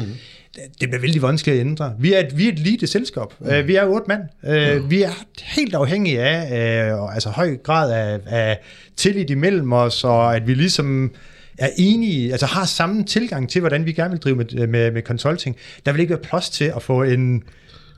det, 0.55 0.89
bliver 0.89 0.99
vældig 0.99 1.21
vanskeligt 1.21 1.59
at 1.59 1.65
ændre. 1.65 1.93
Vi 1.99 2.13
er 2.13 2.19
et, 2.19 2.37
vi 2.37 2.47
er 2.47 2.51
et 2.51 2.59
lite 2.59 2.87
selskab. 2.87 3.27
Mm. 3.39 3.47
Uh, 3.47 3.67
vi 3.67 3.75
er 3.75 3.85
otte 3.85 4.07
mand. 4.07 4.21
Uh, 4.43 4.83
mm. 4.83 4.89
Vi 4.89 5.01
er 5.01 5.25
helt 5.43 5.75
afhængige 5.75 6.21
af 6.21 6.93
uh, 6.93 7.13
altså 7.13 7.29
høj 7.29 7.57
grad 7.57 7.91
af, 7.91 8.19
af 8.25 8.59
tillid 8.97 9.29
imellem 9.29 9.73
os, 9.73 10.03
og 10.03 10.35
at 10.35 10.47
vi 10.47 10.53
ligesom 10.53 11.13
er 11.57 11.69
enige, 11.77 12.31
altså 12.31 12.45
har 12.45 12.65
samme 12.65 13.03
tilgang 13.03 13.49
til, 13.49 13.59
hvordan 13.59 13.85
vi 13.85 13.91
gerne 13.91 14.11
vil 14.11 14.19
drive 14.19 14.35
med, 14.35 14.67
med, 14.67 14.91
med 14.91 15.01
consulting. 15.01 15.55
Der 15.85 15.91
vil 15.91 16.01
ikke 16.01 16.13
være 16.13 16.23
plads 16.23 16.49
til 16.49 16.71
at 16.75 16.83
få 16.83 17.03
en, 17.03 17.43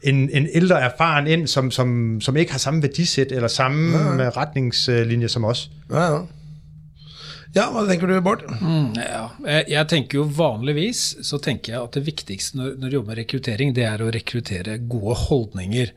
en, 0.03 0.29
en 0.29 0.47
ældre 0.53 0.79
erfaren 0.89 1.27
ind, 1.27 1.47
som, 1.47 1.71
som, 1.71 2.21
som 2.21 2.37
ikke 2.37 2.57
har 2.57 2.61
samme 2.61 2.83
værdisæt 2.83 3.31
eller 3.31 3.47
samme 3.47 3.97
ja. 4.21 4.29
retningslinje 4.29 5.29
som 5.29 5.45
os. 5.49 5.69
Ja, 5.89 6.03
ja. 6.13 6.19
ja 7.55 7.67
hva 7.73 7.85
tenker 7.89 8.09
du, 8.09 8.17
Bård? 8.21 8.45
Ja, 8.97 9.27
jeg, 9.45 9.65
jeg 9.73 9.89
tenker 9.93 10.21
jo 10.21 10.27
vanligvis 10.37 11.03
så 11.25 11.41
tenker 11.41 11.73
jeg 11.73 11.83
at 11.83 11.97
det 11.97 12.05
viktigste 12.07 12.59
når, 12.59 12.75
når 12.77 12.89
du 12.89 12.99
jobber 12.99 13.15
med 13.15 13.21
rekruttering, 13.23 13.75
det 13.75 13.87
er 13.89 14.05
å 14.05 14.11
rekruttere 14.13 14.79
gode 14.89 15.17
holdninger. 15.27 15.93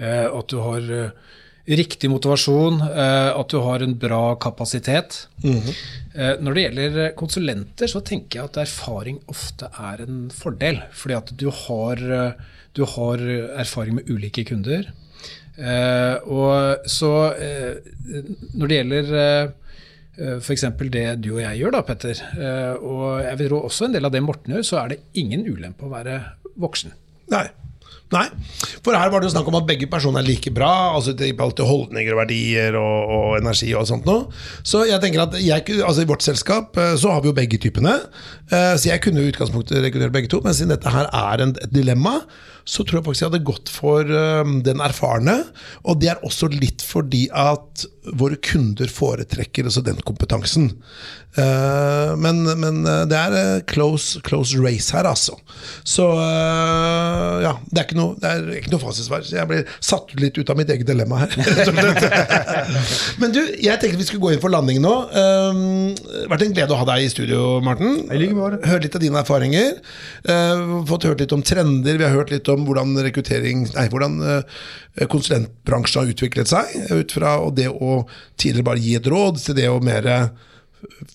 Eh, 0.00 0.26
at 0.26 0.50
du 0.52 0.60
har 0.64 0.94
eh, 0.96 1.36
riktig 1.78 2.10
motivasjon, 2.10 2.80
eh, 2.82 3.30
at 3.38 3.52
du 3.52 3.60
har 3.62 3.82
en 3.84 3.94
bra 3.98 4.34
kapasitet. 4.42 5.26
eh, 6.14 6.36
når 6.40 6.54
det 6.54 6.64
gjelder 6.64 7.14
konsulenter, 7.16 7.86
så 7.86 8.02
tenker 8.02 8.40
jeg 8.40 8.48
at 8.50 8.56
erfaring 8.64 9.20
ofte 9.30 9.70
er 9.78 10.02
en 10.02 10.30
fordel. 10.30 10.82
Fordi 10.92 11.14
at 11.16 11.36
du 11.36 11.50
har, 11.50 11.96
eh, 11.96 12.32
du 12.74 12.84
har 12.84 13.16
erfaring 13.62 13.94
med 13.94 14.10
ulike 14.10 14.44
kunder. 14.44 14.92
Og 15.60 16.86
så 16.88 17.10
når 18.54 18.68
det 18.68 18.76
gjelder 18.78 19.52
F.eks. 20.40 20.62
det 20.88 21.20
du 21.20 21.34
og 21.34 21.42
jeg 21.42 21.58
gjør, 21.60 21.72
da, 21.74 21.82
Petter. 21.82 22.22
Og 22.80 23.20
jeg 23.20 23.36
vil 23.36 23.50
tro 23.50 23.60
også 23.68 23.84
en 23.84 23.92
del 23.92 24.06
av 24.06 24.12
det 24.14 24.22
Morten 24.22 24.54
gjør, 24.54 24.64
så 24.64 24.78
er 24.80 24.94
det 24.94 25.00
ingen 25.20 25.44
ulempe 25.44 25.84
å 25.84 25.92
være 25.92 26.22
voksen. 26.56 26.94
Nei. 27.34 27.50
Nei. 28.10 28.24
For 28.82 28.96
her 28.98 29.10
var 29.12 29.22
det 29.22 29.28
jo 29.28 29.34
snakk 29.36 29.48
om 29.52 29.58
at 29.60 29.68
begge 29.68 29.86
personer 29.90 30.24
er 30.24 30.26
like 30.26 30.50
bra. 30.54 30.96
altså 30.96 31.14
alltid 31.14 31.64
holdninger 31.66 32.14
og 32.16 32.20
verdier 32.24 32.78
og, 32.78 33.36
energi 33.38 33.70
og 33.78 33.86
sånt 33.86 34.08
noe. 34.08 34.26
Så 34.66 34.82
jeg 34.88 34.98
tenker 35.02 35.22
at 35.22 35.36
jeg, 35.38 35.62
altså 35.78 36.02
i 36.02 36.10
vårt 36.10 36.26
selskap 36.26 36.76
eh, 36.80 36.96
så 36.98 37.14
har 37.14 37.22
vi 37.22 37.30
jo 37.30 37.36
begge 37.36 37.60
typene. 37.62 38.00
Eh, 38.50 38.74
Så 38.74 38.90
jeg 38.90 39.02
kunne 39.04 39.22
jo 39.22 39.30
i 39.30 39.34
utgangspunktet 39.34 39.84
rekruttere 39.84 40.10
begge 40.14 40.30
to, 40.32 40.42
men 40.42 40.56
siden 40.56 40.74
dette 40.74 40.90
her 40.90 41.06
er 41.06 41.44
en, 41.46 41.54
et 41.54 41.70
dilemma, 41.74 42.18
så 42.70 42.84
tror 42.86 43.00
jeg 43.00 43.06
faktisk 43.08 43.24
jeg 43.24 43.32
hadde 43.32 43.48
gått 43.48 43.72
for 43.74 44.06
eh, 44.06 44.52
den 44.66 44.82
erfarne. 44.84 45.40
Og 45.82 45.98
det 46.02 46.12
er 46.12 46.26
også 46.26 46.50
litt 46.54 46.84
fordi 46.86 47.26
at 47.34 47.86
våre 48.16 48.38
kunder 48.42 48.90
foretrekker 48.90 49.66
altså 49.68 49.82
den 49.84 49.98
kompetansen. 50.06 50.70
Eh, 51.38 52.16
men, 52.18 52.42
men 52.58 52.80
eh, 52.82 53.02
det 53.06 53.18
er 53.18 53.34
eh, 53.38 53.60
close, 53.70 54.18
close 54.26 54.58
race 54.58 54.90
her, 54.96 55.06
altså. 55.06 55.36
Så 55.86 56.06
ja, 57.40 57.52
det 57.70 57.78
er 57.78 57.84
ikke 57.84 57.98
noe, 57.98 58.16
det 58.18 58.30
er 58.30 58.48
ikke 58.58 58.72
noe 58.72 58.82
fasitsvar. 58.82 59.22
Så 59.26 59.36
jeg 59.36 59.50
blir 59.50 59.68
satt 59.84 60.10
litt 60.18 60.38
ut 60.40 60.50
av 60.50 60.58
mitt 60.58 60.72
eget 60.72 60.88
dilemma 60.88 61.22
her. 61.22 61.36
men 63.20 63.34
du, 63.34 63.40
jeg 63.60 63.78
tenkte 63.78 64.00
vi 64.00 64.08
skulle 64.08 64.24
gå 64.24 64.34
inn 64.34 64.42
for 64.42 64.52
landing 64.52 64.80
nå. 64.82 64.94
Det 65.10 65.24
har 66.24 66.32
vært 66.32 66.46
en 66.46 66.56
glede 66.56 66.74
å 66.74 66.80
ha 66.80 66.88
deg 66.92 67.06
i 67.06 67.12
studio, 67.12 67.44
Marten. 67.64 68.02
I. 68.10 68.30
Høre 68.32 68.82
litt 68.86 68.96
av 68.96 69.04
dine 69.04 69.22
erfaringer. 69.22 69.78
Fått 70.90 71.06
hørt 71.08 71.22
litt 71.22 71.36
om 71.36 71.44
trender. 71.46 72.00
Vi 72.00 72.06
har 72.06 72.16
hørt 72.16 72.32
litt 72.34 72.48
om 72.50 72.59
hvordan 72.66 72.94
Nei, 73.76 73.88
hvordan 73.92 74.20
eh, 74.26 75.08
konsulentbransjen 75.10 76.02
har 76.02 76.12
utviklet 76.12 76.50
seg. 76.50 76.76
Ut 76.92 77.16
fra 77.16 77.36
det 77.56 77.68
å 77.70 78.04
tidligere 78.40 78.68
bare 78.70 78.84
gi 78.84 78.96
et 78.98 79.10
råd, 79.10 79.42
til 79.44 79.58
det 79.58 79.68
å 79.70 79.82
mer 79.84 80.08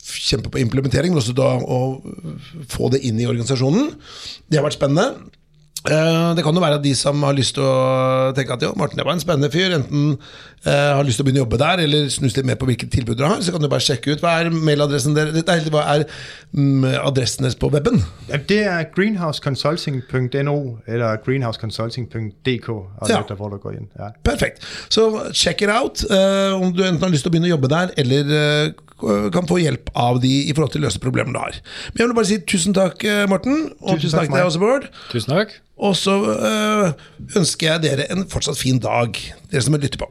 kjempe 0.05 0.51
på 0.53 0.61
implementering, 0.61 1.13
men 1.13 1.21
også 1.21 1.33
da 1.37 1.55
å 1.57 1.79
få 2.69 2.91
det 2.93 3.01
inn 3.07 3.19
i 3.21 3.27
organisasjonen. 3.29 3.95
Det 4.45 4.59
har 4.59 4.67
vært 4.67 4.77
spennende. 4.77 5.31
Eh, 5.85 6.35
Det 6.35 6.43
kan 6.43 6.55
jo 6.57 6.61
være 6.63 6.79
at 6.79 6.83
de 6.83 6.95
som 6.97 7.21
har 7.23 7.33
lyst 7.37 7.55
til 7.57 7.63
å 7.63 8.31
tenke 8.35 8.53
at 8.55 8.63
jo, 8.65 8.71
Martin 8.79 8.97
det 8.97 9.05
var 9.05 9.13
en 9.13 9.21
spennende 9.21 9.51
fyr, 9.53 9.75
enten 9.77 10.17
eh, 10.65 10.93
har 10.97 11.03
lyst 11.05 11.19
til 11.19 11.25
å 11.25 11.27
begynne 11.27 11.43
å 11.43 11.45
jobbe 11.45 11.59
der, 11.61 11.83
eller 11.85 12.07
snus 12.09 12.35
litt 12.37 12.47
mer 12.49 12.57
på 12.57 12.65
hvilke 12.69 12.87
tilbud 12.89 13.19
dere 13.19 13.35
har, 13.35 13.43
så 13.45 13.53
kan 13.53 13.61
du 13.61 13.69
bare 13.69 13.85
sjekke 13.85 14.15
ut 14.15 14.23
hva 14.23 14.33
er 14.41 14.49
mailadressen 14.49 15.13
deres, 15.17 15.45
nei, 15.45 15.57
hva 15.69 15.83
er 15.93 16.05
mm, 16.57 16.87
adressen 17.05 17.45
deres 17.45 17.57
på 17.61 17.69
weben. 17.73 18.01
Det 18.49 18.61
er 18.65 18.87
greenhouseconsulting.no 18.95 20.57
eller 20.87 21.21
greenhouseconsulting.dk, 21.25 22.69
Ja. 23.09 23.21
ja. 23.99 24.09
Perfekt. 24.25 24.65
Så 24.89 25.07
check 25.33 25.61
it 25.61 25.69
out, 25.69 26.01
eh, 26.09 26.53
om 26.57 26.73
du 26.73 26.81
enten 26.83 27.03
har 27.05 27.13
lyst 27.13 27.23
til 27.27 27.31
å 27.31 27.35
begynne 27.37 27.51
å 27.51 27.55
jobbe 27.57 27.69
der, 27.71 27.93
eller 28.01 28.73
kan 29.35 29.47
få 29.47 29.59
hjelp 29.59 29.89
av 29.95 30.21
de 30.23 30.31
i 30.45 30.53
forhold 30.55 30.71
til 30.75 30.83
å 30.83 30.87
løse 30.87 31.01
problemer 31.03 31.35
du 31.35 31.39
har. 31.41 31.57
Men 31.93 32.03
jeg 32.03 32.07
vil 32.09 32.17
bare 32.17 32.29
si 32.31 32.39
tusen 32.47 32.75
takk, 32.77 33.03
eh, 33.03 33.25
Morten, 33.31 33.71
og 33.81 33.99
Tusen 33.99 34.15
takk 34.15 34.25
takk, 34.25 34.29
til 34.31 34.39
deg 34.39 34.49
også, 34.49 34.63
Bård. 34.63 34.89
Tusen 35.11 35.35
takk. 35.35 35.57
Og 35.75 35.97
så 35.99 36.15
øh, 36.23 36.93
ønsker 37.35 37.73
jeg 37.73 37.83
dere 37.83 38.11
en 38.11 38.23
fortsatt 38.31 38.57
fin 38.59 38.79
dag, 38.79 39.19
dere 39.51 39.65
som 39.65 39.75
lytter 39.75 39.99
på. 39.99 40.07